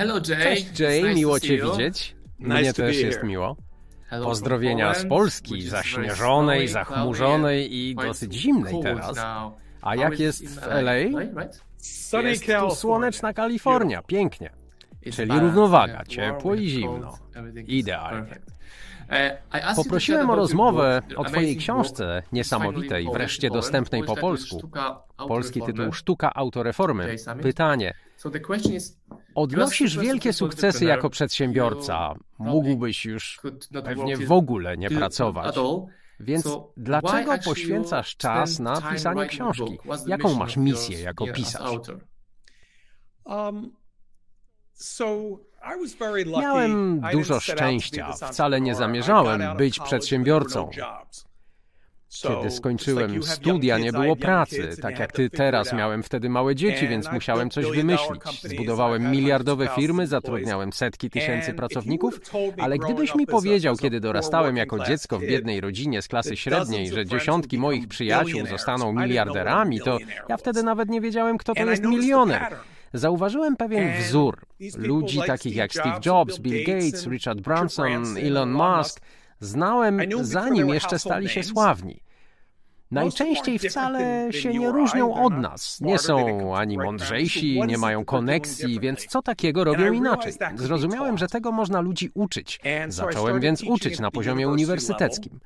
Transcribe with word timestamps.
Hello 0.00 0.14
Jay. 0.28 0.42
Cześć 0.42 0.80
Jay, 0.80 1.14
miło 1.14 1.40
Cię 1.40 1.58
widzieć. 1.58 2.16
Mnie 2.38 2.72
też 2.72 2.96
jest 2.96 3.22
miło. 3.22 3.56
Pozdrowienia 4.22 4.94
z 4.94 5.06
Polski, 5.06 5.62
zaśnieżonej, 5.62 6.68
zachmurzonej 6.68 7.76
i 7.76 7.94
dosyć 7.94 8.34
zimnej 8.34 8.74
teraz. 8.82 9.18
A 9.82 9.96
jak 9.96 10.20
jest 10.20 10.60
w 10.60 10.66
LA? 10.66 10.94
Jest 12.22 12.46
tu 12.60 12.74
słoneczna 12.74 13.32
Kalifornia, 13.32 14.02
pięknie. 14.02 14.50
Czyli 15.12 15.40
równowaga, 15.40 16.04
ciepło 16.04 16.54
i 16.54 16.68
zimno. 16.68 17.18
Idealnie. 17.66 18.38
Uh, 19.10 19.76
Poprosiłem 19.76 20.30
o 20.30 20.36
rozmowę 20.36 21.02
o 21.16 21.24
Twojej 21.24 21.56
książce, 21.56 22.22
niesamowitej, 22.32 23.08
wreszcie 23.12 23.50
dostępnej 23.50 24.04
po 24.04 24.16
polsku. 24.16 24.70
Polski 25.28 25.62
tytuł 25.62 25.92
Sztuka 25.92 26.34
autoreformy. 26.34 27.16
Pytanie. 27.42 27.94
Odnosisz 29.34 29.98
wielkie 29.98 30.32
sukcesy 30.32 30.84
jako 30.84 31.10
przedsiębiorca. 31.10 32.14
Mógłbyś 32.38 33.04
już 33.04 33.40
pewnie 33.84 34.16
w 34.16 34.32
ogóle 34.32 34.76
nie 34.76 34.90
pracować. 34.90 35.56
Więc 36.20 36.48
dlaczego 36.76 37.32
poświęcasz 37.44 38.16
czas 38.16 38.58
na 38.58 38.80
pisanie 38.92 39.26
książki? 39.26 39.78
Jaką 40.06 40.34
masz 40.34 40.56
misję 40.56 41.00
jako 41.00 41.26
pisarz? 41.32 41.76
Um, 43.24 43.72
Miałem 46.40 47.00
dużo 47.12 47.40
szczęścia. 47.40 48.12
Wcale 48.12 48.60
nie 48.60 48.74
zamierzałem 48.74 49.56
być 49.56 49.80
przedsiębiorcą. 49.80 50.70
Kiedy 52.22 52.50
skończyłem 52.50 53.22
studia, 53.22 53.78
nie 53.78 53.92
było 53.92 54.16
pracy. 54.16 54.76
Tak 54.82 54.98
jak 54.98 55.12
ty 55.12 55.30
teraz, 55.30 55.72
miałem 55.72 56.02
wtedy 56.02 56.28
małe 56.28 56.54
dzieci, 56.54 56.88
więc 56.88 57.12
musiałem 57.12 57.50
coś 57.50 57.66
wymyślić. 57.66 58.22
Zbudowałem 58.42 59.10
miliardowe 59.10 59.68
firmy, 59.68 60.06
zatrudniałem 60.06 60.72
setki 60.72 61.10
tysięcy 61.10 61.54
pracowników, 61.54 62.20
ale 62.58 62.78
gdybyś 62.78 63.14
mi 63.14 63.26
powiedział, 63.26 63.76
kiedy 63.76 64.00
dorastałem 64.00 64.56
jako 64.56 64.84
dziecko 64.84 65.18
w 65.18 65.22
biednej 65.22 65.60
rodzinie 65.60 66.02
z 66.02 66.08
klasy 66.08 66.36
średniej, 66.36 66.88
że 66.88 67.06
dziesiątki 67.06 67.58
moich 67.58 67.88
przyjaciół 67.88 68.46
zostaną 68.46 68.92
miliarderami, 68.92 69.80
to 69.80 69.98
ja 70.28 70.36
wtedy 70.36 70.62
nawet 70.62 70.88
nie 70.88 71.00
wiedziałem, 71.00 71.38
kto 71.38 71.54
to 71.54 71.64
jest 71.64 71.82
milioner. 71.82 72.56
Zauważyłem 72.94 73.56
pewien 73.56 73.92
wzór. 73.98 74.38
Ludzi 74.76 75.20
takich 75.26 75.56
jak 75.56 75.72
Steve 75.72 76.00
Jobs, 76.06 76.38
Bill 76.38 76.64
Gates, 76.66 77.06
Richard 77.06 77.40
Branson, 77.40 78.16
Elon 78.16 78.50
Musk 78.50 79.00
znałem 79.40 80.00
zanim 80.22 80.68
jeszcze 80.68 80.98
stali 80.98 81.28
się 81.28 81.42
sławni. 81.42 82.02
Najczęściej 82.90 83.58
wcale 83.58 84.28
się 84.32 84.54
nie 84.54 84.72
różnią 84.72 85.24
od 85.24 85.32
nas. 85.38 85.80
Nie 85.80 85.98
są 85.98 86.56
ani 86.56 86.78
mądrzejsi, 86.78 87.62
nie 87.66 87.78
mają 87.78 88.04
koneksji, 88.04 88.80
więc 88.80 89.06
co 89.06 89.22
takiego 89.22 89.64
robią 89.64 89.92
inaczej? 89.92 90.32
Zrozumiałem, 90.56 91.18
że 91.18 91.28
tego 91.28 91.52
można 91.52 91.80
ludzi 91.80 92.10
uczyć. 92.14 92.60
Zacząłem 92.88 93.40
więc 93.40 93.62
uczyć 93.62 94.00
na 94.00 94.10
poziomie 94.10 94.48
uniwersyteckim. 94.48 95.40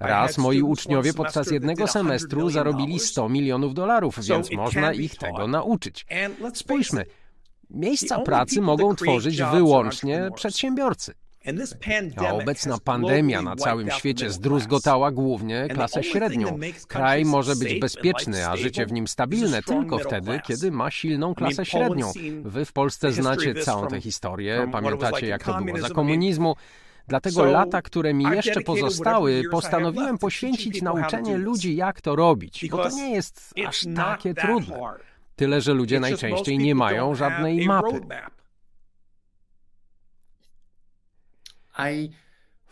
Raz 0.00 0.38
moi 0.38 0.62
uczniowie 0.62 1.14
podczas 1.14 1.50
jednego 1.50 1.86
semestru 1.86 2.50
zarobili 2.50 3.00
100 3.00 3.28
milionów 3.28 3.74
dolarów, 3.74 4.24
więc 4.24 4.52
można 4.52 4.92
ich 4.92 5.16
tego 5.16 5.46
nauczyć. 5.46 6.06
Spójrzmy, 6.54 7.04
miejsca 7.70 8.18
pracy 8.18 8.60
mogą 8.60 8.94
tworzyć 8.94 9.42
wyłącznie 9.42 10.28
przedsiębiorcy. 10.34 11.14
A 12.16 12.32
obecna 12.32 12.78
pandemia 12.78 13.42
na 13.42 13.56
całym 13.56 13.90
świecie 13.90 14.30
zdruzgotała 14.30 15.10
głównie 15.10 15.68
klasę 15.68 16.02
średnią. 16.02 16.58
Kraj 16.88 17.24
może 17.24 17.56
być 17.56 17.80
bezpieczny, 17.80 18.48
a 18.48 18.56
życie 18.56 18.86
w 18.86 18.92
nim 18.92 19.08
stabilne 19.08 19.62
tylko 19.62 19.98
wtedy, 19.98 20.40
kiedy 20.46 20.70
ma 20.70 20.90
silną 20.90 21.34
klasę 21.34 21.64
średnią. 21.64 22.12
Wy 22.42 22.64
w 22.64 22.72
Polsce 22.72 23.12
znacie 23.12 23.54
całą 23.54 23.86
tę 23.86 24.00
historię, 24.00 24.68
pamiętacie 24.72 25.26
jak 25.26 25.44
to 25.44 25.60
było 25.60 25.78
za 25.78 25.90
komunizmu. 25.90 26.56
Dlatego 27.08 27.44
lata, 27.44 27.82
które 27.82 28.14
mi 28.14 28.24
jeszcze 28.24 28.60
pozostały, 28.60 29.42
postanowiłem 29.50 30.18
poświęcić 30.18 30.82
nauczenie 30.82 31.36
ludzi, 31.36 31.76
jak 31.76 32.00
to 32.00 32.16
robić, 32.16 32.68
bo 32.70 32.78
to 32.78 32.96
nie 32.96 33.10
jest 33.10 33.54
aż 33.66 33.86
takie 33.96 34.34
trudne. 34.34 34.80
Tyle, 35.36 35.60
że 35.60 35.74
ludzie 35.74 36.00
najczęściej 36.00 36.58
nie 36.58 36.74
mają 36.74 37.14
żadnej 37.14 37.66
mapy. 37.66 38.00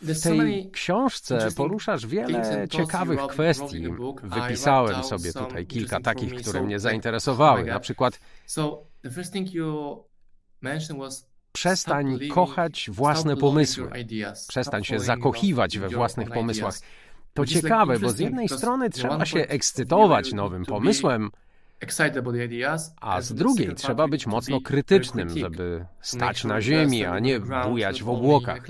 W 0.01 0.21
tej 0.23 0.71
książce 0.71 1.47
poruszasz 1.55 2.05
wiele 2.05 2.67
ciekawych 2.69 3.19
kwestii. 3.27 3.87
Wypisałem 4.23 5.03
sobie 5.03 5.33
tutaj 5.33 5.67
kilka 5.67 5.99
takich, 5.99 6.33
które 6.33 6.61
mnie 6.61 6.79
zainteresowały. 6.79 7.63
Na 7.63 7.79
przykład 7.79 8.19
przestań 11.51 12.19
kochać 12.29 12.89
własne 12.91 13.37
pomysły. 13.37 13.89
Przestań 14.47 14.83
się 14.83 14.99
zakochiwać 14.99 15.79
we 15.79 15.89
własnych 15.89 16.29
pomysłach. 16.29 16.75
To 17.33 17.45
ciekawe, 17.45 17.99
bo 17.99 18.09
z 18.09 18.19
jednej 18.19 18.49
strony 18.49 18.89
trzeba 18.89 19.25
się 19.25 19.39
ekscytować 19.39 20.33
nowym 20.33 20.65
pomysłem, 20.65 21.31
a 23.01 23.21
z 23.21 23.33
drugiej 23.33 23.75
trzeba 23.75 24.07
być 24.07 24.27
mocno 24.27 24.61
krytycznym, 24.61 25.29
żeby 25.29 25.85
stać 26.01 26.43
na 26.43 26.61
ziemi, 26.61 27.05
a 27.05 27.19
nie 27.19 27.39
bujać 27.39 28.03
w 28.03 28.09
obłokach. 28.09 28.67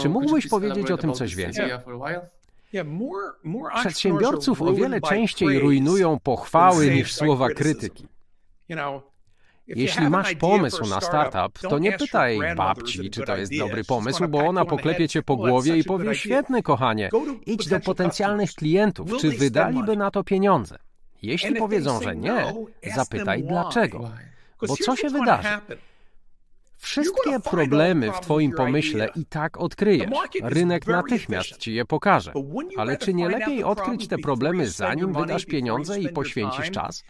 Czy 0.00 0.08
mógłbyś 0.08 0.48
powiedzieć 0.48 0.90
o 0.90 0.98
tym 0.98 1.12
coś 1.12 1.34
więcej? 1.34 1.70
Przedsiębiorców 3.74 4.62
o 4.62 4.72
wiele 4.72 5.00
częściej 5.00 5.58
rujnują 5.58 6.18
pochwały 6.20 6.90
niż 6.90 7.14
słowa 7.14 7.48
krytyki. 7.48 8.06
Jeśli 9.66 10.10
masz 10.10 10.34
pomysł 10.34 10.86
na 10.86 11.00
startup, 11.00 11.58
to 11.58 11.78
nie 11.78 11.92
pytaj 11.92 12.38
babci, 12.56 13.10
czy 13.10 13.22
to 13.22 13.36
jest 13.36 13.58
dobry 13.58 13.84
pomysł, 13.84 14.28
bo 14.28 14.38
ona 14.38 14.64
poklepie 14.64 15.08
cię 15.08 15.22
po 15.22 15.36
głowie 15.36 15.76
i 15.76 15.84
powie: 15.84 16.14
Świetny, 16.14 16.62
kochanie, 16.62 17.10
idź 17.46 17.68
do 17.68 17.80
potencjalnych 17.80 18.54
klientów, 18.54 19.10
czy 19.20 19.30
wydaliby 19.30 19.96
na 19.96 20.10
to 20.10 20.24
pieniądze. 20.24 20.78
Jeśli 21.22 21.54
powiedzą, 21.54 22.02
że 22.02 22.16
nie, 22.16 22.54
zapytaj 22.94 23.44
dlaczego. 23.44 24.10
Bo 24.68 24.76
co 24.76 24.96
się 24.96 25.08
wydarzy? 25.08 25.48
Wszystkie 26.78 27.40
problemy 27.40 28.12
w 28.12 28.20
Twoim 28.20 28.52
pomyśle 28.52 29.08
i 29.16 29.26
tak 29.26 29.60
odkryjesz. 29.60 30.10
Rynek 30.42 30.86
natychmiast 30.86 31.56
Ci 31.56 31.74
je 31.74 31.84
pokaże. 31.84 32.32
Ale 32.76 32.96
czy 32.96 33.14
nie 33.14 33.28
lepiej 33.28 33.64
odkryć 33.64 34.08
te 34.08 34.18
problemy, 34.18 34.68
zanim 34.68 35.12
wydasz 35.12 35.44
pieniądze 35.44 36.00
i 36.00 36.08
poświęcisz 36.08 36.70
czas? 36.70 37.04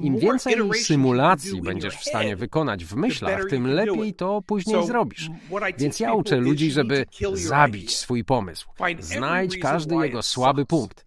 Im 0.00 0.18
więcej 0.18 0.74
symulacji 0.74 1.62
będziesz 1.62 1.96
w 1.96 2.04
stanie 2.04 2.36
wykonać 2.36 2.84
w 2.84 2.96
myślach, 2.96 3.40
tym 3.50 3.66
lepiej 3.66 4.14
to 4.14 4.42
później 4.46 4.86
zrobisz. 4.86 5.30
Więc 5.78 6.00
ja 6.00 6.14
uczę 6.14 6.36
ludzi, 6.36 6.70
żeby 6.70 7.06
zabić 7.32 7.96
swój 7.96 8.24
pomysł. 8.24 8.68
Znajdź 8.98 9.58
każdy 9.58 9.94
jego 9.94 10.22
słaby 10.22 10.66
punkt. 10.66 11.05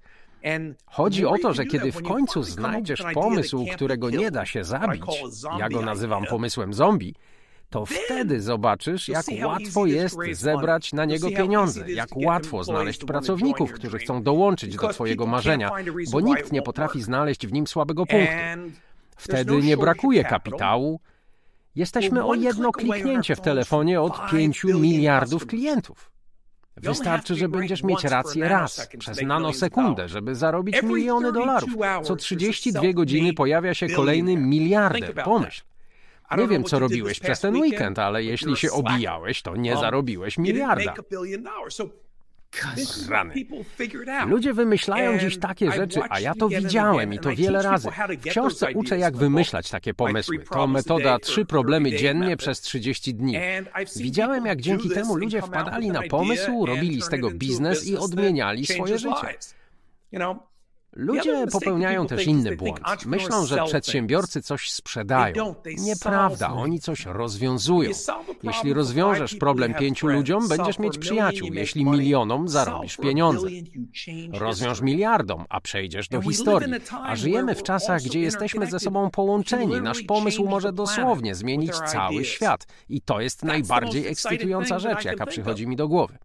Chodzi 0.86 1.26
o 1.26 1.38
to, 1.38 1.54
że 1.54 1.66
kiedy 1.66 1.92
w 1.92 2.04
końcu 2.04 2.44
znajdziesz 2.44 3.04
pomysł, 3.14 3.66
którego 3.76 4.10
nie 4.10 4.32
da 4.32 4.46
się 4.46 4.64
zabić, 4.64 5.04
ja 5.60 5.70
go 5.70 5.82
nazywam 5.82 6.26
pomysłem 6.26 6.74
zombie, 6.74 7.16
to 7.70 7.86
wtedy 7.86 8.42
zobaczysz, 8.42 9.08
jak 9.08 9.26
łatwo 9.46 9.86
jest 9.86 10.18
zebrać 10.32 10.94
na 10.94 11.06
niego 11.06 11.30
pieniądze, 11.32 11.92
jak 11.92 12.10
łatwo 12.16 12.64
znaleźć 12.64 13.06
pracowników, 13.06 13.72
którzy 13.72 13.98
chcą 13.98 14.24
dołączyć 14.24 14.76
do 14.76 14.88
Twojego 14.88 15.26
marzenia, 15.28 15.72
bo 16.12 16.22
nikt 16.22 16.52
nie 16.52 16.62
potrafi 16.62 17.02
znaleźć 17.02 17.48
w 17.48 17.54
nim 17.54 17.68
słabego 17.68 18.06
punktu. 18.06 18.36
Wtedy 19.18 19.62
nie 19.62 19.78
brakuje 19.78 20.24
kapitału. 20.24 21.00
Jesteśmy 21.76 22.26
o 22.26 22.34
jedno 22.34 22.72
kliknięcie 22.72 23.36
w 23.36 23.42
telefonie 23.42 24.02
od 24.02 24.30
5 24.32 24.64
miliardów 24.64 25.48
klientów. 25.48 26.12
Wystarczy, 26.82 27.36
że 27.36 27.50
będziesz 27.50 27.84
mieć 27.84 28.04
rację 28.04 28.48
raz, 28.48 28.90
przez 29.00 29.22
nanosekundę, 29.22 30.08
żeby 30.10 30.36
zarobić 30.36 30.82
miliony 30.84 31.32
dolarów. 31.32 31.70
Co 32.04 32.16
32 32.16 32.94
godziny 32.94 33.34
pojawia 33.34 33.74
się 33.74 33.88
kolejny 33.90 34.38
miliarder. 34.38 35.14
Pomyśl. 35.24 35.64
Nie 36.38 36.48
wiem, 36.48 36.64
co 36.64 36.80
robiłeś 36.80 37.20
przez 37.20 37.40
ten 37.40 37.56
weekend, 37.56 38.00
ale 38.00 38.24
jeśli 38.24 38.56
się 38.58 38.72
obijałeś, 38.72 39.42
to 39.42 39.56
nie 39.56 39.78
zarobiłeś 39.78 40.38
miliarda. 40.38 40.94
Rany. 43.10 43.34
Ludzie 44.28 44.54
wymyślają 44.54 45.18
dziś 45.18 45.40
takie 45.40 45.72
rzeczy, 45.72 46.00
a 46.10 46.20
ja 46.20 46.34
to 46.36 46.50
widziałem 46.50 47.14
i 47.14 47.20
to 47.20 47.36
wiele 47.36 47.62
razy. 47.62 47.90
W 48.20 48.30
książce 48.30 48.72
uczę, 48.76 48.98
jak 48.98 49.18
wymyślać 49.18 49.70
takie 49.70 49.94
pomysły. 49.94 50.40
To 50.52 50.68
metoda 50.68 51.20
trzy 51.20 51.46
problemy 51.46 51.92
dziennie 51.92 52.38
przez 52.38 52.62
30 52.62 53.16
dni. 53.16 53.36
Widziałem, 53.96 54.46
jak 54.46 54.62
dzięki 54.62 54.90
temu 54.90 55.16
ludzie 55.16 55.42
wpadali 55.42 55.90
na 55.92 56.02
pomysł, 56.10 56.66
robili 56.66 57.02
z 57.02 57.10
tego 57.10 57.32
biznes 57.32 57.88
i 57.88 57.98
odmieniali 57.98 58.66
swoje 58.66 58.98
życie. 59.00 59.38
Ludzie 60.96 61.46
popełniają 61.52 62.08
też 62.08 62.28
inny 62.28 62.56
błąd. 62.56 63.06
Myślą, 63.06 63.46
że 63.46 63.64
przedsiębiorcy 63.66 64.42
coś 64.42 64.72
sprzedają. 64.72 65.56
Nieprawda, 65.78 66.50
oni 66.50 66.80
coś 66.80 67.06
rozwiązują. 67.06 67.92
Jeśli 68.44 68.74
rozwiążesz 68.74 69.36
problem 69.36 69.74
pięciu 69.74 70.08
ludziom, 70.08 70.48
będziesz 70.48 70.80
mieć 70.80 70.98
przyjaciół. 70.98 71.50
Jeśli 71.54 71.86
milionom, 71.86 72.48
zarobisz 72.48 72.98
pieniądze. 72.98 73.48
Rozwiąż 74.34 74.82
miliardom, 74.82 75.46
a 75.50 75.62
przejdziesz 75.62 76.08
do 76.10 76.22
historii. 76.22 76.74
A 77.04 77.16
żyjemy 77.16 77.56
w 77.56 77.64
czasach, 77.64 78.02
gdzie 78.02 78.20
jesteśmy 78.20 78.68
ze 78.68 78.80
sobą 78.80 79.10
połączeni. 79.12 79.82
Nasz 79.82 80.02
pomysł 80.02 80.46
może 80.46 80.74
dosłownie 80.74 81.36
zmienić 81.36 81.74
cały 81.76 82.26
świat. 82.26 82.68
I 82.90 83.02
to 83.02 83.22
jest 83.22 83.44
najbardziej 83.44 84.08
ekscytująca 84.08 84.80
rzecz, 84.80 85.06
jaka 85.06 85.26
przychodzi 85.26 85.68
mi 85.68 85.76
do 85.76 85.88
głowy. 85.88 86.18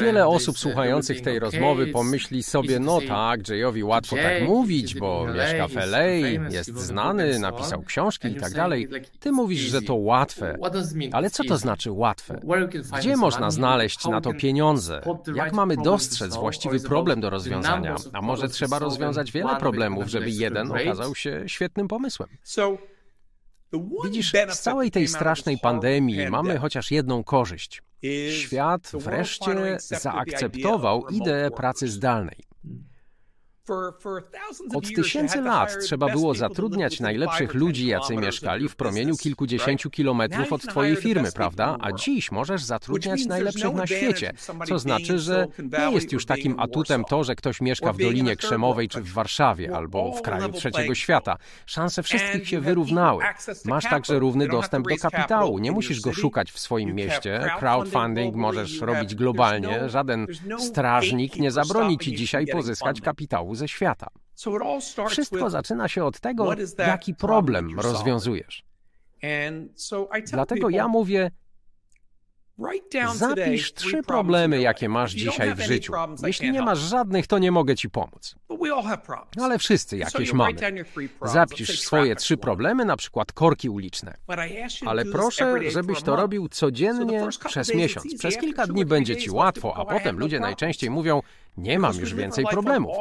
Wiele 0.00 0.26
osób 0.26 0.58
słuchających 0.58 1.20
tej 1.20 1.38
rozmowy 1.38 1.86
pomyśli 1.86 2.42
sobie, 2.42 2.78
no 2.78 3.00
tak, 3.08 3.48
Jayowi 3.48 3.84
łatwo 3.84 4.16
tak 4.16 4.42
mówić, 4.42 4.94
bo 4.94 5.26
mieszka 5.34 5.68
w 5.68 5.76
LA, 5.76 6.02
jest 6.50 6.74
znany, 6.76 7.38
napisał 7.38 7.82
książki 7.82 8.28
i 8.28 8.34
tak 8.34 8.52
dalej. 8.52 8.88
Ty 9.20 9.32
mówisz, 9.32 9.60
że 9.60 9.82
to 9.82 9.94
łatwe. 9.94 10.56
Ale 11.12 11.30
co 11.30 11.44
to 11.44 11.56
znaczy 11.58 11.90
łatwe? 11.92 12.40
Gdzie 12.98 13.16
można 13.16 13.50
znaleźć 13.50 14.04
na 14.04 14.20
to 14.20 14.32
pieniądze? 14.34 15.00
Jak 15.34 15.52
mamy 15.52 15.76
dostrzec 15.76 16.36
właściwy 16.36 16.80
problem 16.80 17.20
do 17.20 17.30
rozwiązania? 17.30 17.96
A 18.12 18.22
może 18.22 18.48
trzeba 18.48 18.78
rozwiązać 18.78 19.32
wiele 19.32 19.56
problemów, 19.56 20.06
żeby 20.06 20.30
jeden 20.30 20.72
okazał 20.72 21.14
się 21.14 21.42
świetnym 21.46 21.88
pomysłem? 21.88 22.28
Widzisz, 24.04 24.32
z 24.50 24.60
całej 24.60 24.90
tej 24.90 25.08
strasznej 25.08 25.58
pandemii 25.58 26.28
mamy 26.30 26.58
chociaż 26.58 26.90
jedną 26.90 27.24
korzyść. 27.24 27.82
Świat 28.30 28.92
wreszcie 28.94 29.76
zaakceptował 29.78 31.08
ideę 31.08 31.50
pracy 31.50 31.88
zdalnej. 31.88 32.44
Od 34.74 34.94
tysięcy 34.94 35.40
lat 35.40 35.76
trzeba 35.82 36.08
było 36.08 36.34
zatrudniać 36.34 37.00
najlepszych 37.00 37.54
ludzi, 37.54 37.86
jacy 37.86 38.16
mieszkali 38.16 38.68
w 38.68 38.76
promieniu 38.76 39.16
kilkudziesięciu 39.16 39.90
kilometrów 39.90 40.52
od 40.52 40.62
Twojej 40.62 40.96
firmy, 40.96 41.32
prawda? 41.32 41.76
A 41.80 41.92
dziś 41.92 42.32
możesz 42.32 42.62
zatrudniać 42.62 43.26
najlepszych 43.26 43.74
na 43.74 43.86
świecie, 43.86 44.32
co 44.66 44.78
znaczy, 44.78 45.18
że 45.18 45.46
nie 45.78 45.94
jest 45.94 46.12
już 46.12 46.26
takim 46.26 46.60
atutem 46.60 47.04
to, 47.04 47.24
że 47.24 47.34
ktoś 47.34 47.60
mieszka 47.60 47.92
w 47.92 47.98
Dolinie 47.98 48.36
Krzemowej 48.36 48.88
czy 48.88 49.00
w 49.00 49.12
Warszawie 49.12 49.76
albo 49.76 50.12
w 50.12 50.22
kraju 50.22 50.52
trzeciego 50.52 50.94
świata. 50.94 51.36
Szanse 51.66 52.02
wszystkich 52.02 52.48
się 52.48 52.60
wyrównały. 52.60 53.24
Masz 53.64 53.84
także 53.84 54.18
równy 54.18 54.48
dostęp 54.48 54.88
do 54.88 54.96
kapitału. 54.96 55.58
Nie 55.58 55.72
musisz 55.72 56.00
go 56.00 56.12
szukać 56.12 56.52
w 56.52 56.58
swoim 56.58 56.94
mieście. 56.94 57.50
Crowdfunding 57.58 58.34
możesz 58.34 58.80
robić 58.80 59.14
globalnie. 59.14 59.88
Żaden 59.88 60.26
strażnik 60.58 61.36
nie 61.36 61.50
zabroni 61.50 61.98
Ci 61.98 62.14
dzisiaj 62.16 62.46
pozyskać 62.46 63.00
kapitału 63.00 63.53
ze 63.54 63.68
świata. 63.68 64.06
Wszystko 65.08 65.50
zaczyna 65.50 65.88
się 65.88 66.04
od 66.04 66.20
tego, 66.20 66.54
jaki 66.78 67.14
problem 67.14 67.80
rozwiązujesz. 67.80 68.64
Dlatego 70.32 70.70
ja 70.70 70.88
mówię, 70.88 71.30
Zapisz 73.14 73.72
trzy 73.74 74.02
problemy, 74.02 74.60
jakie 74.60 74.88
masz 74.88 75.12
dzisiaj 75.12 75.54
w 75.54 75.60
życiu. 75.60 75.92
Jeśli 76.26 76.52
nie 76.52 76.62
masz 76.62 76.78
żadnych, 76.78 77.26
to 77.26 77.38
nie 77.38 77.52
mogę 77.52 77.76
ci 77.76 77.90
pomóc. 77.90 78.34
Ale 79.42 79.58
wszyscy 79.58 79.96
jakieś 79.96 80.32
mamy. 80.32 80.56
Zapisz 81.22 81.80
swoje 81.80 82.16
trzy 82.16 82.36
problemy, 82.36 82.84
na 82.84 82.96
przykład 82.96 83.32
korki 83.32 83.68
uliczne. 83.68 84.14
Ale 84.86 85.04
proszę, 85.04 85.70
żebyś 85.70 86.02
to 86.02 86.16
robił 86.16 86.48
codziennie 86.48 87.28
przez 87.46 87.74
miesiąc. 87.74 88.18
Przez 88.18 88.38
kilka 88.38 88.66
dni 88.66 88.84
będzie 88.84 89.16
ci 89.16 89.30
łatwo, 89.30 89.76
a 89.76 89.84
potem 89.84 90.18
ludzie 90.18 90.40
najczęściej 90.40 90.90
mówią, 90.90 91.22
nie 91.56 91.78
mam 91.78 91.96
już 91.96 92.14
więcej 92.14 92.44
problemów, 92.44 92.96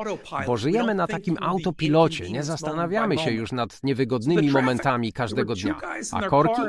bo 0.47 0.57
żyjemy 0.57 0.95
na 0.95 1.07
takim 1.07 1.37
autopilocie, 1.41 2.29
nie 2.31 2.43
zastanawiamy 2.43 3.17
się 3.17 3.31
już 3.31 3.51
nad 3.51 3.83
niewygodnymi 3.83 4.51
momentami 4.51 5.13
każdego 5.13 5.55
dnia. 5.55 5.79
A 6.11 6.21
korki? 6.21 6.61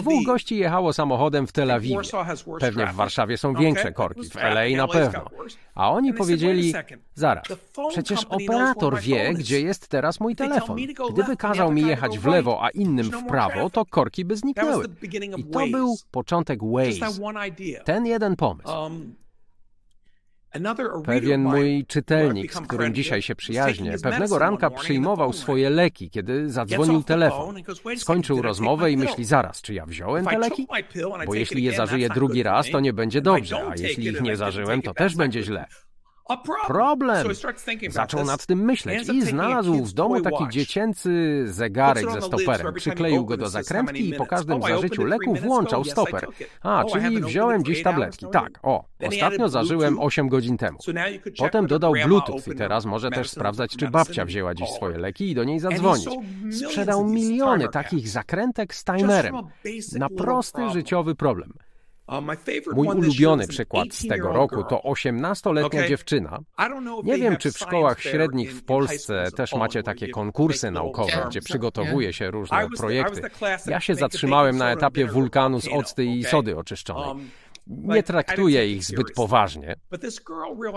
Dwóch 0.00 0.24
gości 0.24 0.56
jechało 0.56 0.92
samochodem 0.92 1.46
w 1.46 1.52
Tel 1.52 1.70
Awiwie. 1.70 1.96
Pewnie 2.60 2.86
w 2.86 2.94
Warszawie 2.94 3.38
są 3.38 3.54
większe 3.54 3.92
korki, 3.92 4.28
w 4.30 4.36
LA 4.36 4.76
na 4.76 4.88
pewno. 4.88 5.24
A 5.74 5.90
oni 5.90 6.14
powiedzieli, 6.14 6.72
zaraz, 7.14 7.44
przecież 7.88 8.24
operator 8.24 9.00
wie, 9.00 9.34
gdzie 9.34 9.60
jest 9.60 9.88
teraz 9.88 10.20
mój 10.20 10.36
telefon. 10.36 10.76
Gdyby 11.12 11.36
kazał 11.36 11.72
mi 11.72 11.82
jechać 11.82 12.18
w 12.18 12.26
lewo, 12.26 12.64
a 12.64 12.70
innym 12.70 13.10
w 13.10 13.26
prawo, 13.26 13.70
to 13.70 13.84
korki 13.84 14.24
by 14.24 14.36
zniknęły. 14.36 14.84
I 15.36 15.44
to 15.44 15.66
był 15.66 15.96
początek 16.10 16.60
Waze. 16.62 17.20
Ten 17.84 18.06
jeden 18.06 18.36
pomysł. 18.36 18.72
Pewien 21.04 21.42
mój 21.42 21.84
czytelnik, 21.88 22.54
z 22.54 22.60
którym 22.60 22.94
dzisiaj 22.94 23.22
się 23.22 23.34
przyjaźnię, 23.34 23.94
pewnego 24.02 24.38
ranka 24.38 24.70
przyjmował 24.70 25.32
swoje 25.32 25.70
leki, 25.70 26.10
kiedy 26.10 26.50
zadzwonił 26.50 27.02
telefon. 27.02 27.56
Skończył 27.96 28.42
rozmowę 28.42 28.90
i 28.90 28.96
myśli 28.96 29.24
zaraz, 29.24 29.62
czy 29.62 29.74
ja 29.74 29.86
wziąłem 29.86 30.24
te 30.26 30.38
leki? 30.38 30.66
Bo 31.26 31.34
jeśli 31.34 31.62
je 31.64 31.72
zażyję 31.72 32.08
drugi 32.08 32.42
raz, 32.42 32.70
to 32.70 32.80
nie 32.80 32.92
będzie 32.92 33.20
dobrze, 33.20 33.56
a 33.68 33.74
jeśli 33.76 34.06
ich 34.06 34.20
nie 34.20 34.36
zażyłem, 34.36 34.82
to 34.82 34.94
też 34.94 35.16
będzie 35.16 35.42
źle. 35.42 35.66
Problem! 36.66 37.26
Zaczął 37.88 38.24
nad 38.24 38.46
tym 38.46 38.64
myśleć 38.64 39.08
i 39.08 39.22
znalazł 39.22 39.84
w 39.84 39.92
domu 39.92 40.20
taki 40.20 40.48
dziecięcy 40.50 41.42
zegarek 41.46 42.10
ze 42.10 42.22
stoperem. 42.22 42.74
Przykleił 42.74 43.26
go 43.26 43.36
do 43.36 43.48
zakrętki 43.48 44.08
i 44.08 44.14
po 44.14 44.26
każdym 44.26 44.62
zażyciu 44.62 45.04
leku 45.04 45.34
włączał 45.34 45.84
stoper. 45.84 46.26
A, 46.62 46.84
oh, 46.84 46.92
czyli 46.92 47.20
wziąłem 47.20 47.64
dziś 47.64 47.82
tabletki. 47.82 48.26
Tak, 48.32 48.58
o, 48.62 48.84
ostatnio 49.06 49.48
zażyłem 49.48 50.00
8 50.00 50.28
godzin 50.28 50.58
temu. 50.58 50.78
Potem 51.38 51.66
dodał 51.66 51.92
Bluetooth 51.92 52.42
i 52.52 52.56
teraz 52.56 52.84
może 52.84 53.10
też 53.10 53.30
sprawdzać, 53.30 53.76
czy 53.76 53.90
babcia 53.90 54.24
wzięła 54.24 54.54
dziś 54.54 54.70
swoje 54.70 54.98
leki 54.98 55.30
i 55.30 55.34
do 55.34 55.44
niej 55.44 55.60
zadzwonić. 55.60 56.08
Sprzedał 56.50 57.04
miliony 57.04 57.68
takich 57.68 58.08
zakrętek 58.08 58.74
z 58.74 58.84
timerem 58.84 59.36
na 59.98 60.08
prosty 60.08 60.70
życiowy 60.70 61.14
problem. 61.14 61.52
Uh, 62.08 62.74
Mój 62.74 62.88
ulubiony 62.88 63.48
przykład 63.48 63.94
z 63.94 64.08
tego 64.08 64.32
roku 64.32 64.64
to 64.64 64.80
18-letnia 64.84 65.88
dziewczyna. 65.88 66.38
Nie 67.04 67.18
wiem, 67.18 67.36
czy 67.36 67.52
w 67.52 67.58
szkołach 67.58 68.00
średnich 68.00 68.52
w 68.54 68.64
Polsce 68.64 69.24
też 69.36 69.54
macie 69.54 69.82
takie 69.82 70.08
konkursy 70.08 70.70
naukowe, 70.70 71.26
gdzie 71.28 71.40
przygotowuje 71.40 72.12
się 72.12 72.30
różne 72.30 72.68
projekty. 72.78 73.22
Ja 73.66 73.80
się 73.80 73.94
zatrzymałem 73.94 74.56
na 74.56 74.72
etapie 74.72 75.06
wulkanu 75.06 75.60
z 75.60 75.68
octy 75.68 76.04
i 76.04 76.24
sody 76.24 76.56
oczyszczonej. 76.56 77.24
Nie 77.66 78.02
traktuje 78.02 78.72
ich 78.72 78.84
zbyt 78.84 79.12
poważnie. 79.14 79.76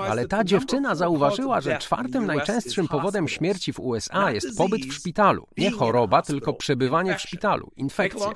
Ale 0.10 0.28
ta 0.28 0.44
dziewczyna 0.44 0.96
zauważyła, 0.96 1.62
że 1.62 1.78
czwartym 1.78 2.26
najczęstszym 2.26 2.88
powodem 2.88 3.28
śmierci 3.28 3.74
w 3.74 3.80
USA 3.80 4.32
jest 4.32 4.58
pobyt 4.58 4.86
w 4.86 4.94
szpitalu. 4.94 5.48
Nie 5.58 5.72
choroba, 5.72 6.22
tylko 6.22 6.54
przebywanie 6.54 7.16
w 7.16 7.22
szpitalu, 7.22 7.72
infekcje. 7.76 8.28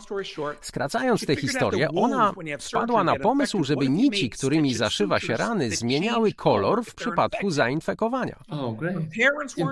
Skracając 0.61 1.25
tę 1.25 1.35
historię, 1.35 1.87
ona 1.95 2.33
spadła 2.59 3.03
na 3.03 3.15
pomysł, 3.15 3.63
żeby 3.63 3.89
nici, 3.89 4.29
którymi 4.29 4.73
zaszywa 4.73 5.19
się 5.19 5.37
rany, 5.37 5.71
zmieniały 5.71 6.33
kolor 6.33 6.85
w 6.85 6.95
przypadku 6.95 7.49
zainfekowania. 7.49 8.39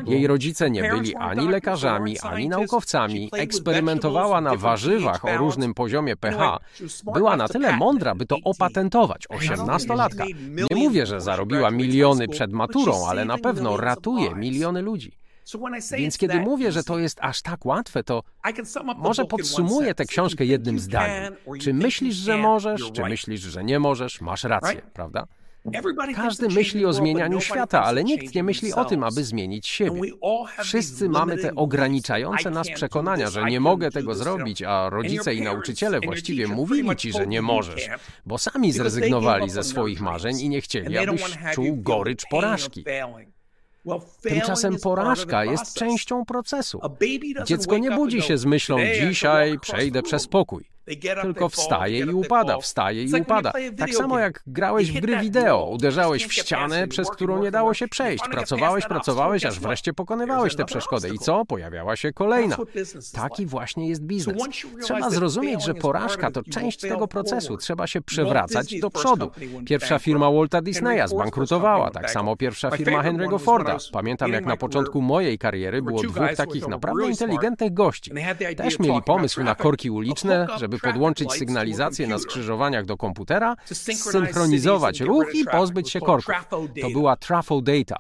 Jej 0.06 0.28
rodzice 0.28 0.70
nie 0.70 0.90
byli 0.90 1.16
ani 1.16 1.48
lekarzami, 1.48 2.20
ani 2.20 2.50
naukowcami. 2.50 3.30
Eksperymentowała 3.34 4.42
na 4.42 4.56
warzywach 4.56 5.26
o 5.26 5.38
różnym 5.38 5.74
poziomie 5.74 6.16
pH. 6.16 6.58
Była 7.14 7.36
na 7.36 7.48
tyle 7.48 7.78
mądra, 7.78 8.16
by 8.16 8.26
to 8.26 8.38
opatrzyć 8.44 8.67
opatentować. 8.68 9.24
Osiemnastolatka. 9.30 10.26
Nie 10.72 10.76
mówię, 10.76 11.06
że 11.06 11.22
zarobiła 11.22 11.72
miliony 11.72 12.28
przed 12.28 12.52
maturą, 12.52 13.08
ale 13.08 13.26
na 13.26 13.38
pewno 13.38 13.78
ratuje 13.78 14.36
miliony 14.36 14.82
ludzi. 14.82 15.18
Więc 15.98 16.18
kiedy 16.18 16.40
mówię, 16.40 16.72
że 16.72 16.84
to 16.84 17.00
jest 17.00 17.20
aż 17.22 17.42
tak 17.42 17.66
łatwe, 17.66 18.04
to 18.04 18.24
może 18.98 19.26
podsumuję 19.26 19.96
tę 19.96 20.06
książkę 20.06 20.46
jednym 20.46 20.80
zdaniem. 20.80 21.36
Czy 21.62 21.74
myślisz, 21.74 22.16
że 22.16 22.38
możesz, 22.38 22.92
czy 22.92 23.02
myślisz, 23.04 23.42
że 23.42 23.64
nie 23.64 23.80
możesz, 23.80 24.22
masz 24.22 24.44
rację, 24.44 24.82
prawda? 24.94 25.28
Każdy 26.16 26.50
myśli 26.50 26.86
o 26.86 26.94
zmienianiu 26.94 27.42
świata, 27.42 27.84
ale 27.84 28.04
nikt 28.04 28.36
nie 28.36 28.44
myśli 28.44 28.74
o 28.74 28.86
tym, 28.86 29.04
aby 29.04 29.24
zmienić 29.24 29.68
siebie. 29.68 30.02
Wszyscy 30.64 31.10
mamy 31.10 31.38
te 31.38 31.56
ograniczające 31.56 32.50
nas 32.50 32.70
przekonania, 32.70 33.30
że 33.30 33.44
nie 33.44 33.60
mogę 33.60 33.92
tego 33.92 34.16
zrobić, 34.16 34.64
a 34.64 34.90
rodzice 34.90 35.36
i 35.36 35.42
nauczyciele 35.42 36.00
właściwie 36.00 36.48
mówili 36.48 36.96
ci, 36.96 37.12
że 37.12 37.28
nie 37.28 37.42
możesz, 37.42 37.90
bo 38.26 38.38
sami 38.38 38.72
zrezygnowali 38.72 39.50
ze 39.50 39.64
swoich 39.64 40.02
marzeń 40.02 40.40
i 40.40 40.50
nie 40.50 40.62
chcieli, 40.62 40.98
abyś 40.98 41.24
czuł 41.54 41.78
gorycz 41.78 42.24
porażki. 42.30 42.86
Tymczasem 44.22 44.76
porażka 44.84 45.46
jest 45.46 45.74
częścią 45.74 46.26
procesu. 46.26 46.82
Dziecko 47.46 47.78
nie 47.78 47.92
budzi 47.92 48.22
się 48.22 48.38
z 48.38 48.46
myślą, 48.46 48.78
dzisiaj 49.02 49.60
przejdę 49.60 50.04
przez 50.04 50.28
pokój. 50.28 50.77
Tylko 51.22 51.50
wstaje 51.50 52.00
i 52.00 52.14
upada, 52.14 52.58
wstaje 52.58 53.04
i 53.04 53.22
upada. 53.22 53.54
Tak 53.78 53.94
samo 53.94 54.20
jak 54.20 54.44
grałeś 54.48 54.92
w 54.92 55.02
gry 55.02 55.18
wideo, 55.18 55.66
uderzałeś 55.66 56.28
w 56.28 56.34
ścianę, 56.34 56.88
przez 56.88 57.10
którą 57.10 57.44
nie 57.44 57.52
dało 57.52 57.74
się 57.74 57.88
przejść. 57.88 58.24
Pracowałeś, 58.32 58.86
pracowałeś, 58.86 59.46
aż 59.46 59.60
wreszcie 59.60 59.94
pokonywałeś 59.94 60.56
tę 60.56 60.66
przeszkodę. 60.66 61.10
I 61.10 61.20
co? 61.20 61.46
Pojawiała 61.46 61.96
się 61.96 62.14
kolejna. 62.14 62.58
Taki 63.14 63.46
właśnie 63.46 63.90
jest 63.90 64.02
biznes. 64.02 64.44
Trzeba 64.82 65.10
zrozumieć, 65.10 65.66
że 65.66 65.74
porażka 65.74 66.32
to 66.32 66.44
część 66.44 66.80
tego 66.80 67.08
procesu. 67.08 67.58
Trzeba 67.58 67.88
się 67.88 68.02
przewracać 68.02 68.80
do 68.80 68.90
przodu. 68.90 69.32
Pierwsza 69.66 70.00
firma 70.00 70.32
Walta 70.32 70.62
Disneya 70.62 71.08
zbankrutowała, 71.08 71.92
tak 71.92 72.12
samo 72.12 72.36
pierwsza 72.36 72.72
firma 72.72 73.04
Henry'ego 73.04 73.40
Forda. 73.40 73.78
Pamiętam, 73.92 74.32
jak 74.32 74.46
na 74.46 74.58
początku 74.58 75.02
mojej 75.02 75.38
kariery 75.38 75.82
było 75.82 76.04
dwóch 76.04 76.36
takich 76.38 76.68
naprawdę 76.68 77.08
inteligentnych 77.08 77.74
gości. 77.74 78.12
Też 78.58 78.80
mieli 78.80 79.02
pomysł 79.02 79.44
na 79.44 79.56
korki 79.56 79.90
uliczne, 79.90 80.48
żeby 80.58 80.77
podłączyć 80.80 81.34
sygnalizację 81.34 82.08
na 82.08 82.20
skrzyżowaniach 82.20 82.86
do 82.86 82.98
komputera, 82.98 83.56
synchronizować 84.12 85.02
ruch 85.02 85.36
i 85.36 85.46
pozbyć 85.46 85.90
się 85.90 86.00
korków. 86.00 86.36
To 86.82 86.90
była 86.94 87.16
Trafo 87.16 87.62
Data. 87.62 88.00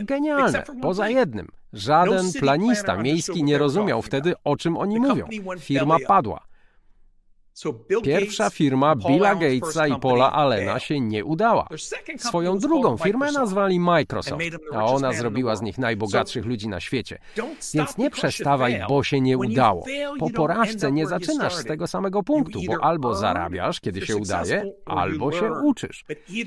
Genialne, 0.00 0.64
poza 0.82 1.08
jednym. 1.08 1.48
Żaden 1.72 2.32
planista 2.32 2.96
miejski 2.96 3.44
nie 3.44 3.58
rozumiał 3.58 4.02
wtedy, 4.02 4.34
o 4.44 4.56
czym 4.56 4.76
oni 4.76 5.00
mówią. 5.00 5.26
Firma 5.58 5.96
padła. 6.06 6.47
Pierwsza 8.02 8.50
firma 8.50 8.96
Billa 8.96 9.34
Gatesa 9.34 9.86
i 9.86 10.00
Paula 10.00 10.32
Allena 10.32 10.78
się 10.78 11.00
nie 11.00 11.24
udała. 11.24 11.68
Swoją 12.18 12.58
drugą 12.58 12.96
firmę 12.96 13.32
nazwali 13.32 13.80
Microsoft, 13.80 14.42
a 14.72 14.84
ona 14.84 15.12
zrobiła 15.12 15.56
z 15.56 15.62
nich 15.62 15.78
najbogatszych 15.78 16.44
ludzi 16.44 16.68
na 16.68 16.80
świecie. 16.80 17.18
Więc 17.74 17.98
nie 17.98 18.10
przestawaj, 18.10 18.80
bo 18.88 19.04
się 19.04 19.20
nie 19.20 19.38
udało. 19.38 19.84
Po 20.18 20.30
porażce 20.30 20.92
nie 20.92 21.06
zaczynasz 21.06 21.54
z 21.54 21.64
tego 21.64 21.86
samego 21.86 22.22
punktu, 22.22 22.60
bo 22.66 22.84
albo 22.84 23.14
zarabiasz, 23.14 23.80
kiedy 23.80 24.06
się 24.06 24.16
udaje, 24.16 24.72
albo 24.86 25.32
się 25.32 25.52
uczysz. 25.52 26.04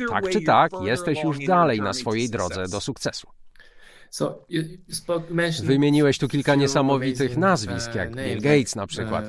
Tak 0.10 0.30
czy 0.30 0.42
tak, 0.42 0.72
jesteś 0.84 1.24
już 1.24 1.40
dalej 1.40 1.82
na 1.82 1.94
swojej 1.94 2.30
drodze 2.30 2.68
do 2.68 2.82
sukcesu. 2.82 3.28
Wymieniłeś 5.64 6.18
tu 6.18 6.28
kilka 6.28 6.56
niesamowitych 6.56 7.38
nazwisk, 7.38 7.96
jak 7.96 8.16
Bill 8.16 8.42
Gates 8.42 8.76
na 8.76 8.88
przykład. 8.88 9.26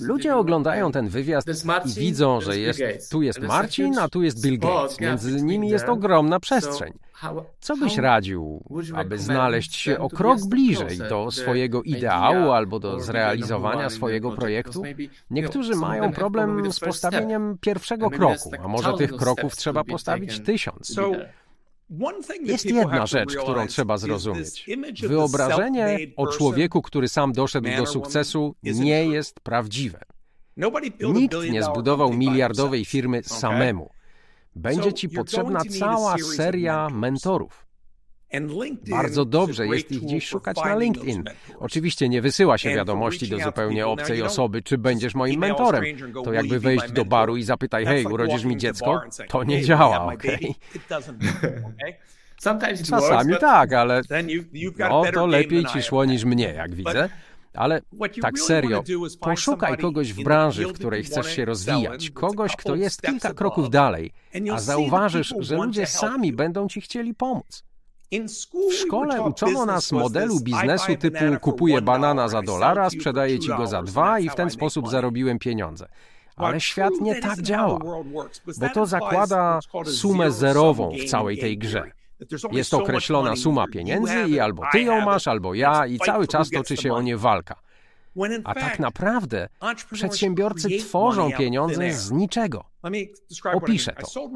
Ludzie 0.00 0.36
oglądają 0.36 0.92
ten 0.92 1.08
wywiad 1.08 1.44
i 1.86 2.00
widzą, 2.00 2.40
że 2.40 2.58
jest, 2.58 3.10
tu 3.10 3.22
jest 3.22 3.40
Marcin, 3.40 3.98
a 3.98 4.08
tu 4.08 4.22
jest 4.22 4.42
Bill 4.42 4.58
Gates. 4.58 5.00
Między 5.00 5.42
nimi 5.42 5.68
jest 5.68 5.88
ogromna 5.88 6.40
przestrzeń. 6.40 6.92
Co 7.60 7.76
byś 7.76 7.98
radził, 7.98 8.64
aby 8.94 9.18
znaleźć 9.18 9.76
się 9.76 9.98
o 9.98 10.08
krok 10.08 10.38
bliżej 10.46 10.98
do 11.08 11.30
swojego 11.30 11.82
ideału 11.82 12.50
albo 12.50 12.80
do 12.80 13.00
zrealizowania 13.00 13.90
swojego 13.90 14.30
projektu? 14.30 14.82
Niektórzy 15.30 15.76
mają 15.76 16.12
problem 16.12 16.72
z 16.72 16.80
postawieniem 16.80 17.58
pierwszego 17.60 18.10
kroku, 18.10 18.50
a 18.64 18.68
może 18.68 18.92
tych 18.92 19.16
kroków 19.16 19.56
trzeba 19.56 19.84
postawić 19.84 20.40
tysiąc. 20.40 20.96
Jest 22.42 22.64
jedna 22.64 23.06
rzecz, 23.06 23.36
którą 23.36 23.66
trzeba 23.66 23.98
zrozumieć. 23.98 24.66
Wyobrażenie 25.02 25.98
o 26.16 26.26
człowieku, 26.26 26.82
który 26.82 27.08
sam 27.08 27.32
doszedł 27.32 27.68
do 27.76 27.86
sukcesu, 27.86 28.54
nie 28.62 29.06
jest 29.06 29.40
prawdziwe. 29.40 30.00
Nikt 31.00 31.34
nie 31.50 31.62
zbudował 31.62 32.12
miliardowej 32.12 32.84
firmy 32.84 33.22
samemu. 33.22 33.90
Będzie 34.56 34.92
ci 34.92 35.08
potrzebna 35.08 35.60
cała 35.78 36.18
seria 36.18 36.88
mentorów. 36.90 37.66
Bardzo 38.90 39.24
dobrze 39.24 39.66
jest 39.66 39.92
ich 39.92 40.04
dziś 40.04 40.26
szukać 40.26 40.56
na 40.56 40.76
LinkedIn. 40.76 41.24
Oczywiście 41.58 42.08
nie 42.08 42.22
wysyła 42.22 42.58
się 42.58 42.74
wiadomości 42.74 43.28
do 43.28 43.38
zupełnie 43.38 43.86
obcej 43.86 44.22
osoby, 44.22 44.62
czy 44.62 44.78
będziesz 44.78 45.14
moim 45.14 45.40
mentorem. 45.40 45.84
To 46.24 46.32
jakby 46.32 46.60
wejść 46.60 46.92
do 46.92 47.04
baru 47.04 47.36
i 47.36 47.42
zapytaj, 47.42 47.86
hej, 47.86 48.06
urodzisz 48.06 48.44
mi 48.44 48.56
dziecko? 48.56 49.02
To 49.28 49.44
nie 49.44 49.62
działa, 49.62 50.12
okej? 50.14 50.54
Czasami 52.90 53.36
tak, 53.40 53.72
ale 53.72 54.02
no, 54.78 55.02
to 55.14 55.26
lepiej 55.26 55.64
ci 55.64 55.82
szło 55.82 56.04
niż 56.04 56.24
mnie, 56.24 56.52
jak 56.56 56.74
widzę. 56.74 57.08
Ale 57.54 57.82
tak 58.22 58.38
serio, 58.38 58.84
poszukaj 59.20 59.78
kogoś 59.78 60.12
w 60.12 60.22
branży, 60.24 60.66
w 60.66 60.72
której 60.72 61.04
chcesz 61.04 61.36
się 61.36 61.44
rozwijać, 61.44 62.10
kogoś, 62.10 62.56
kto 62.56 62.76
jest 62.76 63.02
kilka 63.02 63.34
kroków 63.34 63.70
dalej, 63.70 64.12
a 64.52 64.60
zauważysz, 64.60 65.34
że 65.38 65.56
ludzie 65.56 65.86
sami 65.86 66.32
będą 66.32 66.68
ci 66.68 66.80
chcieli 66.80 67.14
pomóc. 67.14 67.64
W 68.70 68.74
szkole 68.74 69.22
uczono 69.22 69.66
nas 69.66 69.92
modelu 69.92 70.40
biznesu 70.40 70.96
typu 70.96 71.24
kupuję 71.40 71.82
banana 71.82 72.28
za 72.28 72.42
dolara, 72.42 72.90
sprzedaję 72.90 73.38
ci 73.38 73.48
go 73.48 73.66
za 73.66 73.82
dwa 73.82 74.18
i 74.18 74.28
w 74.28 74.34
ten 74.34 74.50
sposób 74.50 74.88
zarobiłem 74.88 75.38
pieniądze. 75.38 75.88
Ale 76.36 76.60
świat 76.60 76.92
nie 77.00 77.20
tak 77.20 77.42
działa, 77.42 77.78
bo 78.58 78.68
to 78.74 78.86
zakłada 78.86 79.60
sumę 79.84 80.30
zerową 80.30 80.90
w 80.90 81.10
całej 81.10 81.38
tej 81.38 81.58
grze. 81.58 81.90
Jest 82.52 82.74
określona 82.74 83.36
suma 83.36 83.66
pieniędzy 83.66 84.24
i 84.28 84.40
albo 84.40 84.62
ty 84.72 84.80
ją 84.80 85.00
masz, 85.00 85.28
albo 85.28 85.54
ja 85.54 85.86
i 85.86 85.98
cały 85.98 86.28
czas 86.28 86.50
toczy 86.50 86.76
się 86.76 86.92
o 86.92 87.02
nie 87.02 87.16
walka. 87.16 87.56
A 88.44 88.54
tak 88.54 88.78
naprawdę 88.78 89.48
przedsiębiorcy 89.92 90.68
tworzą 90.78 91.32
pieniądze 91.32 91.92
z 91.92 92.10
niczego. 92.10 92.64
Opiszę 93.52 93.92
to. 93.92 94.28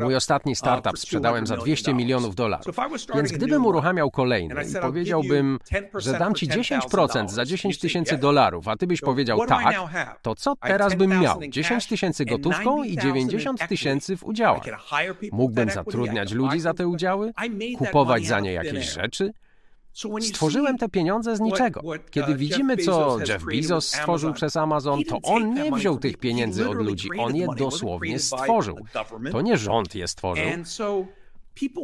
Mój 0.00 0.14
ostatni 0.14 0.56
startup 0.56 0.98
sprzedałem 0.98 1.46
za 1.46 1.56
200 1.56 1.94
milionów 1.94 2.34
dolarów. 2.34 2.76
Więc 3.14 3.32
gdybym 3.32 3.66
uruchamiał 3.66 4.10
kolejny 4.10 4.54
i 4.70 4.74
powiedziałbym, 4.80 5.58
że 5.94 6.18
dam 6.18 6.34
ci 6.34 6.48
10% 6.48 7.28
za 7.28 7.44
10 7.44 7.78
tysięcy 7.78 8.18
dolarów, 8.18 8.68
a 8.68 8.76
ty 8.76 8.86
byś 8.86 9.00
powiedział 9.00 9.46
tak, 9.46 9.74
to 10.22 10.34
co 10.34 10.56
teraz 10.56 10.94
bym 10.94 11.20
miał? 11.20 11.40
10 11.48 11.86
tysięcy 11.86 12.24
gotówką 12.24 12.82
i 12.82 12.96
90 12.96 13.68
tysięcy 13.68 14.16
w 14.16 14.24
udziałach. 14.24 14.62
Mógłbym 15.32 15.70
zatrudniać 15.70 16.32
ludzi 16.32 16.60
za 16.60 16.74
te 16.74 16.88
udziały? 16.88 17.32
Kupować 17.78 18.26
za 18.26 18.40
nie 18.40 18.52
jakieś 18.52 18.90
rzeczy? 18.92 19.32
Stworzyłem 20.20 20.78
te 20.78 20.88
pieniądze 20.88 21.36
z 21.36 21.40
niczego. 21.40 21.80
Kiedy 22.10 22.32
uh, 22.32 22.38
widzimy, 22.38 22.76
co 22.76 23.18
Jeff 23.28 23.44
Bezos 23.44 23.88
stworzył 23.88 24.32
przez 24.32 24.56
Amazon, 24.56 25.04
to 25.04 25.18
on 25.22 25.54
nie 25.54 25.72
wziął 25.72 25.98
tych 25.98 26.16
pieniędzy 26.16 26.68
od 26.68 26.76
ludzi, 26.76 27.08
on 27.18 27.36
je 27.36 27.46
dosłownie 27.56 28.18
stworzył. 28.18 28.78
To 29.32 29.40
nie 29.40 29.56
rząd 29.56 29.94
je 29.94 30.08
stworzył. 30.08 30.44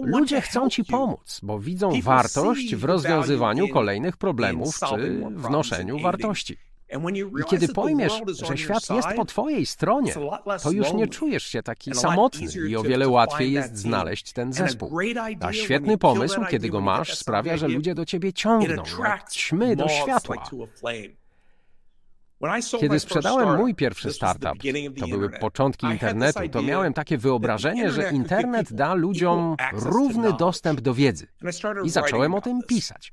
Ludzie 0.03 0.41
chcą 0.41 0.69
ci 0.69 0.85
pomóc, 0.85 1.41
bo 1.43 1.59
widzą 1.59 2.01
wartość 2.01 2.75
w 2.75 2.85
rozwiązywaniu 2.85 3.69
kolejnych 3.69 4.17
problemów 4.17 4.79
czy 4.89 5.25
wnoszeniu 5.31 5.99
wartości. 5.99 6.57
I 7.41 7.45
kiedy 7.51 7.69
pojmiesz, 7.69 8.13
że 8.47 8.59
świat 8.59 8.91
jest 8.91 9.09
po 9.17 9.25
Twojej 9.25 9.67
stronie, 9.67 10.15
to 10.63 10.71
już 10.71 10.93
nie 10.93 11.09
czujesz 11.09 11.45
się 11.45 11.63
taki 11.63 11.95
samotny 11.95 12.69
i 12.69 12.77
o 12.77 12.83
wiele 12.83 13.09
łatwiej 13.09 13.53
jest 13.53 13.77
znaleźć 13.77 14.33
ten 14.33 14.53
zespół. 14.53 14.99
A 15.41 15.53
świetny 15.53 15.99
pomysł, 15.99 16.41
kiedy 16.51 16.69
go 16.69 16.81
masz, 16.81 17.19
sprawia, 17.19 17.57
że 17.57 17.69
ludzie 17.69 17.95
do 17.95 18.05
Ciebie 18.05 18.33
ciągną, 18.33 18.83
jak 19.05 19.31
ćmy 19.31 19.77
do 19.77 19.89
światła. 19.89 20.45
Kiedy 22.81 23.01
sprzedałem 23.01 23.57
mój 23.57 23.75
pierwszy 23.75 24.13
startup, 24.13 24.63
to 25.01 25.07
były 25.09 25.31
początki 25.31 25.87
internetu, 25.87 26.49
to 26.49 26.63
miałem 26.63 26.93
takie 26.93 27.19
wyobrażenie, 27.19 27.91
że 27.91 28.11
internet 28.13 28.73
da 28.73 28.95
ludziom 28.95 29.57
równy 29.73 30.33
dostęp 30.33 30.81
do 30.81 30.95
wiedzy. 30.95 31.27
I 31.85 31.91
zacząłem 31.91 32.35
o 32.35 32.41
tym 32.41 32.61
pisać. 32.63 33.13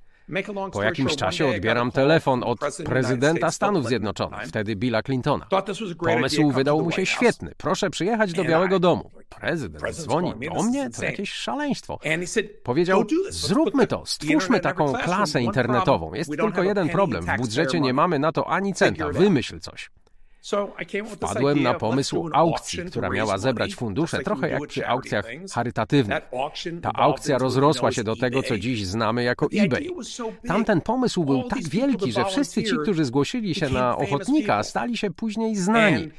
Po 0.71 0.83
jakimś 0.83 1.15
czasie 1.15 1.48
odbieram 1.48 1.91
telefon 1.91 2.43
od 2.43 2.59
prezydenta 2.86 3.51
Stanów 3.51 3.88
Zjednoczonych, 3.88 4.39
wtedy 4.48 4.75
Billa 4.75 5.03
Clintona. 5.03 5.48
Pomysł 6.00 6.51
wydał 6.51 6.81
mu 6.81 6.91
się 6.91 7.05
świetny. 7.05 7.53
Proszę 7.57 7.89
przyjechać 7.89 8.33
do 8.33 8.43
Białego 8.43 8.79
Domu. 8.79 9.12
Prezydent 9.29 9.95
dzwoni 9.95 10.33
do 10.55 10.63
mnie? 10.63 10.89
To 10.89 11.05
jakieś 11.05 11.33
szaleństwo. 11.33 12.00
Powiedział, 12.63 13.05
zróbmy 13.29 13.88
to, 13.88 14.05
stwórzmy 14.05 14.59
taką 14.59 14.93
klasę 14.93 15.41
internetową. 15.41 16.13
Jest 16.13 16.31
tylko 16.31 16.63
jeden 16.63 16.89
problem. 16.89 17.24
W 17.25 17.38
budżecie 17.38 17.79
nie 17.79 17.93
mamy 17.93 18.19
na 18.19 18.31
to 18.31 18.50
ani 18.50 18.74
centa. 18.74 19.09
Wymyśl 19.09 19.59
coś. 19.59 19.89
Wpadłem 21.10 21.63
na 21.63 21.74
pomysł 21.74 22.29
aukcji, 22.34 22.79
która 22.86 23.10
miała 23.10 23.38
zebrać 23.38 23.75
fundusze, 23.75 24.24
trochę 24.24 24.50
jak 24.50 24.67
przy 24.67 24.88
aukcjach 24.88 25.25
charytatywnych. 25.53 26.19
Ta 26.81 26.91
aukcja 26.93 27.38
rozrosła 27.38 27.91
się 27.91 28.03
do 28.03 28.15
tego, 28.15 28.43
co 28.43 28.58
dziś 28.58 28.86
znamy 28.86 29.24
jako 29.24 29.48
eBay. 29.53 29.88
Tamten 30.48 30.81
pomysł 30.81 31.24
był 31.25 31.43
tak 31.43 31.63
wielki, 31.69 32.12
że 32.12 32.25
wszyscy 32.25 32.63
ci, 32.63 32.72
którzy 32.81 33.05
zgłosili 33.05 33.55
się 33.55 33.69
na 33.69 33.98
ochotnika, 33.98 34.63
stali 34.63 34.98
się 34.98 35.12
później 35.12 35.55
znani. 35.55 36.10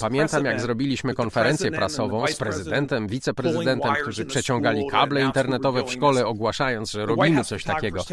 Pamiętam, 0.00 0.44
jak 0.44 0.60
zrobiliśmy 0.60 1.14
konferencję 1.14 1.70
prasową 1.70 2.26
z 2.26 2.36
prezydentem, 2.36 3.08
wiceprezydentem, 3.08 3.94
którzy 4.02 4.24
przeciągali 4.26 4.86
kable 4.90 5.22
internetowe 5.22 5.84
w 5.84 5.92
szkole, 5.92 6.26
ogłaszając, 6.26 6.90
że 6.90 7.06
robimy 7.06 7.44
coś 7.44 7.64
takiego. 7.64 8.04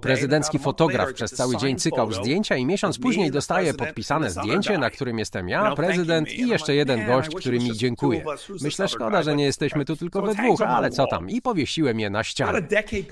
Prezydencki 0.00 0.58
fotograf 0.58 1.12
przez 1.12 1.30
cały 1.30 1.56
dzień 1.56 1.76
cykał 1.76 2.12
zdjęcia 2.12 2.56
i 2.56 2.66
miesiąc 2.66 2.98
później 2.98 3.30
dostaje 3.30 3.74
podpisane 3.74 4.30
zdjęcie, 4.30 4.78
na 4.78 4.90
którym 4.90 5.18
jestem 5.18 5.48
ja, 5.48 5.74
prezydent 5.74 6.32
i 6.32 6.48
jeszcze 6.48 6.74
jeden 6.74 7.06
gość, 7.06 7.34
który 7.34 7.58
mi 7.58 7.76
dziękuję. 7.76 8.24
Myślę, 8.62 8.88
szkoda, 8.88 9.22
że 9.22 9.36
nie 9.36 9.44
jesteśmy 9.44 9.84
tu 9.84 9.96
tylko 9.96 10.22
we 10.22 10.34
dwóch, 10.34 10.60
ale 10.62 10.90
co 10.90 11.06
tam? 11.06 11.30
I 11.30 11.42
powiesiłem 11.42 12.00
je 12.00 12.10
na 12.10 12.24
ścianę. 12.24 12.62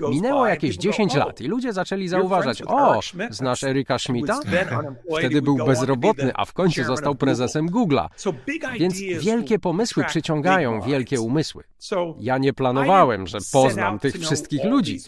Minęło 0.09 0.47
jakieś 0.47 0.75
10 0.77 1.15
lat 1.15 1.41
i 1.41 1.47
ludzie 1.47 1.73
zaczęli 1.73 2.07
zauważać, 2.07 2.61
o, 2.67 2.99
znasz 3.29 3.63
Erika 3.63 3.99
Schmidta? 3.99 4.39
Wtedy 5.19 5.41
był 5.41 5.57
bezrobotny, 5.65 6.32
a 6.33 6.45
w 6.45 6.53
końcu 6.53 6.83
został 6.83 7.15
prezesem 7.15 7.69
Google'a. 7.69 8.07
Więc 8.79 8.99
wielkie 8.99 9.59
pomysły 9.59 10.03
przyciągają 10.03 10.81
wielkie 10.81 11.21
umysły. 11.21 11.63
Ja 12.19 12.37
nie 12.37 12.53
planowałem, 12.53 13.27
że 13.27 13.37
poznam 13.51 13.99
tych 13.99 14.15
wszystkich 14.15 14.65
ludzi. 14.65 14.99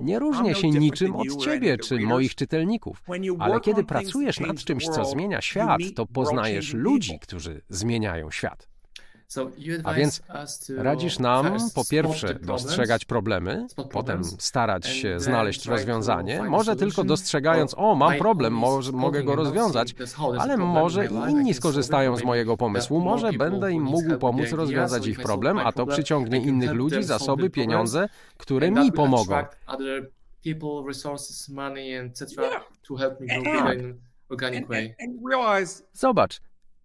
Nie 0.00 0.18
różnię 0.18 0.54
się 0.54 0.70
niczym 0.70 1.16
od 1.16 1.36
ciebie 1.44 1.78
czy 1.78 2.00
moich 2.00 2.34
czytelników, 2.34 3.02
ale 3.38 3.60
kiedy 3.60 3.84
pracujesz 3.84 4.40
nad 4.40 4.64
czymś, 4.64 4.88
co 4.88 5.04
zmienia 5.04 5.40
świat, 5.40 5.80
to 5.96 6.06
poznajesz 6.06 6.74
ludzi, 6.74 7.18
którzy 7.18 7.62
zmieniają 7.68 8.30
świat. 8.30 8.71
A 9.84 9.94
więc 9.94 10.22
radzisz 10.76 11.18
nam 11.18 11.56
po 11.74 11.84
pierwsze 11.84 12.34
dostrzegać 12.34 13.04
problemy, 13.04 13.66
potem 13.90 14.24
starać 14.24 14.86
się 14.86 15.20
znaleźć 15.20 15.66
rozwiązanie, 15.66 16.42
może 16.42 16.76
tylko 16.76 17.04
dostrzegając, 17.04 17.74
o 17.76 17.94
mam 17.94 18.14
problem, 18.18 18.52
może, 18.52 18.92
mogę 18.92 19.22
go 19.22 19.36
rozwiązać, 19.36 19.94
ale 20.38 20.56
może 20.56 21.06
i 21.06 21.14
inni 21.14 21.54
skorzystają 21.54 22.16
z 22.16 22.24
mojego 22.24 22.56
pomysłu, 22.56 23.00
może 23.00 23.32
będę 23.32 23.72
im 23.72 23.82
mógł 23.82 24.18
pomóc 24.18 24.50
rozwiązać 24.50 25.06
ich 25.06 25.20
problem, 25.20 25.58
a 25.58 25.72
to 25.72 25.86
przyciągnie 25.86 26.38
innych 26.38 26.72
ludzi, 26.72 27.02
zasoby, 27.02 27.50
pieniądze, 27.50 28.08
które 28.36 28.70
mi 28.70 28.92
pomogą. 28.92 29.36
Zobacz, 35.92 36.40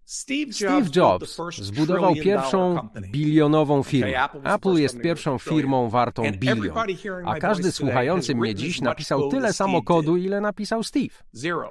Steve 0.07 0.89
Jobs 0.95 1.37
zbudował 1.57 2.15
pierwszą 2.15 2.89
bilionową 3.11 3.83
firmę. 3.83 4.29
Apple 4.43 4.73
jest 4.73 5.01
pierwszą 5.01 5.37
firmą 5.37 5.89
wartą 5.89 6.23
bilion. 6.31 6.77
A 7.25 7.35
każdy 7.35 7.71
słuchający 7.71 8.35
mnie 8.35 8.55
dziś 8.55 8.81
napisał 8.81 9.29
tyle 9.29 9.53
samo 9.53 9.81
kodu, 9.81 10.17
ile 10.17 10.41
napisał 10.41 10.83
Steve. 10.83 11.15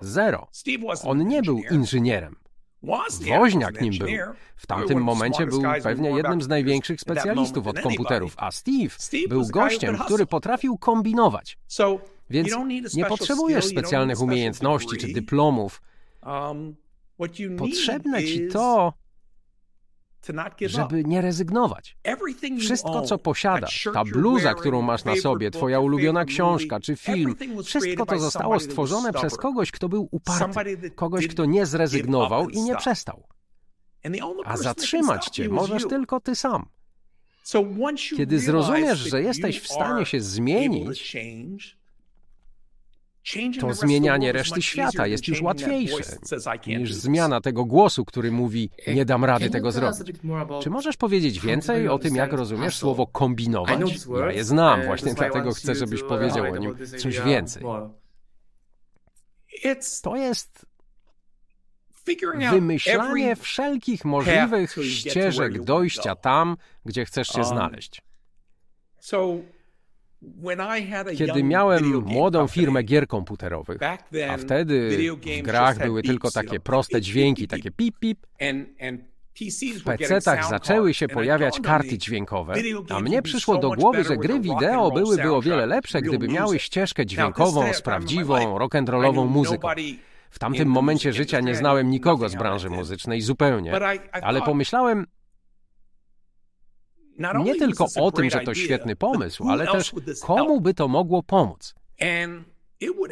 Zero. 0.00 0.49
On 1.05 1.28
nie 1.28 1.43
był 1.43 1.61
inżynierem. 1.71 2.37
Woźniak 3.28 3.81
nim 3.81 3.95
był. 3.99 4.09
W 4.57 4.66
tamtym 4.66 5.02
momencie 5.02 5.47
był 5.47 5.62
pewnie 5.83 6.11
jednym 6.11 6.43
z 6.43 6.49
największych 6.49 7.00
specjalistów 7.00 7.66
od 7.66 7.81
komputerów, 7.81 8.35
a 8.37 8.50
Steve 8.50 8.97
był 9.28 9.47
gościem, 9.47 9.99
który 9.99 10.26
potrafił 10.26 10.78
kombinować. 10.78 11.59
Więc 12.31 12.52
nie 12.95 13.05
potrzebujesz 13.05 13.64
specjalnych 13.64 14.21
umiejętności 14.21 14.97
czy 14.97 15.12
dyplomów. 15.12 15.83
Potrzebne 17.59 18.25
ci 18.25 18.49
to, 18.49 18.93
żeby 20.61 21.05
nie 21.05 21.21
rezygnować. 21.21 21.97
Wszystko, 22.61 23.03
co 23.03 23.19
posiadasz, 23.19 23.89
ta 23.95 24.05
bluza, 24.05 24.55
którą 24.55 24.83
masz 24.83 25.05
na 25.05 25.17
sobie, 25.17 25.51
twoja 25.51 25.81
ulubiona 25.81 26.25
książka 26.25 26.81
czy 26.81 26.97
film, 26.97 27.37
wszystko 27.65 28.07
to 28.07 28.19
zostało 28.19 28.61
stworzone 28.61 29.13
przez 29.13 29.37
kogoś, 29.37 29.71
kto 29.71 29.89
był 29.89 30.09
uparty, 30.11 30.91
kogoś, 30.91 31.27
kto 31.29 31.45
nie 31.45 31.67
zrezygnował 31.67 32.49
i 32.49 32.63
nie 32.63 32.77
przestał. 32.77 33.27
A 34.45 34.57
zatrzymać 34.57 35.27
cię 35.27 35.49
możesz 35.49 35.87
tylko 35.89 36.21
ty 36.21 36.37
sam. 36.37 36.69
Kiedy 38.17 38.39
zrozumiesz, 38.39 38.99
że 38.99 39.23
jesteś 39.23 39.61
w 39.61 39.69
stanie 39.69 40.07
się 40.07 40.21
zmienić, 40.21 41.17
to 43.61 43.75
zmienianie 43.75 44.33
reszty 44.33 44.62
świata 44.62 45.06
jest 45.06 45.28
już 45.28 45.42
łatwiejsze 45.42 46.16
niż 46.66 46.95
zmiana 46.95 47.40
tego 47.40 47.64
głosu, 47.64 48.04
który 48.04 48.30
mówi 48.33 48.71
nie 48.87 49.04
dam 49.04 49.25
rady 49.25 49.50
tego 49.50 49.73
zrobić. 49.73 50.12
Czy 50.62 50.71
możesz 50.71 50.97
powiedzieć 50.97 51.40
więcej 51.40 51.88
o 51.88 51.99
tym, 51.99 52.16
jak 52.16 52.33
rozumiesz 52.33 52.76
słowo 52.76 53.06
kombinować? 53.06 54.06
Ja 54.21 54.33
je 54.33 54.45
znam, 54.45 54.83
właśnie 54.85 55.14
dlatego 55.14 55.52
chcę, 55.52 55.75
żebyś 55.75 56.02
powiedział 56.02 56.52
o 56.52 56.56
nim 56.56 56.76
coś 56.99 57.21
więcej. 57.21 57.62
To 60.02 60.16
jest 60.16 60.66
wymyślanie 62.50 63.37
wszelkich 63.37 64.04
możliwych 64.04 64.76
ścieżek 64.83 65.64
dojścia 65.64 66.16
tam, 66.16 66.56
gdzie 66.85 67.04
chcesz 67.04 67.28
się 67.28 67.38
um, 67.38 67.45
znaleźć. 67.45 68.02
Kiedy 71.18 71.42
miałem 71.42 72.02
młodą 72.04 72.47
firmę 72.47 72.83
gier 72.83 73.06
komputerowych, 73.06 73.78
a 74.30 74.37
wtedy 74.37 75.09
w 75.38 75.42
grach 75.42 75.78
były 75.78 76.02
tylko 76.02 76.30
takie 76.30 76.61
proste 76.61 77.00
dźwięki, 77.00 77.49
takie 77.49 77.71
pip 77.71 77.99
pip, 77.99 78.26
w 79.75 79.85
PC-tach 79.85 80.49
zaczęły 80.49 80.95
się 80.95 81.09
pojawiać 81.09 81.61
karty 81.61 81.99
dźwiękowe, 81.99 82.54
a 82.90 83.00
mnie 83.00 83.23
przyszło 83.23 83.59
do 83.59 83.71
głowy, 83.71 84.04
że 84.04 84.16
gry 84.16 84.40
wideo 84.40 84.90
byłyby 84.90 85.35
o 85.35 85.42
wiele 85.42 85.66
lepsze, 85.66 86.02
gdyby 86.02 86.28
miały 86.28 86.59
ścieżkę 86.59 87.06
dźwiękową 87.06 87.73
z 87.73 87.83
prawdziwą 87.83 88.59
rock'n'rollową 88.59 89.28
muzyką. 89.28 89.68
W 90.30 90.38
tamtym 90.38 90.68
momencie 90.68 91.12
życia 91.12 91.40
nie 91.40 91.54
znałem 91.54 91.90
nikogo 91.90 92.28
z 92.28 92.35
branży 92.35 92.71
muzycznej 92.71 93.21
zupełnie, 93.21 93.73
ale 94.12 94.42
pomyślałem, 94.42 95.06
nie 97.45 97.55
tylko 97.55 97.87
o 98.01 98.13
tym, 98.13 98.31
że 98.31 98.41
to 98.41 98.55
świetny 98.55 98.97
pomysł, 98.97 99.49
ale 99.49 99.67
też 99.67 99.93
komu 100.23 100.61
by 100.61 100.75
to 100.75 100.89
mogło 100.89 101.23
pomóc. 101.23 101.75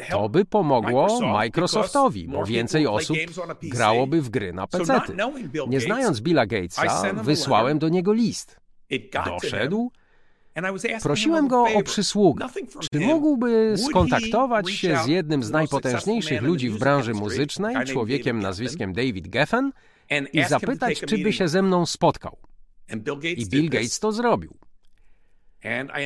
To 0.09 0.29
by 0.29 0.45
pomogło 0.45 1.21
Microsoftowi, 1.21 2.27
bo 2.27 2.45
więcej 2.45 2.87
osób 2.87 3.17
grałoby 3.63 4.21
w 4.21 4.29
gry 4.29 4.53
na 4.53 4.67
PC. 4.67 5.01
Nie 5.67 5.79
znając 5.79 6.21
Billa 6.21 6.45
Gatesa, 6.45 7.13
wysłałem 7.13 7.79
do 7.79 7.89
niego 7.89 8.13
list. 8.13 8.59
Doszedł. 9.25 9.91
Prosiłem 11.03 11.47
go 11.47 11.63
o 11.63 11.83
przysługę. 11.83 12.47
Czy 12.91 12.99
mógłby 12.99 13.75
skontaktować 13.77 14.71
się 14.71 14.97
z 14.97 15.07
jednym 15.07 15.43
z 15.43 15.51
najpotężniejszych 15.51 16.41
ludzi 16.41 16.69
w 16.69 16.79
branży 16.79 17.13
muzycznej, 17.13 17.75
człowiekiem 17.85 18.39
nazwiskiem 18.39 18.93
David 18.93 19.27
Geffen, 19.27 19.71
i 20.33 20.43
zapytać, 20.43 21.01
czy 21.01 21.17
by 21.17 21.33
się 21.33 21.47
ze 21.47 21.61
mną 21.61 21.85
spotkał? 21.85 22.37
I 23.37 23.45
Bill 23.49 23.69
Gates 23.69 23.99
to 23.99 24.11
zrobił. 24.11 24.57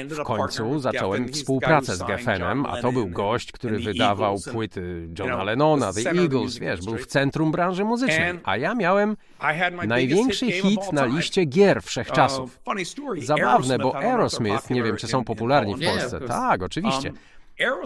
W 0.10 0.24
końcu 0.24 0.80
zacząłem 0.80 1.28
współpracę 1.34 1.96
z 1.96 2.04
Geffenem, 2.04 2.66
a 2.66 2.82
to 2.82 2.92
był 2.92 3.08
gość, 3.08 3.52
który 3.52 3.80
wydawał 3.80 4.38
płyty 4.52 5.08
Johna 5.20 5.44
Lennona, 5.44 5.94
The 5.94 6.10
Eagles, 6.10 6.58
wiesz, 6.58 6.82
był 6.82 6.98
w 6.98 7.06
centrum 7.06 7.52
branży 7.52 7.86
muzycznej, 7.86 8.40
a 8.44 8.58
ja 8.58 8.76
miałem 8.76 9.18
największy 9.88 10.52
hit 10.52 10.94
na 10.94 11.06
liście 11.06 11.46
gier 11.46 11.84
wszechczasów. 11.84 12.60
Zabawne, 13.22 13.78
bo 13.80 13.96
Aerosmith, 13.96 14.70
nie 14.70 14.84
wiem, 14.84 14.98
czy 14.98 15.08
są 15.08 15.24
popularni 15.24 15.76
w 15.76 15.80
Polsce. 15.86 16.20
Tak, 16.20 16.64
oczywiście. 16.64 17.12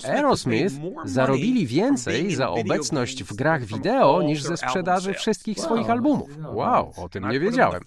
Aerosmith 0.09 0.75
zarobili 1.05 1.67
więcej 1.67 2.36
za 2.36 2.49
obecność 2.49 3.23
w 3.23 3.36
grach 3.36 3.65
wideo 3.65 4.21
niż 4.21 4.41
ze 4.41 4.57
sprzedaży 4.57 5.13
wszystkich 5.13 5.59
swoich 5.59 5.89
albumów. 5.89 6.29
Wow, 6.53 6.93
o 6.97 7.09
tym 7.09 7.29
nie 7.29 7.39
wiedziałem. 7.39 7.81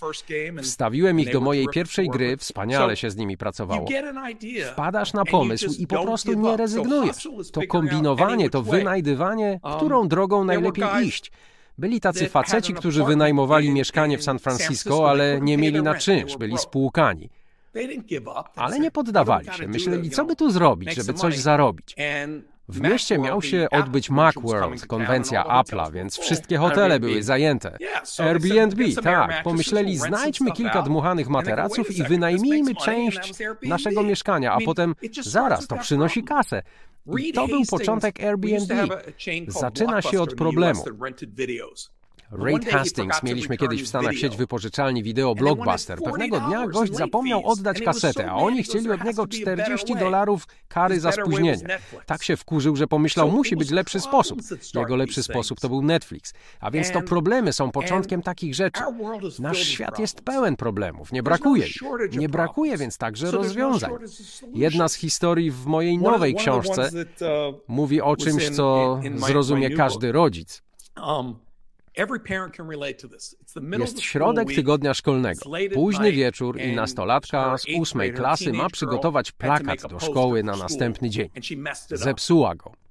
Wstawiłem 0.62 1.20
ich 1.20 1.32
do 1.32 1.40
mojej 1.40 1.66
pierwszej 1.72 2.08
gry, 2.08 2.36
wspaniale 2.36 2.96
się 2.96 3.10
z 3.10 3.16
nimi 3.16 3.36
pracowało. 3.36 3.86
Wpadasz 4.72 5.12
na 5.12 5.24
pomysł 5.24 5.74
i 5.78 5.86
po 5.86 6.02
prostu 6.02 6.32
nie 6.32 6.56
rezygnujesz. 6.56 7.28
To 7.52 7.60
kombinowanie, 7.68 8.50
to 8.50 8.62
wynajdywanie, 8.62 9.60
um, 9.62 9.76
którą 9.76 10.08
drogą 10.08 10.44
najlepiej 10.44 10.84
iść. 11.02 11.32
Byli 11.78 12.00
tacy 12.00 12.28
faceci, 12.28 12.74
którzy 12.74 13.04
wynajmowali 13.04 13.70
mieszkanie 13.70 14.18
w 14.18 14.22
San 14.22 14.38
Francisco, 14.38 15.10
ale 15.10 15.40
nie 15.40 15.56
mieli 15.58 15.82
na 15.82 15.94
czynsz, 15.94 16.36
byli 16.36 16.58
spłukani. 16.58 17.30
Ale 18.56 18.78
nie 18.78 18.90
poddawali 18.90 19.48
się. 19.52 19.68
Myśleli, 19.68 20.10
co 20.10 20.24
by 20.24 20.36
tu 20.36 20.50
zrobić, 20.50 20.94
żeby 20.94 21.14
coś 21.14 21.38
zarobić. 21.38 21.96
W 22.68 22.80
mieście 22.80 23.18
miał 23.18 23.42
się 23.42 23.66
odbyć 23.70 24.10
Macworld, 24.10 24.86
konwencja 24.86 25.44
Apple'a, 25.44 25.92
więc 25.92 26.18
wszystkie 26.18 26.56
hotele 26.56 27.00
były 27.00 27.22
zajęte. 27.22 27.78
Airbnb, 28.18 28.84
tak. 29.02 29.42
Pomyśleli, 29.42 29.96
znajdźmy 29.98 30.52
kilka 30.52 30.82
dmuchanych 30.82 31.28
materaców 31.28 31.96
i 31.96 32.02
wynajmijmy 32.02 32.74
część 32.74 33.32
naszego 33.62 34.02
mieszkania, 34.02 34.52
a 34.52 34.58
potem 34.64 34.94
zaraz, 35.22 35.66
to 35.66 35.76
przynosi 35.76 36.24
kasę. 36.24 36.62
I 37.18 37.32
to 37.32 37.46
był 37.46 37.62
początek 37.70 38.20
Airbnb. 38.20 38.74
Zaczyna 39.48 40.02
się 40.02 40.22
od 40.22 40.34
problemu. 40.34 40.84
Raid 42.30 42.68
Hastings 42.68 43.22
mieliśmy 43.22 43.56
kiedyś 43.56 43.82
w 43.82 43.86
Stanach 43.86 44.14
sieć 44.14 44.36
wypożyczalni 44.36 45.02
wideo 45.02 45.34
Blockbuster. 45.34 45.98
Pewnego 46.04 46.40
dnia 46.40 46.66
gość 46.66 46.94
zapomniał 46.94 47.46
oddać 47.46 47.82
kasetę, 47.82 48.30
a 48.30 48.34
oni 48.34 48.62
chcieli 48.62 48.90
od 48.90 49.04
niego 49.04 49.26
40 49.26 49.94
dolarów 49.94 50.46
kary 50.68 51.00
za 51.00 51.12
spóźnienie. 51.12 51.78
Tak 52.06 52.22
się 52.22 52.36
wkurzył, 52.36 52.76
że 52.76 52.86
pomyślał, 52.86 53.30
musi 53.30 53.56
być 53.56 53.70
lepszy 53.70 54.00
sposób. 54.00 54.40
Jego 54.74 54.96
lepszy 54.96 55.22
sposób 55.22 55.60
to 55.60 55.68
był 55.68 55.82
Netflix. 55.82 56.32
A 56.60 56.70
więc 56.70 56.90
to 56.90 57.02
problemy 57.02 57.52
są 57.52 57.70
początkiem 57.70 58.22
takich 58.22 58.54
rzeczy. 58.54 58.82
Nasz 59.38 59.58
świat 59.58 59.98
jest 59.98 60.20
pełen 60.20 60.56
problemów, 60.56 61.12
nie 61.12 61.22
brakuje 61.22 61.66
ich. 61.66 61.76
Nie 62.12 62.28
brakuje 62.28 62.76
więc 62.76 62.98
także 62.98 63.30
rozwiązań. 63.30 63.92
Jedna 64.54 64.88
z 64.88 64.94
historii 64.94 65.50
w 65.50 65.66
mojej 65.66 65.98
nowej 65.98 66.34
książce 66.34 66.90
mówi 67.68 68.00
o 68.02 68.16
czymś, 68.16 68.50
co 68.50 69.00
zrozumie 69.16 69.70
każdy 69.70 70.12
rodzic. 70.12 70.62
Jest 73.78 74.00
środek 74.00 74.48
tygodnia 74.48 74.94
szkolnego. 74.94 75.40
Późny 75.74 76.12
wieczór 76.12 76.60
i 76.60 76.74
nastolatka 76.74 77.58
z 77.58 77.64
ósmej 77.78 78.12
klasy 78.12 78.52
ma 78.52 78.70
przygotować 78.70 79.32
plakat 79.32 79.86
do 79.90 80.00
szkoły 80.00 80.42
na 80.42 80.56
następny 80.56 81.10
dzień. 81.10 81.28
Zepsuła 81.90 82.54
go. 82.54 82.85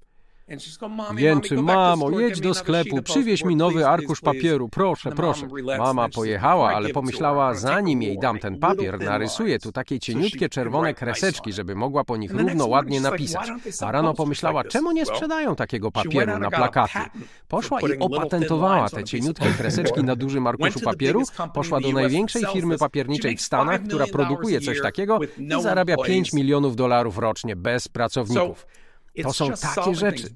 Jęczy, 1.17 1.55
mamo, 1.61 2.19
jedź 2.19 2.39
do 2.41 2.53
sklepu, 2.53 3.01
przywieź 3.01 3.43
mi 3.45 3.55
nowy 3.55 3.87
arkusz 3.87 4.21
papieru, 4.21 4.69
proszę, 4.69 5.11
proszę. 5.11 5.47
Mama 5.77 6.09
pojechała, 6.09 6.73
ale 6.73 6.89
pomyślała, 6.89 7.53
zanim 7.53 8.01
jej 8.01 8.19
dam 8.19 8.39
ten 8.39 8.59
papier, 8.59 8.99
narysuję 8.99 9.59
tu 9.59 9.71
takie 9.71 9.99
cieniutkie 9.99 10.49
czerwone 10.49 10.93
kreseczki, 10.93 11.53
żeby 11.53 11.75
mogła 11.75 12.03
po 12.03 12.17
nich 12.17 12.31
równo 12.31 12.67
ładnie 12.67 13.01
napisać. 13.01 13.49
A 13.81 13.91
rano 13.91 14.13
pomyślała, 14.13 14.63
czemu 14.63 14.91
nie 14.91 15.05
sprzedają 15.05 15.55
takiego 15.55 15.91
papieru 15.91 16.39
na 16.39 16.51
plakaty? 16.51 16.99
Poszła 17.47 17.79
i 17.81 17.99
opatentowała 17.99 18.89
te 18.89 19.03
cieniutkie 19.03 19.49
kreseczki 19.57 20.03
na 20.03 20.15
dużym 20.15 20.47
arkuszu 20.47 20.79
papieru, 20.79 21.23
poszła 21.53 21.79
do 21.79 21.91
największej 21.91 22.43
firmy 22.53 22.77
papierniczej 22.77 23.37
w 23.37 23.41
Stanach, 23.41 23.83
która 23.83 24.05
produkuje 24.07 24.61
coś 24.61 24.81
takiego 24.81 25.19
i 25.37 25.61
zarabia 25.61 25.95
5 25.97 26.33
milionów 26.33 26.75
dolarów 26.75 27.17
rocznie. 27.17 27.55
bez 27.55 27.87
pracowników. 27.87 28.65
To 29.23 29.33
są 29.33 29.49
takie 29.75 29.95
rzeczy. 29.95 30.27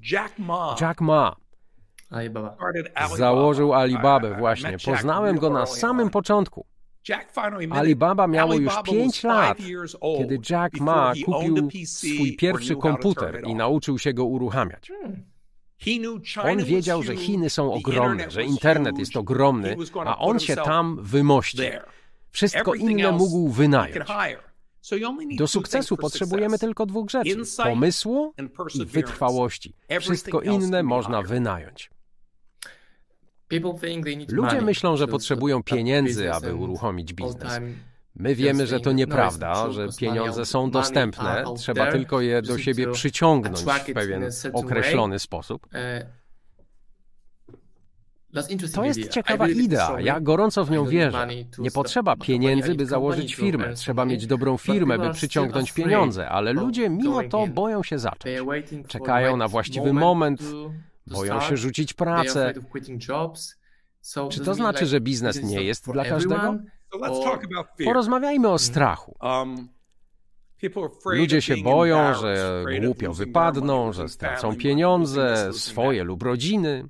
Jack 0.80 1.00
Ma. 1.00 1.36
Alibaba. 2.10 2.56
Założył 3.16 3.74
Alibabę 3.74 4.34
właśnie. 4.38 4.76
Poznałem 4.84 5.38
go 5.38 5.50
na 5.50 5.66
samym 5.66 6.10
początku. 6.10 6.66
Alibaba 7.70 8.26
miało 8.26 8.54
już 8.54 8.74
5 8.84 9.24
lat, 9.24 9.58
kiedy 10.18 10.38
Jack 10.50 10.80
Ma 10.80 11.12
kupił 11.24 11.68
swój 11.86 12.36
pierwszy 12.36 12.76
komputer 12.76 13.42
i 13.46 13.54
nauczył 13.54 13.98
się 13.98 14.14
go 14.14 14.24
uruchamiać. 14.24 14.92
On 16.42 16.64
wiedział, 16.64 17.02
że 17.02 17.16
Chiny 17.16 17.50
są 17.50 17.72
ogromne, 17.72 18.30
że 18.30 18.44
internet 18.44 18.98
jest 18.98 19.16
ogromny, 19.16 19.76
a 20.04 20.18
on 20.18 20.38
się 20.38 20.56
tam 20.56 20.98
wymości. 21.02 21.62
Wszystko 22.30 22.74
inne 22.74 23.12
mógł 23.12 23.48
wynająć. 23.48 24.10
Do 25.36 25.48
sukcesu 25.48 25.96
potrzebujemy 25.96 26.58
tylko 26.58 26.86
dwóch 26.86 27.10
rzeczy: 27.10 27.36
pomysłu 27.56 28.34
i 28.74 28.86
wytrwałości. 28.86 29.74
Wszystko 30.00 30.40
inne 30.40 30.82
można 30.82 31.22
wynająć. 31.22 31.90
Ludzie 34.28 34.60
myślą, 34.60 34.96
że 34.96 35.08
potrzebują 35.08 35.62
pieniędzy, 35.62 36.32
aby 36.32 36.54
uruchomić 36.54 37.12
biznes. 37.12 37.60
My 38.14 38.34
wiemy, 38.34 38.66
że 38.66 38.80
to 38.80 38.92
nieprawda, 38.92 39.70
że 39.70 39.88
pieniądze 39.98 40.46
są 40.46 40.70
dostępne, 40.70 41.44
trzeba 41.56 41.92
tylko 41.92 42.20
je 42.20 42.42
do 42.42 42.58
siebie 42.58 42.90
przyciągnąć 42.90 43.60
w 43.60 43.92
pewien 43.94 44.30
określony 44.52 45.18
sposób. 45.18 45.66
To 48.74 48.84
jest 48.84 49.08
ciekawa 49.08 49.48
idea. 49.48 50.00
Ja 50.00 50.20
gorąco 50.20 50.64
w 50.64 50.70
nią 50.70 50.86
wierzę. 50.86 51.28
Nie 51.58 51.70
potrzeba 51.70 52.16
pieniędzy, 52.16 52.74
by 52.74 52.86
założyć 52.86 53.34
firmę. 53.34 53.74
Trzeba 53.74 54.04
mieć 54.04 54.26
dobrą 54.26 54.56
firmę, 54.56 54.98
by 54.98 55.10
przyciągnąć 55.10 55.72
pieniądze, 55.72 56.28
ale 56.28 56.52
ludzie 56.52 56.90
mimo 56.90 57.22
to 57.22 57.46
boją 57.46 57.82
się 57.82 57.98
zacząć. 57.98 58.34
Czekają 58.88 59.36
na 59.36 59.48
właściwy 59.48 59.92
moment, 59.92 60.42
boją 61.06 61.40
się 61.40 61.56
rzucić 61.56 61.92
pracę. 61.92 62.54
Czy 64.30 64.40
to 64.44 64.54
znaczy, 64.54 64.86
że 64.86 65.00
biznes 65.00 65.42
nie 65.42 65.62
jest 65.62 65.90
dla 65.92 66.04
każdego? 66.04 66.58
Porozmawiajmy 67.84 68.48
o 68.48 68.58
strachu. 68.58 69.16
Ludzie 71.04 71.42
się 71.42 71.56
boją, 71.56 72.14
że 72.14 72.64
głupio 72.82 73.12
wypadną, 73.12 73.92
że 73.92 74.08
stracą 74.08 74.56
pieniądze, 74.56 75.50
swoje 75.52 76.04
lub 76.04 76.22
rodziny 76.22 76.88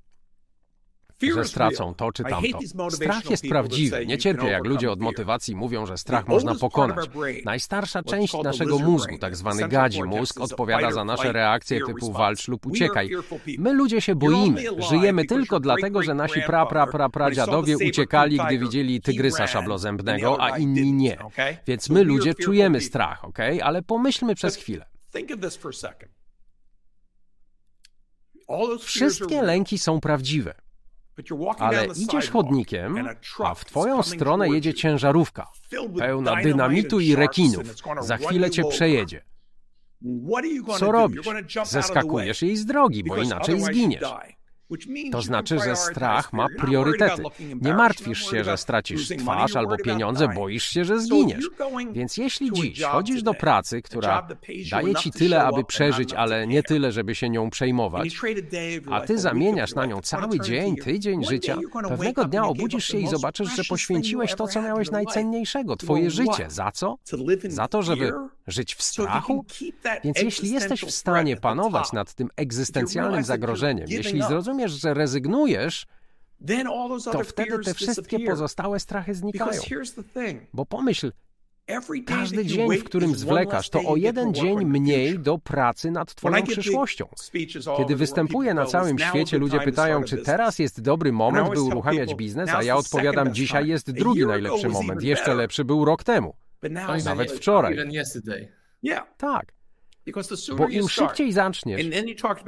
że 1.34 1.44
stracą 1.44 1.94
to 1.94 2.12
czy 2.12 2.24
tamto. 2.24 2.58
Strach 2.90 3.30
jest 3.30 3.48
prawdziwy. 3.48 4.06
Nie 4.06 4.18
cierpię, 4.18 4.46
jak 4.46 4.64
ludzie 4.64 4.90
od 4.90 5.00
motywacji 5.00 5.56
mówią, 5.56 5.86
że 5.86 5.98
strach 5.98 6.28
można 6.28 6.54
pokonać. 6.54 7.10
Najstarsza 7.44 8.02
część 8.02 8.34
naszego 8.44 8.78
mózgu, 8.78 9.18
tak 9.18 9.36
zwany 9.36 9.68
gadzi 9.68 10.02
mózg, 10.02 10.40
odpowiada 10.40 10.90
za 10.90 11.04
nasze 11.04 11.32
reakcje 11.32 11.80
typu 11.86 12.12
walcz 12.12 12.48
lub 12.48 12.66
uciekaj. 12.66 13.10
My 13.58 13.72
ludzie 13.72 14.00
się 14.00 14.14
boimy. 14.14 14.62
Żyjemy 14.90 15.24
tylko 15.24 15.60
dlatego, 15.60 16.02
że 16.02 16.14
nasi 16.14 16.42
pra, 16.42 16.66
pra, 16.66 16.86
pra, 16.86 17.08
pradziadowie 17.08 17.76
uciekali, 17.76 18.38
gdy 18.46 18.58
widzieli 18.58 19.00
tygrysa 19.00 19.46
szablozębnego, 19.46 20.42
a 20.42 20.58
inni 20.58 20.92
nie. 20.92 21.18
Więc 21.66 21.90
my 21.90 22.04
ludzie 22.04 22.34
czujemy 22.34 22.80
strach, 22.80 23.24
ok? 23.24 23.38
Ale 23.62 23.82
pomyślmy 23.82 24.34
przez 24.34 24.56
chwilę. 24.56 24.86
Wszystkie 28.80 29.42
lęki 29.42 29.78
są 29.78 30.00
prawdziwe. 30.00 30.54
Ale 31.58 31.86
idziesz 31.96 32.30
chodnikiem, 32.30 33.08
a 33.44 33.54
w 33.54 33.64
twoją 33.64 34.02
stronę 34.02 34.48
jedzie 34.48 34.74
ciężarówka, 34.74 35.48
pełna 35.98 36.36
dynamitu 36.42 37.00
i 37.00 37.14
rekinów. 37.14 37.64
Za 38.00 38.16
chwilę 38.16 38.50
cię 38.50 38.64
przejedzie. 38.64 39.22
Co 40.78 40.92
robisz? 40.92 41.26
Zeskakujesz 41.64 42.42
jej 42.42 42.56
z 42.56 42.66
drogi, 42.66 43.04
bo 43.04 43.16
inaczej 43.16 43.60
zginiesz. 43.60 44.00
To 45.12 45.22
znaczy, 45.22 45.58
że 45.58 45.76
strach 45.76 46.32
ma 46.32 46.46
priorytety. 46.58 47.22
Nie 47.60 47.74
martwisz 47.74 48.30
się, 48.30 48.44
że 48.44 48.56
stracisz 48.56 49.08
twarz 49.08 49.56
albo 49.56 49.76
pieniądze, 49.76 50.28
boisz 50.28 50.64
się, 50.64 50.84
że 50.84 51.00
zginiesz. 51.00 51.50
Więc 51.92 52.16
jeśli 52.16 52.52
dziś 52.52 52.82
chodzisz 52.82 53.22
do 53.22 53.34
pracy, 53.34 53.82
która 53.82 54.28
daje 54.70 54.94
ci 54.94 55.10
tyle, 55.10 55.44
aby 55.44 55.64
przeżyć, 55.64 56.12
ale 56.14 56.46
nie 56.46 56.62
tyle, 56.62 56.92
żeby 56.92 57.14
się 57.14 57.30
nią 57.30 57.50
przejmować, 57.50 58.16
a 58.90 59.00
ty 59.00 59.18
zamieniasz 59.18 59.74
na 59.74 59.86
nią 59.86 60.00
cały 60.00 60.40
dzień, 60.40 60.76
tydzień 60.76 61.24
życia, 61.24 61.58
pewnego 61.88 62.24
dnia 62.24 62.44
obudzisz 62.44 62.84
się 62.84 62.98
i 62.98 63.08
zobaczysz, 63.08 63.56
że 63.56 63.62
poświęciłeś 63.64 64.34
to, 64.34 64.48
co 64.48 64.62
miałeś 64.62 64.90
najcenniejszego, 64.90 65.76
twoje 65.76 66.10
życie. 66.10 66.46
Za 66.48 66.70
co? 66.72 66.96
Za 67.48 67.68
to, 67.68 67.82
żeby 67.82 68.12
żyć 68.50 68.74
w 68.74 68.82
strachu? 68.82 69.44
Więc 70.04 70.22
jeśli 70.22 70.50
jesteś 70.50 70.84
w 70.84 70.90
stanie 70.90 71.36
panować 71.36 71.92
nad 71.92 72.14
tym 72.14 72.28
egzystencjalnym 72.36 73.24
zagrożeniem, 73.24 73.86
jeśli 73.88 74.22
zrozumiesz, 74.22 74.50
rozumiesz, 74.50 74.72
że 74.72 74.94
rezygnujesz, 74.94 75.86
to 77.12 77.24
wtedy 77.24 77.58
te 77.58 77.74
wszystkie 77.74 78.20
pozostałe 78.20 78.80
strachy 78.80 79.14
znikają. 79.14 79.62
Bo 80.52 80.66
pomyśl, 80.66 81.12
każdy 82.06 82.46
dzień, 82.46 82.78
w 82.78 82.84
którym 82.84 83.14
zwlekasz, 83.14 83.70
to 83.70 83.80
o 83.82 83.96
jeden 83.96 84.34
dzień 84.34 84.64
mniej 84.64 85.18
do 85.18 85.38
pracy 85.38 85.90
nad 85.90 86.14
Twoją 86.14 86.42
przyszłością. 86.42 87.08
Kiedy 87.76 87.96
występuję 87.96 88.54
na 88.54 88.66
całym 88.66 88.98
świecie, 88.98 89.38
ludzie 89.38 89.60
pytają, 89.60 90.04
czy 90.04 90.16
teraz 90.16 90.58
jest 90.58 90.80
dobry 90.80 91.12
moment, 91.12 91.54
by 91.54 91.60
uruchamiać 91.60 92.14
biznes, 92.14 92.50
a 92.50 92.62
ja 92.62 92.76
odpowiadam, 92.76 93.34
dzisiaj 93.34 93.68
jest 93.68 93.90
drugi 93.90 94.26
najlepszy 94.26 94.68
moment, 94.68 95.02
jeszcze 95.02 95.34
lepszy 95.34 95.64
był 95.64 95.84
rok 95.84 96.04
temu. 96.04 96.34
Nawet 97.04 97.28
wczoraj. 97.32 97.76
Tak. 99.16 99.52
Bo 100.56 100.68
im 100.68 100.88
szybciej 100.88 101.32
zaczniesz, 101.32 101.82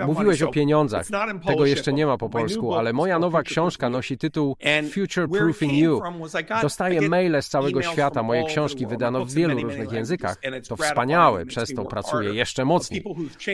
mówiłeś 0.06 0.42
o 0.42 0.48
pieniądzach, 0.48 1.06
tego 1.46 1.66
jeszcze 1.66 1.92
nie 1.92 2.06
ma 2.06 2.18
po 2.18 2.28
polsku, 2.28 2.74
ale 2.74 2.92
moja 2.92 3.18
nowa 3.18 3.42
książka 3.42 3.90
nosi 3.90 4.18
tytuł 4.18 4.56
Future 4.92 5.28
Proofing 5.28 5.72
You. 5.72 6.00
Dostaję 6.62 7.08
maile 7.08 7.42
z 7.42 7.48
całego 7.48 7.82
świata, 7.82 8.22
moje 8.22 8.44
książki 8.44 8.86
wydano 8.86 9.24
w 9.24 9.32
wielu 9.32 9.62
różnych 9.62 9.92
językach. 9.92 10.36
To 10.68 10.76
wspaniałe, 10.76 11.46
przez 11.46 11.74
to 11.74 11.84
pracuję 11.84 12.34
jeszcze 12.34 12.64
mocniej. 12.64 13.04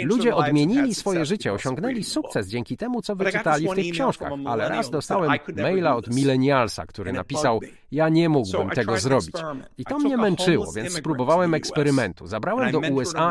Ludzie 0.02 0.34
odmienili 0.34 0.94
swoje 0.94 1.24
życie, 1.24 1.52
osiągnęli 1.52 2.04
sukces 2.04 2.48
dzięki 2.48 2.76
temu, 2.76 3.02
co 3.02 3.16
wyczytali 3.16 3.68
w 3.68 3.74
tych 3.74 3.92
książkach, 3.92 4.32
ale 4.46 4.68
raz 4.68 4.90
dostałem 4.90 5.32
maila 5.56 5.96
od 5.96 6.14
milenialsa, 6.14 6.87
który 6.87 7.12
napisał, 7.12 7.61
ja 7.92 8.08
nie 8.08 8.28
mógłbym 8.28 8.70
tego 8.70 8.98
zrobić. 8.98 9.34
I 9.78 9.84
to 9.84 9.98
mnie 9.98 10.16
męczyło, 10.16 10.72
więc 10.72 10.92
spróbowałem 10.92 11.54
eksperymentu. 11.54 12.26
Zabrałem 12.26 12.72
do 12.72 12.78
USA 12.78 13.30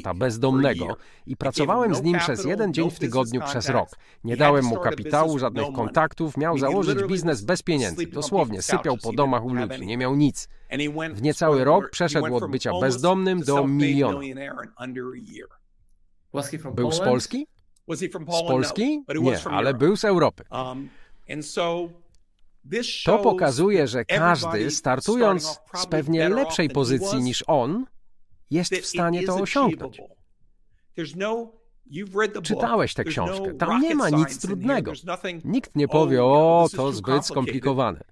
imigranta, 0.00 0.14
bezdomnego 0.14 0.96
i 1.26 1.36
pracowałem 1.36 1.94
z 1.94 2.02
nim 2.02 2.18
przez 2.18 2.44
jeden 2.44 2.74
dzień 2.74 2.90
w 2.90 2.98
tygodniu 2.98 3.40
przez 3.40 3.68
rok. 3.68 3.88
Nie 4.24 4.36
dałem 4.36 4.64
mu 4.64 4.76
kapitału, 4.76 5.38
żadnych 5.38 5.72
kontaktów, 5.74 6.36
miał 6.36 6.58
założyć 6.58 7.02
biznes 7.02 7.42
bez 7.42 7.62
pieniędzy. 7.62 8.06
Dosłownie 8.06 8.62
sypiał 8.62 8.96
po 9.02 9.12
domach 9.12 9.44
u 9.44 9.54
ludzi, 9.54 9.86
nie 9.86 9.96
miał 9.96 10.16
nic. 10.16 10.48
W 11.12 11.22
niecały 11.22 11.64
rok 11.64 11.90
przeszedł 11.90 12.36
od 12.36 12.50
bycia 12.50 12.70
bezdomnym 12.80 13.40
do 13.40 13.66
miliona. 13.66 14.20
Był 16.74 16.92
z 16.92 17.00
Polski? 17.00 17.46
Z 17.88 18.42
Polski? 18.48 19.04
Nie, 19.20 19.38
ale 19.44 19.74
był 19.74 19.96
z 19.96 20.04
Europy. 20.04 20.44
To 23.04 23.18
pokazuje, 23.18 23.88
że 23.88 24.04
każdy, 24.04 24.70
startując 24.70 25.60
z 25.74 25.86
pewnie 25.86 26.28
lepszej 26.28 26.70
pozycji 26.70 27.22
niż 27.22 27.44
on, 27.46 27.86
jest 28.50 28.74
w 28.74 28.86
stanie 28.86 29.22
to 29.22 29.34
osiągnąć. 29.34 30.02
No 31.16 31.52
Czytałeś 32.42 32.94
tę 32.94 33.02
no 33.04 33.10
książkę. 33.10 33.54
Tam 33.54 33.80
nie 33.82 33.94
ma 33.94 34.10
nic 34.10 34.38
trudnego. 34.40 34.92
Nikt 35.44 35.76
nie 35.76 35.88
powie, 35.88 36.24
o, 36.24 36.68
to 36.76 36.92
zbyt 36.92 37.26
skomplikowane. 37.26 38.04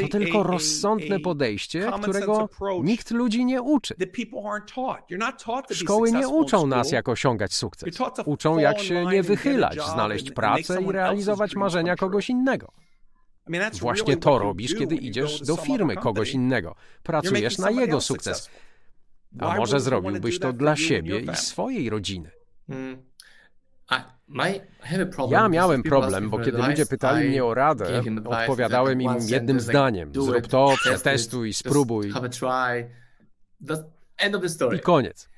To 0.00 0.08
tylko 0.08 0.42
rozsądne 0.42 1.20
podejście, 1.20 1.90
którego 2.02 2.48
nikt 2.82 3.10
ludzi 3.10 3.44
nie 3.44 3.62
uczy. 3.62 3.94
Szkoły 5.70 6.12
nie 6.12 6.28
uczą 6.28 6.66
nas, 6.66 6.92
jak 6.92 7.08
osiągać 7.08 7.54
sukces. 7.54 7.98
Uczą, 8.24 8.58
jak 8.58 8.80
się 8.80 9.06
nie 9.06 9.22
wychylać, 9.22 9.78
znaleźć 9.92 10.30
pracę 10.30 10.82
i 10.82 10.92
realizować 10.92 11.54
marzenia 11.54 11.96
kogoś 11.96 12.30
innego. 12.30 12.72
Właśnie 13.80 14.16
to 14.16 14.38
robisz, 14.38 14.74
kiedy 14.74 14.96
idziesz 14.96 15.40
do 15.40 15.56
firmy 15.56 15.96
kogoś 15.96 16.34
innego. 16.34 16.74
Pracujesz 17.02 17.58
na 17.58 17.70
jego 17.70 18.00
sukces. 18.00 18.50
A 19.38 19.56
może 19.56 19.80
zrobiłbyś 19.80 20.38
to 20.38 20.52
dla 20.52 20.76
siebie 20.76 21.20
i 21.20 21.36
swojej 21.36 21.90
rodziny? 21.90 22.30
Hmm. 22.66 23.02
Ja 25.30 25.48
miałem 25.48 25.82
problem, 25.82 26.30
bo 26.30 26.38
kiedy 26.38 26.58
ludzie 26.58 26.86
pytali 26.86 27.28
mnie 27.28 27.44
o 27.44 27.54
radę, 27.54 28.02
odpowiadałem 28.24 29.02
im 29.02 29.16
jednym 29.28 29.60
zdaniem: 29.60 30.12
zrób 30.14 30.46
to, 30.46 30.74
przetestuj, 30.80 31.52
spróbuj. 31.52 32.12
I 34.76 34.80
koniec. 34.80 35.29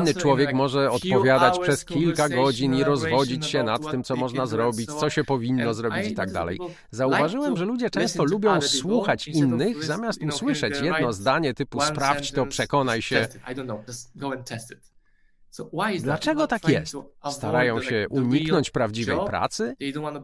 Inny 0.00 0.14
człowiek 0.14 0.52
może 0.54 0.90
odpowiadać 0.90 1.58
przez 1.58 1.84
kilka 1.84 2.28
godzin 2.28 2.74
i 2.74 2.84
rozwodzić 2.84 3.46
się 3.46 3.62
nad 3.62 3.90
tym, 3.90 4.04
co 4.04 4.16
można 4.16 4.46
zrobić, 4.46 4.92
co 4.92 5.10
się 5.10 5.24
powinno 5.24 5.74
zrobić 5.74 6.06
i 6.06 6.14
tak 6.14 6.30
dalej. 6.32 6.58
Zauważyłem, 6.90 7.56
że 7.56 7.64
ludzie 7.64 7.90
często 7.90 8.24
lubią 8.24 8.60
słuchać 8.60 9.28
innych, 9.28 9.84
zamiast 9.84 10.22
usłyszeć 10.22 10.80
jedno 10.80 11.12
zdanie 11.12 11.54
typu 11.54 11.80
sprawdź 11.80 12.32
to, 12.32 12.46
przekonaj 12.46 13.02
się. 13.02 13.28
Dlaczego 16.02 16.46
tak 16.46 16.68
jest? 16.68 16.96
Starają 17.30 17.82
się 17.82 18.06
uniknąć 18.10 18.70
prawdziwej 18.70 19.16
pracy? 19.26 19.76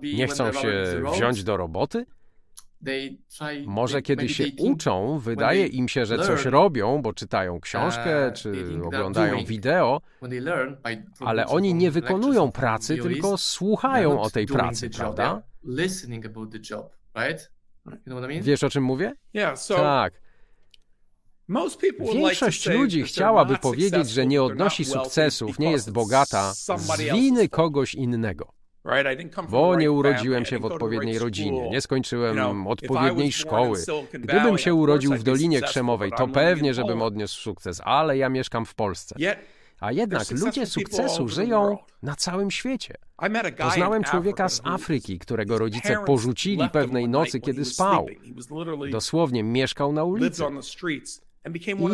Nie 0.03 0.27
chcą 0.29 0.53
się 0.53 0.85
wziąć 1.12 1.45
do 1.45 1.57
roboty? 1.57 2.07
Może 3.67 4.03
kiedy 4.03 4.29
się 4.29 4.45
uczą, 4.59 5.19
wydaje 5.19 5.67
im 5.67 5.88
się, 5.88 6.07
że 6.07 6.19
coś 6.19 6.45
robią, 6.45 7.03
bo 7.03 7.12
czytają 7.12 7.61
książkę 7.61 8.33
czy 8.35 8.53
oglądają 8.85 9.45
wideo, 9.45 10.01
ale 11.21 11.47
oni 11.47 11.75
nie 11.75 11.91
wykonują 11.91 12.53
pracy, 12.53 12.97
tylko 13.03 13.38
słuchają 13.38 14.21
o 14.21 14.31
tej 14.31 14.47
pracy, 14.47 14.91
prawda? 14.91 15.43
Wiesz 18.43 18.62
o 18.62 18.71
czym 18.71 18.85
mówię? 18.85 19.12
Tak. 19.77 20.12
Większość 22.14 22.67
ludzi 22.67 23.03
chciałaby 23.03 23.55
powiedzieć, 23.62 24.11
że 24.11 24.27
nie 24.27 24.43
odnosi 24.43 24.85
sukcesów, 25.05 25.59
nie 25.59 25.71
jest 25.71 25.93
bogata 25.93 26.55
z 26.55 26.67
winy 27.12 27.49
kogoś 27.49 27.95
innego. 27.95 28.53
Bo 29.49 29.77
nie 29.77 29.93
urodziłem 29.93 30.45
się 30.45 30.59
w 30.59 30.64
odpowiedniej 30.64 31.19
rodzinie, 31.19 31.71
nie 31.71 31.81
skończyłem 31.81 32.67
odpowiedniej 32.67 33.33
szkoły. 33.33 33.79
Gdybym 34.12 34.59
się 34.59 34.75
urodził 34.75 35.14
w 35.14 35.23
Dolinie 35.23 35.61
Krzemowej, 35.61 36.12
to 36.17 36.29
pewnie, 36.29 36.75
żebym 36.75 37.03
odniósł 37.03 37.41
sukces, 37.41 37.81
ale 37.85 38.17
ja 38.17 38.29
mieszkam 38.29 38.67
w 38.67 38.75
Polsce. 38.75 39.17
A 39.81 39.93
jednak 39.93 40.31
ludzie 40.31 40.67
sukcesu 40.67 41.29
żyją 41.29 41.79
na 42.03 42.14
całym 42.17 42.51
świecie. 42.51 42.95
Poznałem 43.59 44.05
człowieka 44.05 44.49
z 44.49 44.61
Afryki, 44.64 45.19
którego 45.19 45.59
rodzice 45.59 45.99
porzucili 46.07 46.71
pewnej 46.71 47.09
nocy, 47.09 47.41
kiedy 47.41 47.64
spał. 47.64 48.07
Dosłownie 48.91 49.43
mieszkał 49.43 49.93
na 49.93 50.05
ulicy 50.05 50.43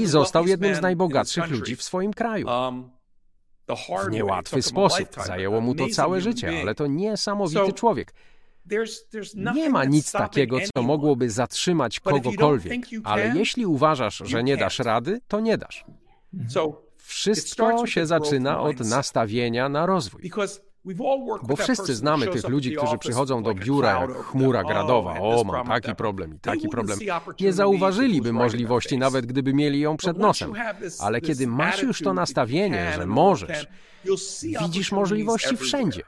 i 0.01 0.07
został 0.07 0.47
jednym 0.47 0.75
z 0.75 0.81
najbogatszych 0.81 1.51
ludzi 1.51 1.77
w 1.77 1.83
swoim 1.83 2.13
kraju. 2.13 2.47
W 4.07 4.11
niełatwy 4.11 4.63
sposób. 4.63 5.09
Zajęło 5.27 5.61
mu 5.61 5.75
to 5.75 5.89
całe 5.89 6.21
życie, 6.21 6.61
ale 6.63 6.75
to 6.75 6.87
niesamowity 6.87 7.73
człowiek. 7.73 8.13
Nie 9.55 9.71
ma 9.71 9.85
nic 9.85 10.13
takiego, 10.13 10.57
co 10.75 10.83
mogłoby 10.83 11.31
zatrzymać 11.31 12.01
kogokolwiek, 12.01 12.81
ale 13.05 13.33
jeśli 13.37 13.67
uważasz, 13.67 14.23
że 14.25 14.45
nie 14.45 14.57
dasz 14.57 14.79
rady, 14.79 15.21
to 15.29 15.41
nie 15.41 15.59
dasz. 15.59 15.85
Wszystko 16.97 17.87
się 17.87 18.07
zaczyna 18.07 18.61
od 18.61 18.81
nastawienia 18.81 19.69
na 19.69 19.87
rozwój. 19.87 20.31
Bo 21.43 21.57
wszyscy 21.57 21.95
znamy 21.95 22.27
tych 22.27 22.49
ludzi, 22.49 22.77
którzy 22.77 22.99
przychodzą 22.99 23.43
do 23.43 23.55
biura 23.55 24.01
jak 24.01 24.11
chmura 24.11 24.61
oh, 24.61 24.69
gradowa. 24.69 25.21
O, 25.21 25.45
mam 25.45 25.67
taki 25.67 25.95
problem 25.95 26.35
i 26.35 26.39
taki 26.39 26.69
problem. 26.69 26.99
Nie 27.41 27.53
zauważyliby 27.53 28.33
możliwości, 28.33 28.99
nawet 28.99 29.27
gdyby 29.27 29.55
mieli 29.55 29.81
ją 29.81 29.97
przed 29.97 30.19
nosem. 30.19 30.53
Ale 31.01 31.21
kiedy 31.21 31.47
masz 31.47 31.83
już 31.83 32.03
to 32.03 32.15
nastawienie, 32.15 32.93
że 32.97 33.07
możesz, 33.07 33.67
widzisz 34.61 34.93
możliwości 34.93 35.57
wszędzie. 35.57 36.03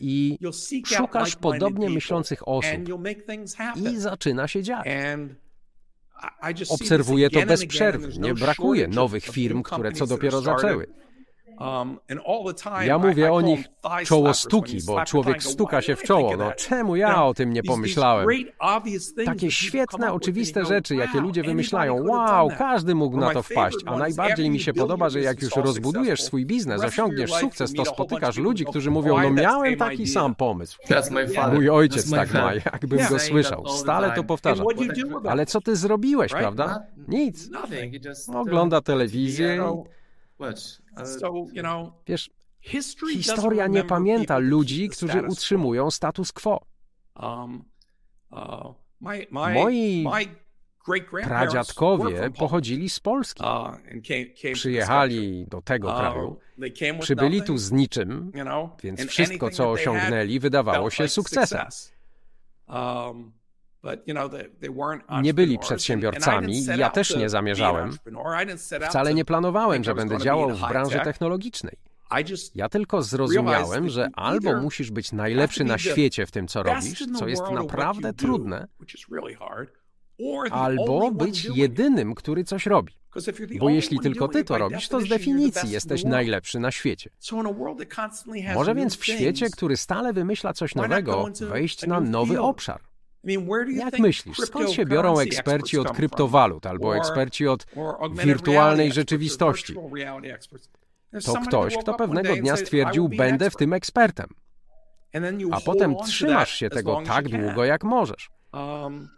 I 0.00 0.38
szukasz 0.86 1.36
podobnie 1.36 1.90
myślących 1.90 2.48
osób. 2.48 2.72
I 3.76 3.96
zaczyna 3.96 4.48
się 4.48 4.62
dziać. 4.62 4.86
Obserwuję 6.68 7.30
to 7.30 7.46
bez 7.46 7.66
przerwy. 7.66 8.08
Nie 8.18 8.28
no 8.28 8.34
brakuje 8.34 8.88
nowych 8.88 9.24
firm, 9.24 9.62
które 9.62 9.92
co 9.92 10.06
dopiero 10.06 10.40
zaczęły. 10.40 10.86
Um, 11.58 11.98
ja 12.84 12.98
mówię 12.98 13.32
o 13.32 13.40
nich 13.40 13.68
czoło 14.04 14.34
stuki, 14.34 14.78
bo 14.86 15.04
człowiek 15.04 15.42
stuka 15.42 15.82
się 15.82 15.96
w 15.96 16.02
czoło. 16.02 16.36
No 16.36 16.52
czemu 16.52 16.96
ja 16.96 17.24
o 17.24 17.34
tym 17.34 17.52
nie 17.52 17.62
pomyślałem? 17.62 18.26
Takie 19.24 19.50
świetne, 19.50 20.12
oczywiste 20.12 20.64
rzeczy, 20.64 20.96
jakie 20.96 21.20
ludzie 21.20 21.42
wymyślają. 21.42 22.06
Wow, 22.08 22.50
każdy 22.58 22.94
mógł 22.94 23.16
na 23.16 23.30
to 23.30 23.42
wpaść. 23.42 23.76
A 23.86 23.98
najbardziej 23.98 24.50
mi 24.50 24.60
się 24.60 24.72
podoba, 24.72 25.10
że 25.10 25.20
jak 25.20 25.42
już 25.42 25.56
rozbudujesz 25.56 26.22
swój 26.22 26.46
biznes, 26.46 26.82
osiągniesz 26.82 27.32
sukces, 27.32 27.72
to 27.74 27.84
spotykasz 27.84 28.36
ludzi, 28.36 28.64
którzy 28.64 28.90
mówią, 28.90 29.22
no 29.22 29.30
miałem 29.30 29.76
taki 29.76 30.06
sam 30.06 30.34
pomysł. 30.34 30.78
Mój 31.52 31.70
ojciec 31.70 32.10
tak 32.10 32.34
ma, 32.34 32.54
jakbym 32.54 33.08
go 33.08 33.18
słyszał. 33.18 33.68
Stale 33.68 34.10
to 34.10 34.24
powtarzam. 34.24 34.66
Ale 35.28 35.46
co 35.46 35.60
ty 35.60 35.76
zrobiłeś, 35.76 36.32
prawda? 36.32 36.82
Nic. 37.08 37.50
Ogląda 38.34 38.80
telewizję 38.80 39.64
Wiesz, 42.06 42.30
historia 43.10 43.66
nie 43.66 43.84
pamięta 43.84 44.38
ludzi, 44.38 44.88
którzy 44.88 45.22
utrzymują 45.22 45.90
status 45.90 46.32
quo. 46.32 46.60
Um, 47.22 47.64
uh, 48.30 48.74
Moi 49.30 50.06
pradziadkowie 51.24 52.30
pochodzili 52.30 52.90
z 52.90 53.00
Polski. 53.00 53.42
Uh, 53.42 54.52
Przyjechali 54.52 55.46
do 55.48 55.62
tego 55.62 55.88
uh, 55.88 55.94
kraju, 55.98 56.38
przybyli 57.00 57.42
tu 57.42 57.58
z 57.58 57.72
niczym, 57.72 58.32
więc 58.82 59.00
wszystko, 59.06 59.50
co 59.50 59.70
osiągnęli, 59.70 60.38
wydawało 60.38 60.90
się 60.90 61.08
sukcesem. 61.08 61.66
Nie 65.22 65.34
byli 65.34 65.58
przedsiębiorcami 65.58 66.58
i 66.58 66.64
ja 66.78 66.90
też 66.90 67.16
nie 67.16 67.28
zamierzałem. 67.28 67.90
Wcale 68.88 69.14
nie 69.14 69.24
planowałem, 69.24 69.84
że 69.84 69.94
będę 69.94 70.18
działał 70.18 70.50
w 70.50 70.68
branży 70.68 71.00
technologicznej. 71.04 71.76
Ja 72.54 72.68
tylko 72.68 73.02
zrozumiałem, 73.02 73.88
że 73.88 74.10
albo 74.14 74.60
musisz 74.60 74.90
być 74.90 75.12
najlepszy 75.12 75.64
na 75.64 75.78
świecie 75.78 76.26
w 76.26 76.30
tym, 76.30 76.48
co 76.48 76.62
robisz, 76.62 77.04
co 77.18 77.28
jest 77.28 77.42
naprawdę 77.50 78.12
trudne, 78.12 78.68
albo 80.50 81.10
być 81.10 81.44
jedynym, 81.44 82.14
który 82.14 82.44
coś 82.44 82.66
robi. 82.66 82.94
Bo 83.58 83.68
jeśli 83.70 83.98
tylko 84.00 84.28
ty 84.28 84.44
to 84.44 84.58
robisz, 84.58 84.88
to 84.88 85.00
z 85.00 85.08
definicji 85.08 85.70
jesteś 85.70 86.04
najlepszy 86.04 86.60
na 86.60 86.70
świecie. 86.70 87.10
Może 88.54 88.74
więc 88.74 88.96
w 88.96 89.04
świecie, 89.04 89.50
który 89.50 89.76
stale 89.76 90.12
wymyśla 90.12 90.52
coś 90.52 90.74
nowego, 90.74 91.28
wejść 91.40 91.86
na 91.86 92.00
nowy 92.00 92.40
obszar. 92.40 92.80
Jak 93.68 93.98
myślisz, 93.98 94.36
skąd 94.36 94.70
się 94.70 94.86
biorą 94.86 95.18
eksperci 95.18 95.78
od 95.78 95.90
kryptowalut 95.90 96.66
albo 96.66 96.96
eksperci 96.96 97.48
od 97.48 97.66
wirtualnej 98.24 98.92
rzeczywistości? 98.92 99.74
To 101.24 101.34
ktoś, 101.46 101.76
kto 101.76 101.94
pewnego 101.94 102.36
dnia 102.36 102.56
stwierdził, 102.56 103.08
będę 103.08 103.50
w 103.50 103.56
tym 103.56 103.72
ekspertem. 103.72 104.26
A 105.52 105.60
potem 105.60 105.96
trzymasz 106.04 106.54
się 106.54 106.70
tego 106.70 107.02
tak 107.06 107.28
długo, 107.28 107.64
jak 107.64 107.84
możesz. 107.84 108.30
Um, 108.52 109.08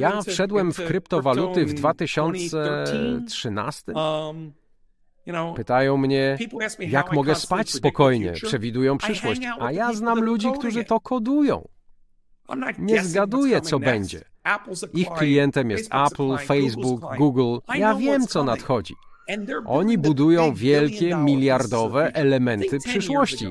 ja 0.00 0.22
wszedłem 0.22 0.72
w 0.72 0.76
kryptowaluty 0.76 1.66
w 1.66 1.74
2013. 1.74 3.92
Um, 3.92 4.52
Pytają 5.56 5.96
mnie, 5.96 6.38
jak 6.78 7.12
mogę 7.12 7.34
spać 7.34 7.70
spokojnie, 7.70 8.32
przewidują 8.32 8.98
przyszłość, 8.98 9.40
a 9.60 9.72
ja 9.72 9.92
znam 9.92 10.24
ludzi, 10.24 10.48
którzy 10.58 10.84
to 10.84 11.00
kodują. 11.00 11.68
Nie 12.78 13.04
zgaduję, 13.04 13.60
co 13.60 13.78
będzie. 13.78 14.24
Ich 14.94 15.08
klientem 15.08 15.70
jest 15.70 15.90
Apple, 15.94 16.36
Facebook, 16.46 17.16
Google. 17.16 17.58
Ja 17.74 17.94
wiem, 17.94 18.26
co 18.26 18.44
nadchodzi. 18.44 18.94
Oni 19.66 19.98
budują 19.98 20.54
wielkie, 20.54 21.16
miliardowe 21.16 22.14
elementy 22.14 22.78
przyszłości. 22.78 23.50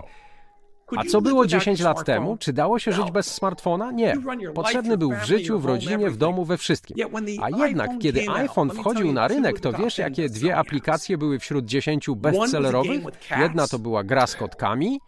A 0.98 1.04
co 1.04 1.22
było 1.22 1.48
10 1.48 1.80
lat 1.80 2.06
temu? 2.06 2.38
Czy 2.38 2.54
dało 2.54 2.80
się 2.80 2.92
żyć 2.92 3.12
bez 3.12 3.34
smartfona? 3.34 3.92
Nie. 3.92 4.14
Potrzebny 4.54 4.98
był 4.98 5.12
w 5.12 5.24
życiu, 5.24 5.60
w 5.60 5.66
rodzinie, 5.66 6.10
w 6.10 6.18
domu, 6.18 6.46
we 6.46 6.58
wszystkim. 6.58 6.98
A 7.42 7.50
jednak, 7.66 7.92
kiedy 8.00 8.30
iPhone 8.30 8.70
wchodził 8.70 9.14
na 9.14 9.28
rynek, 9.28 9.60
to 9.60 9.74
wiesz, 9.74 9.98
jakie 9.98 10.30
dwie 10.30 10.58
aplikacje 10.58 11.18
były 11.18 11.40
wśród 11.40 11.66
10 11.66 12.08
bestsellerowych? 12.16 13.02
Jedna 13.40 13.68
to 13.68 13.80
była 13.80 14.04
gra 14.04 14.28
z 14.28 14.36
kotkami, 14.36 15.00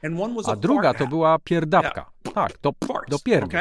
a 0.46 0.56
druga 0.56 0.94
to 0.94 1.08
była 1.08 1.40
pierdapka. 1.40 2.06
Tak, 2.34 2.52
do, 2.62 2.74
do 3.10 3.20
pierdów. 3.20 3.54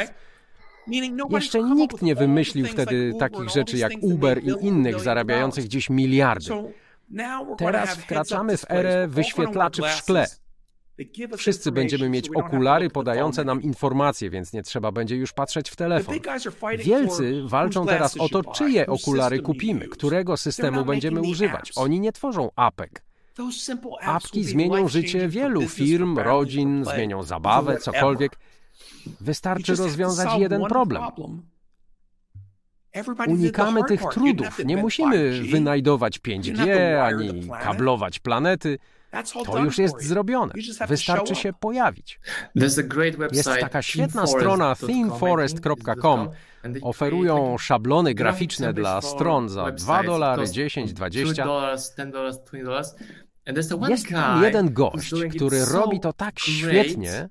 Jeszcze 1.31 1.63
nikt 1.63 2.03
nie 2.03 2.15
wymyślił 2.15 2.67
wtedy 2.67 3.13
takich 3.19 3.49
rzeczy 3.51 3.77
jak 3.77 3.93
Uber 4.01 4.45
i 4.45 4.67
innych 4.67 5.01
zarabiających 5.01 5.69
dziś 5.69 5.91
miliardy. 5.91 6.51
Teraz 7.59 7.95
wkraczamy 7.97 8.57
w 8.57 8.71
erę 8.71 9.09
wyświetlaczy 9.09 9.83
w 9.83 9.89
szkle. 9.89 10.27
Wszyscy 11.37 11.73
będziemy 11.73 12.09
mieć 12.09 12.29
okulary 12.29 12.91
podające 12.91 13.45
nam 13.45 13.63
informacje, 13.63 14.31
więc 14.31 14.53
nie 14.53 14.63
trzeba 14.63 14.93
będzie 14.93 15.17
już 15.17 15.33
patrzeć 15.33 15.71
w 15.71 15.77
telefon. 15.77 16.15
Wielcy 16.79 17.43
walczą 17.45 17.87
teraz 17.87 18.17
o 18.17 18.29
to, 18.29 18.45
czyje 18.45 18.87
okulary 18.87 19.41
kupimy, 19.41 19.89
którego 19.89 20.37
systemu 20.37 20.85
będziemy 20.85 21.21
używać. 21.21 21.73
Oni 21.77 22.01
nie 22.01 22.13
tworzą 22.13 22.51
apek. 22.57 23.03
Apki 24.01 24.45
zmienią 24.45 24.89
życie 24.89 25.29
wielu 25.29 25.69
firm, 25.69 26.19
rodzin, 26.19 26.85
zmienią 26.85 27.23
zabawę, 27.23 27.77
cokolwiek. 27.77 28.37
Wystarczy 29.21 29.75
rozwiązać 29.75 30.29
jeden 30.39 30.65
problem. 30.65 31.03
Unikamy 33.27 33.85
tych 33.85 34.03
trudów. 34.13 34.65
Nie 34.65 34.77
musimy 34.77 35.43
wynajdować 35.43 36.19
5G 36.19 36.97
ani 37.03 37.49
kablować 37.63 38.19
planety. 38.19 38.79
To 39.47 39.59
już 39.59 39.79
jest 39.79 40.03
zrobione. 40.03 40.53
Wystarczy 40.89 41.35
się 41.35 41.53
pojawić. 41.53 42.21
Jest 43.33 43.49
taka 43.61 43.83
świetna 43.83 44.27
strona 44.27 44.75
themeforest.com. 44.77 46.29
Oferują 46.83 47.59
szablony 47.59 48.15
graficzne 48.15 48.73
dla 48.73 49.01
stron 49.01 49.49
za 49.49 49.71
2 49.73 50.03
dolary, 50.03 50.51
10, 50.51 50.93
20. 50.93 51.47
Jest 53.89 54.09
tam 54.11 54.43
jeden 54.43 54.73
gość, 54.73 55.15
który 55.37 55.65
robi 55.65 56.01
to 56.01 56.13
tak 56.13 56.41
świetnie, 56.41 57.29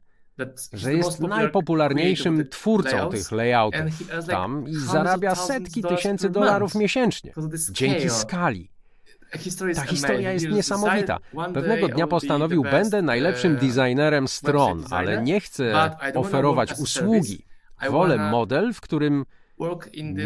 że 0.74 0.94
jest 0.94 1.20
najpopularniejszym 1.20 2.48
twórcą 2.50 3.10
tych 3.10 3.32
layoutów 3.32 3.82
tam 4.28 4.68
i 4.68 4.76
zarabia 4.76 5.36
setki 5.36 5.84
tysięcy 5.84 6.30
dolarów 6.30 6.76
miesięcznie 6.76 7.34
dzięki 7.72 8.10
skali. 8.10 8.71
Ta 9.76 9.84
historia 9.84 10.34
jest 10.34 10.50
niesamowita. 10.50 11.18
Pewnego 11.54 11.88
dnia 11.88 12.08
postanowił, 12.08 12.64
będę 12.64 13.02
najlepszym 13.02 13.56
designerem 13.56 14.28
stron, 14.28 14.86
ale 14.90 15.24
nie 15.24 15.40
chcę 15.40 15.92
oferować 16.16 16.80
usługi. 16.80 17.46
Wolę 17.90 18.18
model, 18.32 18.74
w 18.74 18.82
którym 18.82 19.26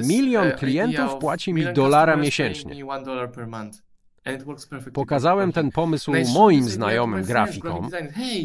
milion 0.04 0.48
uh, 0.48 0.56
klientów 0.56 1.15
płaci 1.15 1.54
mi 1.54 1.74
dolara 1.74 2.15
miesięcznie. 2.15 2.86
Pokazałem 4.94 5.52
ten 5.52 5.72
pomysł 5.72 6.12
moim 6.34 6.63
znajomym 6.63 7.24
grafikom. 7.24 7.89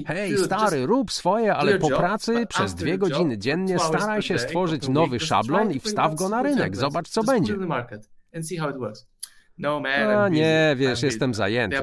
Hej, 0.07 0.39
stary, 0.45 0.87
rób 0.87 1.13
swoje, 1.13 1.55
ale 1.55 1.79
po 1.79 1.89
pracy 1.89 2.47
przez 2.49 2.75
dwie 2.75 2.99
godziny 2.99 3.39
dziennie 3.39 3.79
staraj 3.79 4.23
się 4.23 4.39
stworzyć 4.39 4.89
nowy 4.89 5.21
szablon 5.21 5.73
i 5.73 5.81
wstaw 5.81 6.15
go 6.15 6.29
na 6.29 6.43
rynek. 6.43 6.77
Zobacz, 6.77 7.09
co 7.09 7.23
będzie. 7.25 7.55
No, 9.61 9.83
A 10.25 10.29
nie, 10.29 10.75
wiesz, 10.77 11.03
jestem 11.03 11.35
zajęty. 11.35 11.77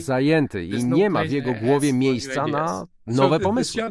Zajęty 0.00 0.64
i 0.64 0.84
nie 0.84 1.10
ma 1.10 1.24
w 1.24 1.30
jego 1.30 1.54
głowie 1.54 1.92
miejsca 1.92 2.46
na 2.46 2.86
nowe 3.06 3.40
pomysły. 3.40 3.82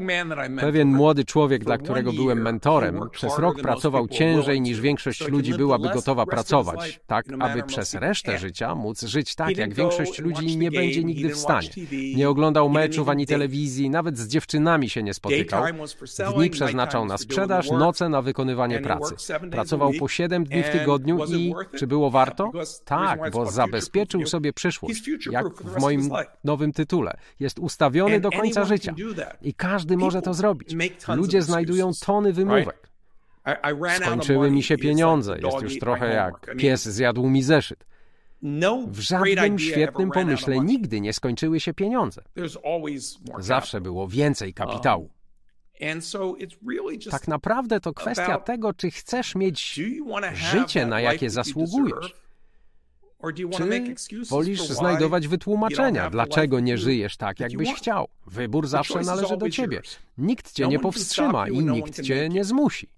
Pewien 0.60 0.88
młody 0.88 1.26
człowiek, 1.26 1.64
dla 1.64 1.78
którego 1.78 2.14
byłem 2.14 2.42
mentorem, 2.42 3.00
przez 3.12 3.38
rok 3.38 3.62
pracował 3.62 4.08
ciężej 4.08 4.62
niż 4.62 4.82
większość 4.82 5.28
ludzi 5.28 5.54
byłaby 5.54 5.90
gotowa 5.90 6.26
pracować, 6.26 7.00
tak 7.08 7.26
aby 7.40 7.64
przez 7.64 7.94
resztę 7.94 8.38
życia 8.38 8.76
móc 8.76 9.02
żyć 9.02 9.36
tak, 9.36 9.58
jak 9.58 9.74
większość 9.74 10.20
ludzi 10.20 10.58
nie 10.58 10.72
będzie 10.72 11.04
nigdy 11.04 11.30
w 11.30 11.38
stanie. 11.38 11.70
Nie 12.16 12.30
oglądał 12.30 12.70
meczów 12.70 13.10
ani 13.10 13.28
telewizji, 13.28 13.90
nawet 13.90 14.18
z 14.18 14.28
dziewczynami 14.28 14.90
się 14.90 15.04
nie 15.04 15.14
spotykał. 15.14 15.64
Dni 16.38 16.50
przeznaczał 16.50 17.06
na 17.06 17.18
sprzedaż, 17.18 17.72
noce 17.72 18.10
na 18.10 18.22
wykonywanie 18.22 18.80
pracy. 18.80 19.16
Pracował 19.52 19.92
po 20.00 20.08
7 20.08 20.44
dni 20.44 20.64
w 20.64 20.70
tygodniu 20.70 21.26
i 21.26 21.54
czy 21.78 21.88
było 21.88 22.10
warto? 22.12 22.52
Tak, 22.86 23.32
bo 23.32 23.52
zabezpieczył 23.52 24.26
sobie 24.26 24.54
przyszłość, 24.54 25.10
jak 25.32 25.48
w 25.54 25.82
moim 25.82 26.10
nowym 26.44 26.74
tytule. 26.74 27.18
Jest 27.40 27.60
ustawiony 27.60 28.20
do 28.20 28.32
końca 28.32 28.66
życia. 28.66 28.96
I 29.42 29.54
każdy 29.54 29.98
może 29.98 30.22
to 30.22 30.34
zrobić. 30.34 30.76
Ludzie 31.08 31.42
znajdują 31.42 31.92
tony 32.06 32.34
wymówek. 32.34 32.90
Skończyły 33.96 34.52
mi 34.52 34.64
się 34.64 34.78
pieniądze. 34.78 35.38
Jest 35.44 35.62
już 35.62 35.80
trochę 35.80 36.14
jak 36.14 36.56
pies 36.58 36.84
zjadł 36.86 37.30
mi 37.30 37.44
zeszyt. 37.44 37.86
No 38.42 38.84
w 38.88 39.00
żadnym 39.00 39.60
świetnym 39.60 40.12
pomyśle 40.12 40.60
nigdy 40.60 41.02
nie 41.02 41.14
skończyły 41.14 41.60
się 41.60 41.74
pieniądze. 41.74 42.24
Zawsze 43.40 43.82
było 43.82 44.08
więcej 44.08 44.54
kapitału. 44.54 45.10
Um, 45.82 46.02
tak 47.12 47.28
naprawdę 47.28 47.80
to 47.80 47.94
kwestia 47.94 48.38
tego, 48.38 48.74
czy 48.74 48.92
chcesz 48.92 49.36
mieć 49.36 49.80
życie, 50.34 50.86
na 50.86 51.02
jakie 51.02 51.30
zasługujesz. 51.30 52.23
Czy 53.52 53.96
wolisz 54.30 54.62
znajdować 54.62 55.28
wytłumaczenia, 55.28 56.10
dlaczego 56.10 56.60
nie 56.60 56.78
żyjesz 56.78 57.18
tak, 57.18 57.40
jakbyś 57.40 57.74
chciał? 57.74 58.08
Wybór 58.28 58.68
zawsze 58.68 59.02
należy 59.02 59.38
do 59.38 59.50
ciebie. 59.50 59.82
Nikt 60.18 60.52
cię 60.52 60.64
no 60.64 60.70
nie 60.70 60.80
powstrzyma 60.80 61.48
i 61.48 61.60
no 61.60 61.74
nikt 61.74 62.02
cię 62.02 62.30
nie 62.30 62.44
zmusi. 62.44 62.90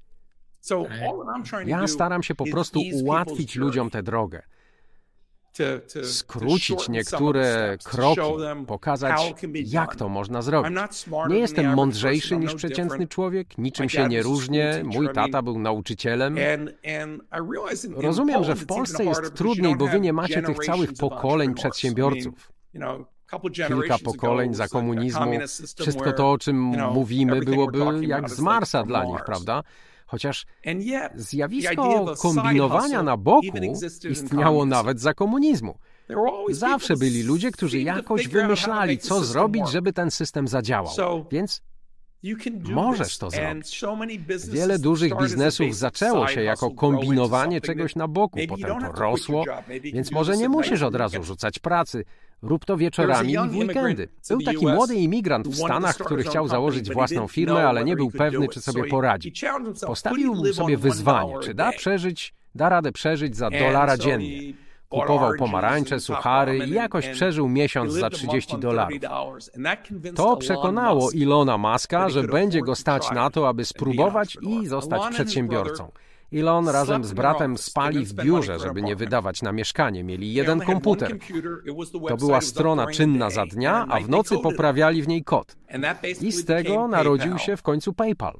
Ja 1.66 1.88
staram 1.88 2.24
się 2.24 2.36
po 2.36 2.46
prostu 2.46 2.80
ułatwić 2.94 3.56
ludziom 3.56 3.90
tę 3.90 4.04
drogę 4.04 4.42
skrócić 6.04 6.90
niektóre 6.90 7.78
kroki, 7.84 8.22
pokazać, 8.68 9.36
jak 9.54 9.96
to 9.96 10.10
można 10.10 10.42
zrobić. 10.42 10.78
Nie 11.30 11.38
jestem 11.38 11.74
mądrzejszy 11.74 12.38
niż 12.38 12.56
przeciętny 12.56 13.08
człowiek, 13.08 13.58
niczym 13.58 13.90
się 13.90 14.08
nie 14.08 14.24
różnię. 14.24 14.82
Mój 14.84 15.10
tata 15.14 15.42
był 15.42 15.60
nauczycielem. 15.60 16.36
Rozumiem, 17.96 18.44
że 18.44 18.56
w 18.56 18.66
Polsce 18.66 19.06
jest 19.06 19.34
trudniej, 19.34 19.76
bo 19.76 19.88
wy 19.88 20.00
nie 20.00 20.14
macie 20.14 20.42
tych 20.42 20.58
całych 20.58 20.94
pokoleń 20.94 21.54
przedsiębiorców. 21.54 22.52
kilka 23.68 23.98
pokoleń 24.04 24.54
za 24.54 24.68
komunizmu, 24.68 25.32
wszystko 25.80 26.14
to, 26.14 26.32
o 26.32 26.38
czym 26.38 26.58
mówimy, 26.94 27.42
byłoby 27.42 28.06
jak 28.06 28.30
z 28.30 28.40
Marsa 28.40 28.84
dla 28.84 29.06
nich, 29.06 29.24
prawda? 29.26 29.64
Chociaż 30.06 30.46
zjawisko 31.16 32.16
kombinowania 32.22 33.04
na 33.04 33.18
boku 33.18 33.48
istniało 34.10 34.66
nawet 34.66 35.00
za 35.00 35.14
komunizmu. 35.14 35.78
Zawsze 36.50 36.96
byli 36.96 37.24
ludzie, 37.24 37.52
którzy 37.52 37.80
jakoś 37.80 38.28
wymyślali, 38.28 38.98
co 38.98 39.24
zrobić, 39.24 39.70
żeby 39.70 39.94
ten 39.94 40.12
system 40.12 40.48
zadziałał. 40.48 40.94
Więc 41.32 41.62
Możesz 42.70 43.18
to 43.18 43.30
zrobić. 43.32 43.82
Wiele 44.52 44.80
dużych 44.80 45.18
biznesów 45.18 45.76
zaczęło 45.76 46.28
się 46.28 46.42
jako 46.44 46.72
kombinowanie 46.72 47.62
czegoś 47.62 47.96
na 47.96 48.08
boku, 48.08 48.40
potem 48.50 48.80
to 48.80 48.92
rosło, 48.92 49.44
więc 49.84 50.12
może 50.12 50.38
nie 50.38 50.50
musisz 50.50 50.82
od 50.82 50.96
razu 50.96 51.24
rzucać 51.24 51.60
pracy. 51.60 52.06
Rób 52.42 52.66
to 52.66 52.78
wieczorami 52.78 53.34
i 53.34 53.38
w 53.38 53.56
weekendy. 53.56 54.08
Był 54.30 54.42
taki 54.42 54.68
młody 54.68 54.96
imigrant 54.96 55.48
w 55.48 55.56
Stanach, 55.56 55.98
który 55.98 56.24
chciał 56.24 56.48
założyć 56.48 56.92
własną 56.94 57.28
firmę, 57.28 57.68
ale 57.68 57.84
nie 57.84 57.96
był 57.96 58.12
pewny, 58.12 58.48
czy 58.48 58.62
sobie 58.62 58.84
poradzi. 58.86 59.34
Postawił 59.88 60.54
sobie 60.54 60.78
wyzwanie, 60.78 61.34
czy 61.44 61.54
da 61.54 61.72
przeżyć, 61.72 62.34
da 62.56 62.70
radę 62.70 62.92
przeżyć 62.92 63.36
za 63.36 63.50
dolara 63.50 63.98
dziennie. 63.98 64.65
Kupował 64.90 65.34
pomarańcze, 65.40 66.00
suchary 66.00 66.58
i 66.58 66.72
jakoś 66.72 67.08
przeżył 67.10 67.50
miesiąc 67.50 67.94
za 67.94 68.10
30 68.10 68.58
dolarów. 68.58 69.00
To 70.16 70.38
przekonało 70.38 71.12
Ilona 71.12 71.58
Maska, 71.58 72.10
że 72.10 72.24
będzie 72.24 72.62
go 72.62 72.76
stać 72.76 73.12
na 73.12 73.30
to, 73.30 73.48
aby 73.48 73.66
spróbować 73.66 74.38
i 74.42 74.68
zostać 74.68 75.02
przedsiębiorcą. 75.12 75.92
Elon 76.34 76.70
razem 76.70 77.04
z 77.04 77.14
bratem 77.14 77.58
spali 77.58 78.06
w 78.06 78.14
biurze, 78.14 78.60
żeby 78.60 78.82
nie 78.82 78.96
wydawać 78.96 79.42
na 79.42 79.52
mieszkanie. 79.52 80.04
Mieli 80.04 80.34
jeden 80.34 80.60
komputer. 80.60 81.18
To 82.08 82.18
była 82.18 82.42
strona 82.42 82.88
czynna 82.88 83.30
za 83.30 83.46
dnia, 83.46 83.86
a 83.90 84.00
w 84.00 84.10
nocy 84.10 84.38
poprawiali 84.38 85.02
w 85.02 85.08
niej 85.08 85.24
kod. 85.24 85.56
I 86.22 86.32
z 86.32 86.46
tego 86.46 86.88
narodził 86.88 87.38
się 87.38 87.58
w 87.58 87.62
końcu 87.62 87.94
PayPal, 87.94 88.40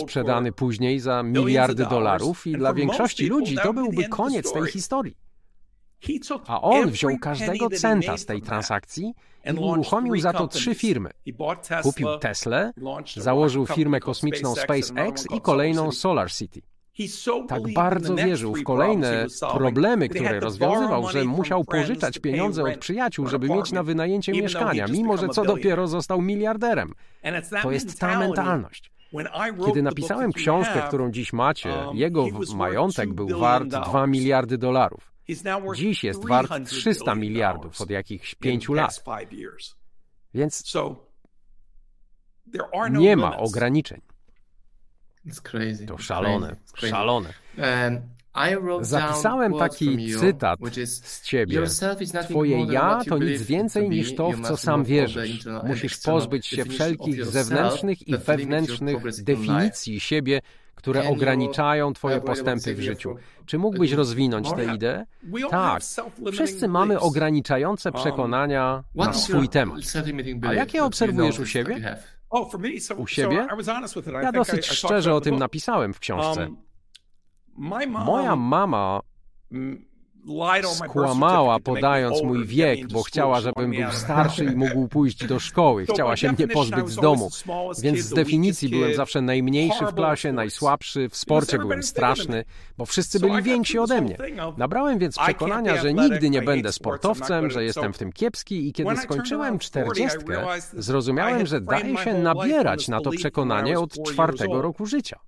sprzedany 0.00 0.52
później 0.52 1.00
za 1.00 1.22
miliardy 1.22 1.86
dolarów 1.86 2.46
i 2.46 2.52
dla 2.52 2.74
większości 2.74 3.26
ludzi 3.26 3.56
to 3.62 3.72
byłby 3.72 4.08
koniec 4.08 4.52
tej 4.52 4.66
historii. 4.66 5.29
A 6.46 6.60
on 6.60 6.90
wziął 6.90 7.18
każdego 7.18 7.70
centa 7.70 8.16
z 8.16 8.26
tej 8.26 8.42
transakcji 8.42 9.14
i 9.54 9.58
uruchomił 9.58 10.20
za 10.20 10.32
to 10.32 10.48
trzy 10.48 10.74
firmy. 10.74 11.10
Kupił 11.82 12.08
Tesla, 12.20 12.72
założył 13.16 13.66
firmę 13.66 14.00
kosmiczną 14.00 14.54
SpaceX 14.54 15.26
i 15.36 15.40
kolejną 15.40 15.92
SolarCity. 15.92 16.62
Tak 17.48 17.72
bardzo 17.72 18.14
wierzył 18.14 18.54
w 18.54 18.64
kolejne 18.64 19.26
problemy, 19.56 20.08
które 20.08 20.40
rozwiązywał, 20.40 21.08
że 21.08 21.24
musiał 21.24 21.64
pożyczać 21.64 22.18
pieniądze 22.18 22.64
od 22.64 22.78
przyjaciół, 22.78 23.26
żeby 23.26 23.48
mieć 23.48 23.72
na 23.72 23.82
wynajęcie 23.82 24.32
mieszkania, 24.32 24.86
mimo 24.86 25.16
że 25.16 25.28
co 25.28 25.44
dopiero 25.44 25.86
został 25.86 26.22
miliarderem. 26.22 26.92
To 27.62 27.70
jest 27.70 28.00
ta 28.00 28.18
mentalność. 28.18 28.92
Kiedy 29.66 29.82
napisałem 29.82 30.32
książkę, 30.32 30.82
którą 30.88 31.10
dziś 31.10 31.32
macie, 31.32 31.68
um, 31.68 31.96
jego 31.96 32.26
majątek 32.54 33.12
był 33.12 33.38
wart 33.38 33.68
2 33.68 34.06
miliardy 34.06 34.58
dolarów. 34.58 35.09
Dziś 35.74 36.04
jest 36.04 36.28
wart 36.28 36.52
300 36.66 37.14
miliardów 37.14 37.80
od 37.80 37.90
jakichś 37.90 38.34
pięciu 38.34 38.74
lat. 38.74 39.04
Więc 40.34 40.74
no 42.72 42.88
nie 42.88 43.16
ma 43.16 43.36
ograniczeń. 43.36 44.00
To 45.86 45.98
szalone, 45.98 46.56
szalone. 46.74 47.32
Zapisałem 48.80 49.54
taki 49.58 50.14
cytat 50.14 50.60
z 50.84 51.22
ciebie. 51.22 51.62
Twoje 52.28 52.64
ja 52.64 53.00
to 53.08 53.18
nic 53.18 53.42
więcej 53.42 53.90
niż 53.90 54.14
to, 54.14 54.30
w 54.30 54.40
co 54.40 54.56
sam 54.56 54.84
wierzysz. 54.84 55.46
Musisz 55.64 55.98
pozbyć 55.98 56.46
się 56.46 56.64
wszelkich 56.64 57.26
zewnętrznych 57.26 58.08
i 58.08 58.16
wewnętrznych 58.18 59.22
definicji 59.22 60.00
siebie, 60.00 60.40
które 60.74 61.08
ograniczają 61.08 61.92
Twoje 61.92 62.20
postępy 62.20 62.74
w 62.74 62.80
życiu. 62.80 63.16
Czy 63.46 63.58
mógłbyś 63.58 63.92
rozwinąć 63.92 64.52
tę 64.52 64.74
ideę? 64.74 65.06
Tak. 65.50 65.82
Wszyscy 66.32 66.68
mamy 66.68 67.00
ograniczające 67.00 67.90
um, 67.90 68.00
przekonania 68.00 68.84
na 68.94 69.12
swój 69.12 69.48
temat. 69.48 69.78
A 70.42 70.54
jakie 70.54 70.84
obserwujesz 70.84 71.38
u 71.38 71.46
siebie? 71.46 71.98
U 72.96 73.06
siebie? 73.06 73.46
Ja 74.22 74.32
dosyć 74.32 74.66
szczerze 74.66 75.14
o 75.14 75.20
tym 75.20 75.38
napisałem 75.38 75.94
w 75.94 75.98
książce. 75.98 76.40
Um, 76.40 76.56
Moja 78.04 78.36
mama 78.36 79.00
skłamała 80.62 81.60
podając 81.60 82.22
mój 82.22 82.46
wiek, 82.46 82.88
bo 82.92 83.02
chciała, 83.02 83.40
żebym 83.40 83.70
był 83.70 83.92
starszy 83.92 84.44
i 84.44 84.56
mógł 84.56 84.88
pójść 84.88 85.26
do 85.26 85.38
szkoły. 85.38 85.86
Chciała 85.86 86.16
się 86.16 86.32
mnie 86.32 86.48
pozbyć 86.48 86.88
z 86.88 86.96
domu. 86.96 87.30
Więc 87.82 87.98
z 87.98 88.10
definicji 88.10 88.68
byłem 88.68 88.94
zawsze 88.94 89.20
najmniejszy 89.20 89.86
w 89.86 89.94
klasie, 89.94 90.32
najsłabszy, 90.32 91.08
w 91.08 91.16
sporcie 91.16 91.58
byłem 91.58 91.82
straszny, 91.82 92.44
bo 92.78 92.86
wszyscy 92.86 93.20
byli 93.20 93.42
więksi 93.42 93.78
ode 93.78 94.00
mnie. 94.00 94.16
Nabrałem 94.56 94.98
więc 94.98 95.18
przekonania, 95.18 95.76
że 95.76 95.94
nigdy 95.94 96.30
nie 96.30 96.42
będę 96.42 96.72
sportowcem, 96.72 97.50
że 97.50 97.64
jestem 97.64 97.92
w 97.92 97.98
tym 97.98 98.12
kiepski 98.12 98.68
i 98.68 98.72
kiedy 98.72 98.96
skończyłem 98.96 99.58
czterdziestkę, 99.58 100.46
zrozumiałem, 100.72 101.46
że 101.46 101.60
daje 101.60 101.96
się 101.96 102.14
nabierać 102.14 102.88
na 102.88 103.00
to 103.00 103.10
przekonanie 103.10 103.78
od 103.78 104.02
czwartego 104.02 104.62
roku 104.62 104.86
życia. 104.86 105.18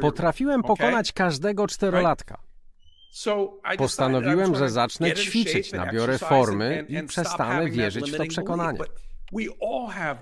Potrafiłem 0.00 0.62
pokonać 0.62 1.12
każdego 1.12 1.66
czterolatka. 1.66 2.51
Postanowiłem, 3.78 4.54
że 4.54 4.70
zacznę 4.70 5.12
ćwiczyć, 5.12 5.72
nabiorę 5.72 6.18
formy 6.18 6.86
i 6.88 7.02
przestanę 7.02 7.70
wierzyć 7.70 8.12
w 8.12 8.16
to 8.16 8.24
przekonanie. 8.26 8.78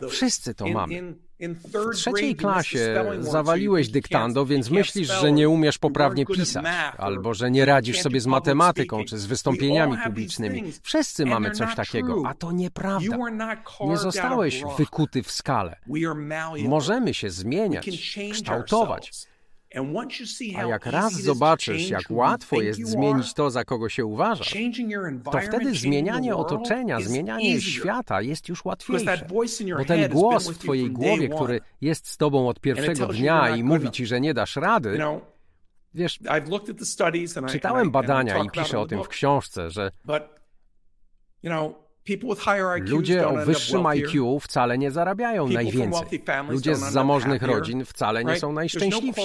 Wszyscy 0.09 0.55
to 0.55 0.69
mamy. 0.69 1.15
W 1.41 1.95
trzeciej 1.95 2.37
klasie 2.37 3.05
zawaliłeś 3.21 3.89
dyktando, 3.89 4.47
więc 4.47 4.71
myślisz, 4.71 5.09
że 5.09 5.33
nie 5.33 5.49
umiesz 5.49 5.79
poprawnie 5.79 6.27
pisać, 6.27 6.65
albo 6.99 7.35
że 7.35 7.51
nie 7.51 7.65
radzisz 7.65 8.01
sobie 8.01 8.21
z 8.21 8.27
matematyką 8.27 9.05
czy 9.05 9.19
z 9.19 9.27
wystąpieniami 9.27 9.97
publicznymi. 10.05 10.73
Wszyscy 10.83 11.27
mamy 11.27 11.51
coś 11.51 11.75
takiego, 11.75 12.23
a 12.27 12.35
to 12.35 12.53
nieprawda. 12.53 13.17
Nie 13.81 13.97
zostałeś 13.97 14.63
wykuty 14.79 15.23
w 15.23 15.31
skale. 15.31 15.77
Możemy 16.69 17.15
się 17.15 17.31
zmieniać, 17.31 17.91
kształtować. 18.33 19.30
A 20.57 20.63
jak 20.69 20.87
raz 20.87 21.13
zobaczysz, 21.13 21.91
jak 21.91 22.03
łatwo 22.11 22.61
jest 22.63 22.81
zmienić 22.87 23.35
to, 23.35 23.51
za 23.51 23.65
kogo 23.65 23.89
się 23.89 24.05
uważasz, 24.07 24.55
to 25.25 25.41
wtedy 25.41 25.75
zmienianie 25.75 26.37
otoczenia, 26.37 27.01
zmienianie 27.01 27.61
świata 27.61 28.23
jest 28.23 28.49
już 28.49 28.65
łatwiejsze. 28.65 29.05
Bo 29.79 29.85
ten 29.85 30.11
głos 30.11 30.51
w 30.51 30.59
twojej 30.59 30.91
głowie, 30.91 31.29
który 31.29 31.61
jest 31.81 32.09
z 32.09 32.17
tobą 32.17 32.49
od 32.49 32.61
pierwszego 32.61 33.07
dnia 33.07 33.57
i 33.57 33.63
mówi 33.65 33.91
ci, 33.91 34.07
że 34.07 34.21
nie 34.21 34.35
dasz 34.35 34.57
rady, 34.57 34.99
wiesz, 35.95 36.19
czytałem 37.49 37.91
badania 37.91 38.39
i 38.45 38.51
piszę 38.51 38.79
o 38.81 38.87
tym 38.87 39.05
w 39.05 39.09
książce, 39.09 39.71
że 39.71 39.91
Ludzie 42.87 43.29
o 43.29 43.37
wyższym 43.45 43.87
IQ 43.87 44.41
wcale 44.41 44.79
nie 44.79 44.91
zarabiają 44.91 45.49
najwięcej. 45.49 46.21
Ludzie 46.49 46.77
z 46.77 46.81
zamożnych 46.81 47.43
rodzin 47.43 47.85
wcale 47.85 48.25
nie 48.25 48.37
są 48.37 48.47
no 48.47 48.53
najszczęśliwsi. 48.53 49.23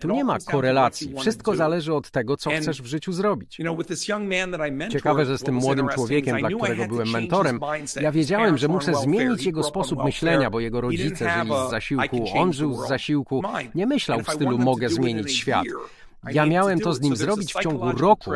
Tu 0.00 0.08
nie 0.08 0.24
ma 0.24 0.38
korelacji. 0.38 1.14
Wszystko 1.20 1.56
zależy 1.56 1.94
od 1.94 2.10
tego, 2.10 2.36
co 2.36 2.50
chcesz 2.50 2.82
w 2.82 2.86
życiu 2.86 3.12
zrobić. 3.12 3.58
Ciekawe, 4.90 5.26
że 5.26 5.38
z 5.38 5.42
tym 5.42 5.54
młodym 5.54 5.88
człowiekiem, 5.88 6.38
dla 6.38 6.48
którego 6.48 6.86
byłem 6.86 7.10
mentorem, 7.10 7.60
ja 8.00 8.12
wiedziałem, 8.12 8.58
że 8.58 8.68
muszę 8.68 8.94
zmienić 8.94 9.44
jego 9.44 9.62
sposób 9.62 10.04
myślenia, 10.04 10.50
bo 10.50 10.60
jego 10.60 10.80
rodzice 10.80 11.30
żyli 11.38 11.50
z 11.68 11.70
zasiłku, 11.70 12.24
on 12.34 12.52
żył 12.52 12.74
z 12.74 12.88
zasiłku. 12.88 13.42
Nie 13.74 13.86
myślał 13.86 14.20
w 14.20 14.30
stylu 14.30 14.58
mogę 14.58 14.88
zmienić 14.88 15.36
świat. 15.36 15.64
Ja 16.32 16.46
miałem 16.46 16.80
to 16.80 16.92
z 16.94 17.00
nim 17.00 17.16
zrobić 17.16 17.54
w 17.54 17.60
ciągu 17.60 17.92
roku, 17.92 18.30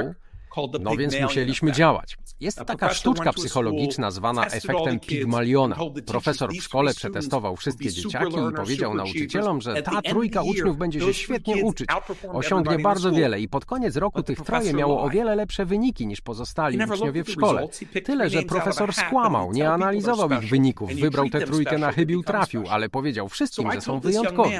no 0.80 0.96
więc 0.96 1.20
musieliśmy 1.20 1.72
działać. 1.72 2.18
Jest 2.40 2.64
taka 2.66 2.94
sztuczka 2.94 3.32
psychologiczna 3.32 4.10
zwana 4.10 4.46
efektem 4.46 5.00
Pigmaliona. 5.00 5.76
Profesor 6.06 6.50
w 6.52 6.62
szkole 6.62 6.94
przetestował 6.94 7.56
wszystkie 7.56 7.92
dzieciaki 7.92 8.36
i 8.50 8.56
powiedział 8.56 8.94
nauczycielom, 8.94 9.60
że 9.60 9.82
ta 9.82 10.02
trójka 10.02 10.42
uczniów 10.42 10.76
będzie 10.76 11.00
się 11.00 11.14
świetnie 11.14 11.64
uczyć, 11.64 11.88
osiągnie 12.32 12.78
bardzo 12.78 13.12
wiele 13.12 13.40
i 13.40 13.48
pod 13.48 13.64
koniec 13.64 13.96
roku 13.96 14.22
tych 14.22 14.40
troje 14.40 14.72
miało 14.72 15.02
o 15.02 15.10
wiele 15.10 15.34
lepsze 15.34 15.66
wyniki 15.66 16.06
niż 16.06 16.20
pozostali 16.20 16.78
uczniowie 16.92 17.24
w 17.24 17.30
szkole. 17.30 17.68
Tyle, 18.04 18.30
że 18.30 18.42
profesor 18.42 18.92
skłamał, 18.94 19.52
nie 19.52 19.70
analizował 19.70 20.30
ich 20.30 20.48
wyników, 20.48 20.94
wybrał 20.94 21.28
tę 21.28 21.40
trójkę 21.40 21.78
na 21.78 21.92
chybił 21.92 22.22
trafił, 22.22 22.64
ale 22.70 22.88
powiedział 22.88 23.28
wszystkim, 23.28 23.72
że 23.72 23.80
są 23.80 24.00
wyjątkowi. 24.00 24.50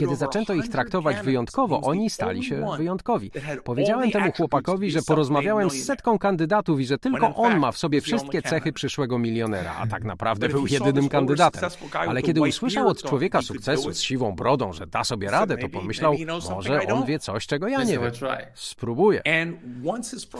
Kiedy 0.00 0.16
zaczęto 0.16 0.54
ich 0.54 0.68
traktować 0.68 1.16
wyjątkowo, 1.16 1.80
oni 1.80 2.10
stali 2.10 2.44
się 2.44 2.66
wyjątkowi. 2.76 3.30
Powiedziałem 3.64 4.10
temu 4.10 4.32
chłopakowi, 4.32 4.90
że 4.90 5.02
porozmawiałem 5.02 5.35
Rozmawiałem 5.36 5.70
z 5.70 5.84
setką 5.84 6.18
kandydatów 6.18 6.80
i 6.80 6.86
że 6.86 6.98
tylko 6.98 7.34
on 7.34 7.58
ma 7.58 7.72
w 7.72 7.78
sobie 7.78 8.00
wszystkie 8.00 8.42
cechy 8.42 8.72
przyszłego 8.72 9.18
milionera, 9.18 9.74
a 9.78 9.86
tak 9.86 10.04
naprawdę 10.04 10.48
był 10.48 10.66
jedynym 10.66 11.08
kandydatem. 11.08 11.70
Ale 11.92 12.22
kiedy 12.22 12.40
usłyszał 12.40 12.88
od 12.88 13.02
człowieka 13.02 13.42
sukcesu 13.42 13.92
z 13.92 14.00
siwą 14.00 14.32
brodą, 14.32 14.72
że 14.72 14.86
da 14.86 15.04
sobie 15.04 15.30
radę, 15.30 15.58
to 15.58 15.68
pomyślał, 15.68 16.14
może 16.50 16.80
on 16.86 17.04
wie 17.06 17.18
coś, 17.18 17.46
czego 17.46 17.68
ja 17.68 17.84
nie 17.84 17.98
wiem. 17.98 18.12
Spróbuję. 18.54 19.22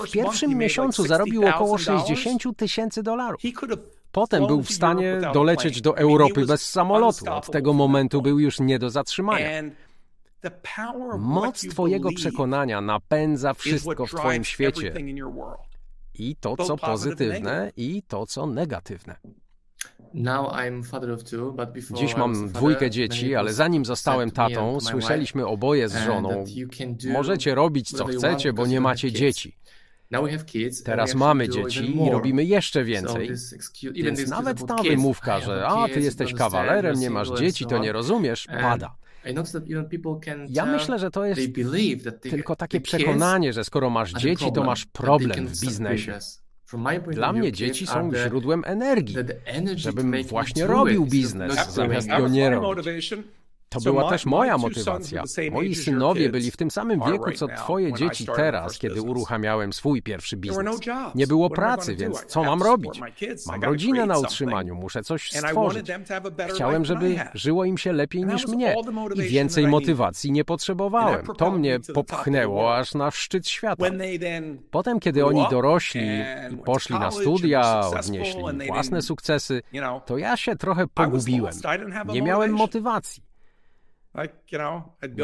W 0.07 0.11
pierwszym 0.11 0.55
miesiącu 0.55 1.07
zarobił 1.07 1.47
około 1.49 1.79
60 1.79 2.43
tysięcy 2.57 3.03
dolarów. 3.03 3.41
Potem 4.13 4.47
był 4.47 4.63
w 4.63 4.71
stanie 4.71 5.21
dolecieć 5.35 5.81
do 5.81 5.97
Europy 5.97 6.47
bez 6.47 6.71
samolotu. 6.71 7.31
Od 7.31 7.51
tego 7.51 7.73
momentu 7.73 8.23
był 8.23 8.39
już 8.39 8.61
nie 8.61 8.79
do 8.79 8.91
zatrzymania. 8.91 9.47
Moc 11.19 11.69
Twojego 11.69 12.13
przekonania 12.13 12.81
napędza 12.81 13.55
wszystko 13.55 14.07
w 14.07 14.11
Twoim 14.11 14.45
świecie. 14.45 14.95
I 16.15 16.37
to, 16.37 16.57
co 16.57 16.77
pozytywne, 16.77 17.73
i 17.77 18.03
to, 18.03 18.27
co 18.27 18.47
negatywne. 18.47 19.17
Dziś 21.95 22.17
mam 22.17 22.49
dwójkę 22.53 22.91
dzieci, 22.91 23.35
ale 23.35 23.53
zanim 23.53 23.85
zostałem 23.85 24.31
tatą, 24.31 24.81
słyszeliśmy 24.81 25.47
oboje 25.47 25.89
z 25.89 25.97
żoną: 25.97 26.45
Możecie 27.13 27.55
robić 27.55 27.91
co 27.91 28.05
chcecie, 28.05 28.53
bo 28.53 28.67
nie 28.67 28.81
macie 28.81 29.13
dzieci. 29.13 29.57
Teraz 30.85 31.15
mamy 31.15 31.49
dzieci 31.49 32.07
i 32.07 32.11
robimy 32.11 32.45
jeszcze 32.45 32.85
więcej. 32.85 33.31
Więc 33.93 34.29
nawet 34.29 34.67
ta 34.67 34.83
wymówka, 34.83 35.41
że 35.41 35.67
a 35.67 35.89
ty 35.89 36.01
jesteś 36.01 36.35
kawalerem, 36.35 37.01
nie 37.01 37.11
masz 37.11 37.31
dzieci, 37.31 37.67
to 37.67 37.79
nie 37.79 37.93
rozumiesz, 37.93 38.47
pada. 38.47 38.97
Ja 40.49 40.67
myślę, 40.67 40.99
że 40.99 41.11
to 41.11 41.25
jest 41.25 41.41
tylko 42.21 42.57
takie 42.57 42.81
przekonanie, 42.81 43.53
że 43.53 43.65
skoro 43.65 43.91
masz 43.91 44.13
dzieci, 44.13 44.45
to 44.55 44.65
masz 44.65 44.87
problem 44.87 45.47
w 45.47 45.61
biznesie. 45.61 46.19
Dla 47.13 47.33
mnie 47.33 47.53
dzieci 47.53 47.87
są 47.87 48.11
źródłem 48.29 48.63
energii, 48.67 49.17
żebym 49.77 50.23
właśnie 50.23 50.67
robił 50.67 51.07
biznes 51.07 51.69
zamiast 51.75 52.09
go 52.09 52.29
nie 52.29 52.51
robić. 52.51 53.11
To 53.69 53.81
była 53.81 54.11
też 54.11 54.27
moja 54.27 54.59
motywacja. 54.59 55.23
Moi 55.53 55.75
synowie 55.75 56.29
byli 56.29 56.51
w 56.51 56.57
tym 56.57 56.71
samym 56.71 57.01
wieku, 57.13 57.33
co 57.33 57.49
twoje 57.49 57.93
dzieci 57.93 58.27
teraz, 58.37 58.79
kiedy 58.79 59.03
uruchamiałem 59.03 59.73
swój 59.73 60.03
pierwszy 60.03 60.37
biznes. 60.37 60.81
Nie 61.15 61.27
było 61.27 61.51
pracy, 61.51 61.97
więc 61.97 62.25
co 62.25 62.45
mam 62.45 62.63
robić? 62.63 63.01
Mam 63.47 63.65
rodzinę 63.65 64.07
na 64.07 64.19
utrzymaniu, 64.19 64.75
muszę 64.75 65.03
coś 65.03 65.31
stworzyć. 65.31 65.91
Chciałem, 66.49 66.85
żeby 66.85 67.17
żyło 67.35 67.65
im 67.65 67.79
się 67.79 67.93
lepiej 67.93 68.25
niż 68.25 68.47
mnie 68.47 68.75
i 69.15 69.23
więcej 69.23 69.67
motywacji 69.67 70.33
nie 70.33 70.45
potrzebowałem. 70.45 71.27
To 71.39 71.51
mnie 71.51 71.81
popchnęło 71.95 72.77
aż 72.77 72.95
na 72.95 73.11
szczyt 73.11 73.49
świata. 73.49 73.87
Potem, 74.71 75.01
kiedy 75.01 75.27
oni 75.27 75.45
dorośli 75.51 76.01
i 76.53 76.57
poszli 76.57 76.95
na 76.95 77.11
studia, 77.11 77.81
odnieśli 77.81 78.43
własne 78.67 79.03
sukcesy, 79.03 79.63
to 80.07 80.19
ja 80.19 80.37
się 80.37 80.57
trochę 80.57 80.87
pogubiłem. 80.87 81.55
Nie 82.09 82.23
miałem 82.23 82.53
motywacji. 82.53 83.26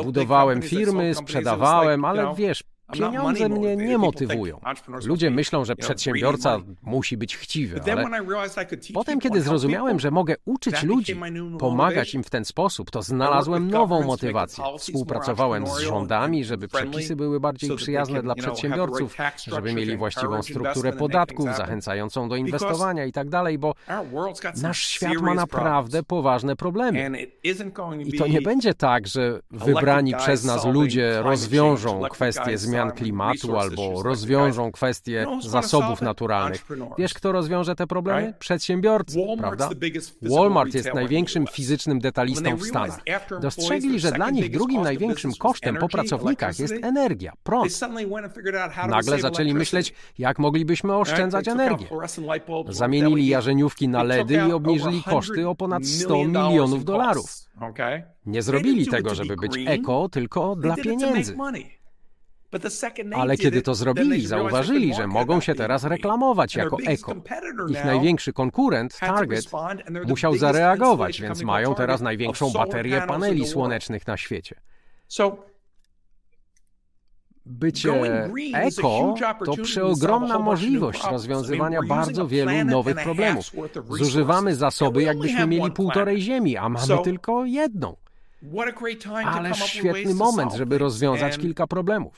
Budowałem 0.03 0.63
firmy, 0.63 1.15
sprzedawałem, 1.15 2.05
ale 2.05 2.35
wiesz, 2.37 2.65
Pieniądze 2.93 3.49
mnie 3.49 3.77
nie 3.77 3.99
motywują. 3.99 4.61
Ludzie 5.05 5.31
myślą, 5.31 5.65
że 5.65 5.77
przedsiębiorca 5.77 6.59
musi 6.83 7.17
być 7.17 7.37
chciwy, 7.37 7.81
ale 7.93 8.05
potem, 8.95 9.21
kiedy 9.21 9.43
zrozumiałem, 9.43 10.01
że 10.01 10.11
mogę 10.11 10.35
uczyć 10.45 10.83
ludzi, 10.83 11.17
pomagać 11.59 12.15
im 12.15 12.23
w 12.25 12.31
ten 12.31 12.45
sposób, 12.45 12.91
to 12.91 13.03
znalazłem 13.03 13.71
nową 13.71 14.03
motywację. 14.03 14.65
Współpracowałem 14.79 15.67
z 15.67 15.79
rządami, 15.79 16.45
żeby 16.45 16.69
przepisy 16.69 17.17
były 17.17 17.41
bardziej 17.41 17.77
przyjazne 17.77 18.23
dla 18.23 18.35
przedsiębiorców, 18.35 19.17
żeby 19.47 19.75
mieli 19.75 19.97
właściwą 19.97 20.43
strukturę 20.43 20.93
podatków, 20.93 21.57
zachęcającą 21.57 22.29
do 22.29 22.37
inwestowania 22.37 23.05
i 23.05 23.13
tak 23.13 23.29
dalej, 23.29 23.59
bo 23.59 23.75
nasz 24.63 24.83
świat 24.83 25.17
ma 25.21 25.35
naprawdę 25.35 26.03
poważne 26.03 26.57
problemy. 26.57 27.27
I 28.05 28.19
to 28.19 28.27
nie 28.27 28.43
będzie 28.43 28.75
tak, 28.75 29.07
że 29.07 29.41
wybrani 29.51 30.15
przez 30.15 30.45
nas 30.45 30.65
ludzie 30.65 31.23
rozwiążą 31.23 32.03
kwestie 32.11 32.59
zmian 32.59 32.72
zmian 32.73 32.93
klimatu 32.93 33.59
albo 33.59 34.03
rozwiążą 34.03 34.73
kwestie 34.73 35.27
zasobów 35.41 36.03
naturalnych. 36.03 36.67
Wiesz, 36.99 37.15
kto 37.15 37.33
rozwiąże 37.33 37.75
te 37.75 37.87
problemy? 37.87 38.35
Przedsiębiorcy, 38.39 39.19
prawda? 39.39 39.69
Walmart 40.23 40.75
jest 40.75 40.95
największym 40.95 41.47
fizycznym 41.47 41.99
detalistą 41.99 42.57
w 42.57 42.63
Stanach. 42.63 43.01
Dostrzegli, 43.41 44.01
że 44.01 44.13
dla 44.13 44.31
nich 44.31 44.51
drugim 44.51 44.83
największym 44.83 45.33
kosztem 45.39 45.77
po 45.77 45.89
pracownikach 45.89 46.59
jest 46.59 46.75
energia, 46.83 47.33
prąd. 47.43 47.81
Nagle 48.89 49.19
zaczęli 49.19 49.55
myśleć, 49.55 49.95
jak 50.19 50.39
moglibyśmy 50.39 50.97
oszczędzać 50.97 51.49
energię. 51.49 51.87
Zamienili 52.69 53.27
jarzeniówki 53.27 53.89
na 53.89 54.03
LEDy 54.03 54.35
i 54.49 54.53
obniżyli 54.53 55.03
koszty 55.03 55.49
o 55.49 55.55
ponad 55.55 55.87
100 55.87 56.25
milionów 56.25 56.85
dolarów. 56.85 57.31
Nie 58.27 58.43
zrobili 58.43 58.87
tego, 58.87 59.15
żeby 59.15 59.37
być 59.37 59.59
eko, 59.67 60.09
tylko 60.09 60.57
dla 60.57 60.77
pieniędzy. 60.77 61.37
Ale 63.15 63.37
kiedy 63.37 63.63
to 63.63 63.75
zrobili, 63.75 64.27
zauważyli, 64.27 64.95
że 64.95 65.07
mogą 65.07 65.41
się 65.41 65.55
teraz 65.55 65.85
reklamować 65.85 66.55
jako 66.55 66.77
eko. 66.87 67.15
Ich 67.69 67.85
największy 67.85 68.33
konkurent, 68.33 68.99
Target, 68.99 69.45
musiał 70.07 70.37
zareagować, 70.37 71.21
więc 71.21 71.43
mają 71.43 71.75
teraz 71.75 72.01
największą 72.01 72.51
baterię 72.51 73.03
paneli 73.09 73.47
słonecznych 73.47 74.07
na 74.07 74.17
świecie. 74.17 74.61
Bycie 77.47 77.93
eko 78.55 79.15
to 79.45 79.57
przeogromna 79.63 80.39
możliwość 80.39 81.03
rozwiązywania 81.11 81.83
bardzo 81.83 82.27
wielu 82.27 82.65
nowych 82.65 82.97
problemów. 82.97 83.45
Zużywamy 83.91 84.55
zasoby, 84.55 85.03
jakbyśmy 85.03 85.47
mieli 85.47 85.71
półtorej 85.71 86.21
ziemi, 86.21 86.57
a 86.57 86.69
mamy 86.69 86.99
tylko 87.05 87.45
jedną. 87.45 87.97
Ależ 89.25 89.59
świetny 89.65 90.15
moment, 90.15 90.53
żeby 90.55 90.79
rozwiązać 90.79 91.39
kilka 91.39 91.67
problemów. 91.67 92.17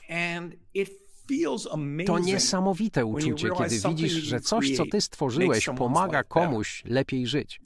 To 2.05 2.19
niesamowite 2.19 3.05
uczucie, 3.05 3.49
kiedy 3.57 3.79
widzisz, 3.89 4.11
że 4.13 4.39
coś, 4.39 4.77
co 4.77 4.83
ty 4.91 5.01
stworzyłeś, 5.01 5.65
pomaga 5.77 6.23
komuś 6.23 6.83
lepiej 6.85 7.27
żyć. 7.27 7.61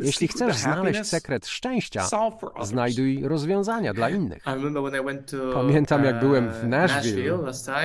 Jeśli 0.00 0.28
chcesz 0.28 0.56
znaleźć 0.56 1.06
sekret 1.06 1.46
szczęścia, 1.46 2.08
znajduj 2.62 3.22
rozwiązania 3.22 3.94
dla 3.94 4.10
innych. 4.10 4.44
Pamiętam, 5.54 6.04
jak 6.04 6.20
byłem 6.20 6.50
w 6.50 6.56
uh, 6.56 6.64
Nashville 6.64 7.38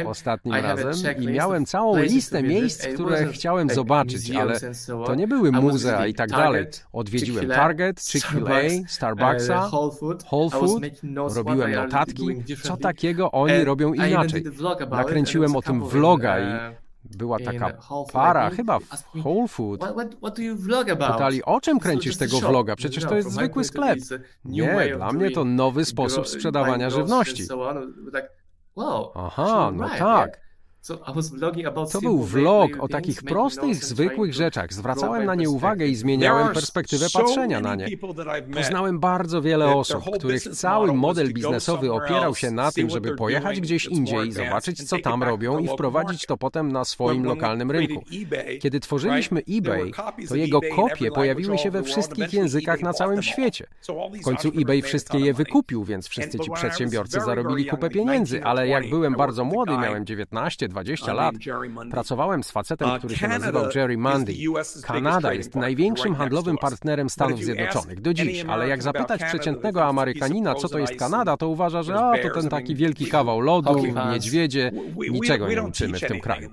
ostatnim 0.05 0.55
razem 0.55 0.93
i 1.19 1.27
miałem 1.27 1.65
całą 1.65 1.97
listę 1.97 2.43
miejsc, 2.43 2.87
które 2.87 3.27
chciałem 3.27 3.69
zobaczyć, 3.69 4.31
ale 4.31 4.59
to 5.05 5.15
nie 5.15 5.27
były 5.27 5.51
muzea 5.51 6.07
i 6.07 6.13
tak 6.13 6.29
dalej. 6.29 6.65
Odwiedziłem 6.93 7.49
Target, 7.49 8.01
Chick-fil-A, 8.01 8.87
Starbucksa, 8.87 9.69
Whole 10.31 10.49
Food, 10.49 11.01
robiłem 11.35 11.71
notatki, 11.71 12.43
co 12.63 12.77
takiego 12.77 13.31
oni 13.31 13.63
robią 13.63 13.93
inaczej. 13.93 14.43
Nakręciłem 14.91 15.55
o 15.55 15.61
tym 15.61 15.83
vloga 15.83 16.39
i 16.39 16.71
uh, 16.71 16.90
była 17.17 17.37
taka 17.39 17.65
para, 18.13 18.49
chyba 18.49 18.79
w 18.79 18.85
Whole 19.25 19.47
Food. 19.47 19.79
Pytali, 21.13 21.43
o 21.43 21.61
czym 21.61 21.79
kręcisz 21.79 22.17
tego 22.17 22.37
vloga? 22.49 22.75
Przecież 22.75 23.03
to 23.03 23.15
jest 23.15 23.29
zwykły 23.31 23.63
sklep. 23.63 23.99
Nie, 24.45 24.73
dla 24.97 25.11
mnie 25.13 25.31
to 25.31 25.45
nowy 25.45 25.85
sposób 25.85 26.27
sprzedawania 26.27 26.89
żywności. 26.89 27.43
Aha, 29.15 29.71
no 29.73 29.89
tak. 29.99 30.41
To 31.91 32.01
był 32.01 32.23
vlog 32.23 32.71
o 32.79 32.87
takich 32.87 33.23
prostych, 33.23 33.85
zwykłych 33.85 34.33
rzeczach. 34.33 34.73
Zwracałem 34.73 35.25
na 35.25 35.35
nie 35.35 35.49
uwagę 35.49 35.87
i 35.87 35.95
zmieniałem 35.95 36.53
perspektywę 36.53 37.05
patrzenia 37.13 37.59
na 37.61 37.75
nie. 37.75 37.87
Poznałem 38.53 38.99
bardzo 38.99 39.41
wiele 39.41 39.75
osób, 39.75 40.03
których 40.17 40.43
cały 40.43 40.93
model 40.93 41.33
biznesowy 41.33 41.93
opierał 41.93 42.35
się 42.35 42.51
na 42.51 42.71
tym, 42.71 42.89
żeby 42.89 43.15
pojechać 43.15 43.61
gdzieś 43.61 43.85
indziej, 43.85 44.31
zobaczyć, 44.31 44.89
co 44.89 44.99
tam 44.99 45.23
robią 45.23 45.59
i 45.59 45.67
wprowadzić 45.67 46.25
to 46.25 46.37
potem 46.37 46.71
na 46.71 46.85
swoim 46.85 47.23
lokalnym 47.23 47.71
rynku. 47.71 48.03
Kiedy 48.59 48.79
tworzyliśmy 48.79 49.41
eBay, 49.49 49.91
to 50.29 50.35
jego 50.35 50.59
kopie 50.75 51.11
pojawiły 51.11 51.57
się 51.57 51.71
we 51.71 51.83
wszystkich 51.83 52.33
językach 52.33 52.81
na 52.81 52.93
całym 52.93 53.23
świecie. 53.23 53.67
W 54.21 54.23
końcu 54.23 54.51
eBay 54.61 54.81
wszystkie 54.81 55.19
je 55.19 55.33
wykupił, 55.33 55.83
więc 55.83 56.07
wszyscy 56.07 56.39
ci 56.39 56.51
przedsiębiorcy 56.51 57.19
zarobili 57.19 57.65
kupę 57.65 57.89
pieniędzy, 57.89 58.43
ale 58.43 58.67
jak 58.67 58.89
byłem 58.89 59.15
bardzo 59.15 59.45
młody, 59.45 59.71
miałem 59.77 60.05
19, 60.05 60.70
20 60.71 61.13
lat. 61.13 61.35
Pracowałem 61.91 62.43
z 62.43 62.51
facetem, 62.51 62.89
uh, 62.89 62.97
który 62.97 63.15
się 63.15 63.27
nazywał 63.27 63.65
Jerry 63.75 63.97
Mundy. 63.97 64.33
Kanada 64.83 65.33
jest 65.33 65.55
największym 65.55 66.15
handlowym 66.15 66.57
partnerem 66.57 67.09
Stanów 67.09 67.43
Zjednoczonych. 67.43 68.01
Do 68.01 68.13
dziś, 68.13 68.45
ale 68.45 68.67
jak 68.67 68.83
zapytać 68.83 69.23
przeciętnego 69.23 69.85
Amerykanina, 69.85 70.55
co 70.55 70.69
to 70.69 70.79
jest 70.79 70.95
Kanada, 70.95 71.37
to 71.37 71.47
uważa, 71.47 71.83
że 71.83 71.95
a, 71.95 72.17
to 72.17 72.29
ten 72.29 72.49
taki 72.49 72.75
wielki 72.75 73.05
kawał 73.05 73.41
lodu, 73.41 73.83
niedźwiedzie, 74.11 74.71
niczego 75.11 75.47
nie 75.47 75.63
uczymy 75.63 75.97
w 75.97 76.07
tym 76.07 76.19
kraju. 76.19 76.49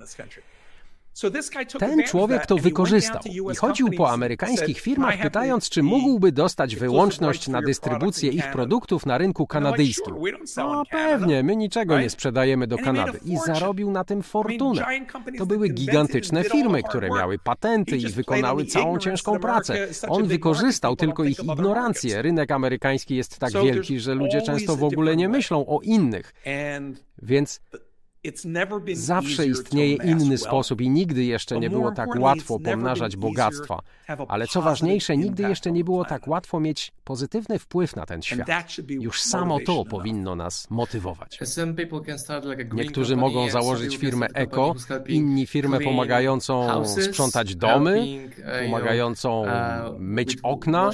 Ten 1.79 2.03
człowiek 2.03 2.45
to 2.45 2.57
wykorzystał 2.57 3.21
i 3.51 3.55
chodził 3.55 3.89
po 3.97 4.11
amerykańskich 4.11 4.79
firmach 4.79 5.21
pytając, 5.21 5.69
czy 5.69 5.83
mógłby 5.83 6.31
dostać 6.31 6.75
wyłączność 6.75 7.47
na 7.47 7.61
dystrybucję 7.61 8.31
ich 8.31 8.51
produktów 8.51 9.05
na 9.05 9.17
rynku 9.17 9.47
kanadyjskim. 9.47 10.15
No 10.57 10.83
pewnie, 10.91 11.43
my 11.43 11.55
niczego 11.55 11.99
nie 11.99 12.09
sprzedajemy 12.09 12.67
do 12.67 12.77
Kanady. 12.77 13.19
I 13.25 13.37
zarobił 13.37 13.91
na 13.91 14.03
tym 14.03 14.23
fortunę. 14.23 14.85
To 15.37 15.45
były 15.45 15.69
gigantyczne 15.69 16.43
firmy, 16.43 16.83
które 16.83 17.09
miały 17.09 17.39
patenty 17.39 17.97
i 17.97 18.07
wykonały 18.07 18.65
całą 18.65 18.99
ciężką 18.99 19.39
pracę. 19.39 19.87
On 20.07 20.27
wykorzystał 20.27 20.95
tylko 20.95 21.23
ich 21.23 21.43
ignorancję. 21.43 22.21
Rynek 22.21 22.51
amerykański 22.51 23.15
jest 23.15 23.39
tak 23.39 23.53
wielki, 23.53 23.99
że 23.99 24.15
ludzie 24.15 24.41
często 24.41 24.75
w 24.75 24.83
ogóle 24.83 25.15
nie 25.15 25.29
myślą 25.29 25.65
o 25.67 25.79
innych. 25.81 26.33
Więc 27.21 27.61
Zawsze 28.93 29.45
istnieje 29.47 29.95
inny 29.95 30.37
sposób 30.37 30.81
i 30.81 30.89
nigdy 30.89 31.23
jeszcze 31.23 31.59
nie 31.59 31.69
było 31.69 31.91
tak 31.91 32.09
łatwo 32.19 32.59
pomnażać 32.59 33.15
bogactwa. 33.17 33.79
Ale 34.27 34.47
co 34.47 34.61
ważniejsze, 34.61 35.17
nigdy 35.17 35.43
jeszcze 35.43 35.71
nie 35.71 35.83
było 35.83 36.05
tak 36.05 36.27
łatwo 36.27 36.59
mieć 36.59 36.91
pozytywny 37.03 37.59
wpływ 37.59 37.95
na 37.95 38.05
ten 38.05 38.21
świat. 38.21 38.47
Już 38.89 39.21
samo 39.21 39.59
to 39.65 39.85
powinno 39.85 40.35
nas 40.35 40.69
motywować. 40.69 41.39
Niektórzy 42.73 43.15
mogą 43.15 43.49
założyć 43.49 43.97
firmę 43.97 44.27
eko, 44.33 44.75
inni 45.07 45.47
firmę 45.47 45.79
pomagającą 45.79 46.85
sprzątać 46.85 47.55
domy, 47.55 48.29
pomagającą 48.65 49.41
uh, 49.41 49.49
myć 49.99 50.37
okna. 50.43 50.89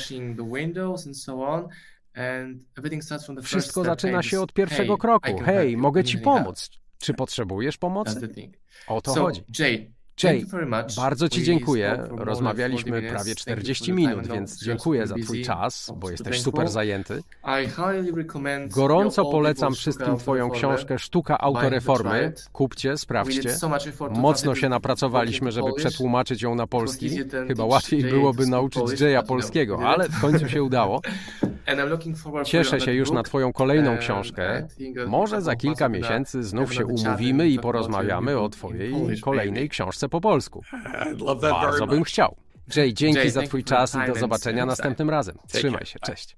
Wszystko 3.43 3.83
zaczyna 3.83 4.23
się 4.23 4.41
od 4.41 4.53
pierwszego 4.53 4.97
kroku. 4.97 5.37
Hej, 5.45 5.77
mogę 5.77 6.03
ci 6.03 6.17
pomóc. 6.17 6.69
Czy 6.99 7.13
potrzebujesz 7.13 7.77
pomocy? 7.77 8.29
O 8.87 9.01
to 9.01 9.13
chodzi. 9.21 9.43
Jay, 10.23 10.45
bardzo 10.97 11.29
Ci 11.29 11.43
dziękuję. 11.43 12.07
Rozmawialiśmy 12.11 13.01
prawie 13.01 13.35
40 13.35 13.93
minut, 13.93 14.27
więc 14.27 14.63
dziękuję 14.63 15.07
za 15.07 15.15
Twój 15.15 15.43
czas, 15.43 15.91
bo 15.97 16.09
jesteś 16.11 16.41
super 16.41 16.67
zajęty. 16.69 17.23
Gorąco 18.67 19.25
polecam 19.25 19.73
wszystkim 19.73 20.17
Twoją 20.17 20.49
książkę 20.49 20.99
Sztuka 20.99 21.37
autoreformy. 21.37 22.33
Kupcie, 22.51 22.97
sprawdźcie. 22.97 23.49
Mocno 24.11 24.55
się 24.55 24.69
napracowaliśmy, 24.69 25.51
żeby 25.51 25.73
przetłumaczyć 25.73 26.41
ją 26.41 26.55
na 26.55 26.67
polski. 26.67 27.09
Chyba 27.47 27.65
łatwiej 27.65 28.03
byłoby 28.03 28.47
nauczyć 28.47 28.99
Jaya 29.01 29.23
polskiego, 29.27 29.79
ale 29.89 30.09
w 30.09 30.21
końcu 30.21 30.49
się 30.49 30.63
udało. 30.63 31.01
Cieszę 32.45 32.81
się 32.81 32.93
już 32.93 33.11
na 33.11 33.23
Twoją 33.23 33.53
kolejną 33.53 33.97
książkę. 33.97 34.67
Może 35.07 35.41
za 35.41 35.55
kilka 35.55 35.89
miesięcy 35.89 36.43
znów 36.43 36.73
się 36.73 36.85
umówimy 36.85 37.49
i 37.49 37.59
porozmawiamy 37.59 38.39
o 38.39 38.49
Twojej 38.49 39.19
kolejnej 39.21 39.69
książce 39.69 40.09
po 40.09 40.21
polsku. 40.21 40.61
Bardzo 41.41 41.87
bym 41.87 42.03
chciał. 42.03 42.35
Jay, 42.75 42.93
dzięki 42.93 43.29
za 43.29 43.41
Twój 43.41 43.63
czas 43.63 43.95
i 43.95 44.07
do 44.07 44.15
zobaczenia 44.19 44.65
następnym 44.65 45.09
razem. 45.09 45.37
Trzymaj 45.47 45.85
się, 45.85 45.99
cześć. 45.99 46.37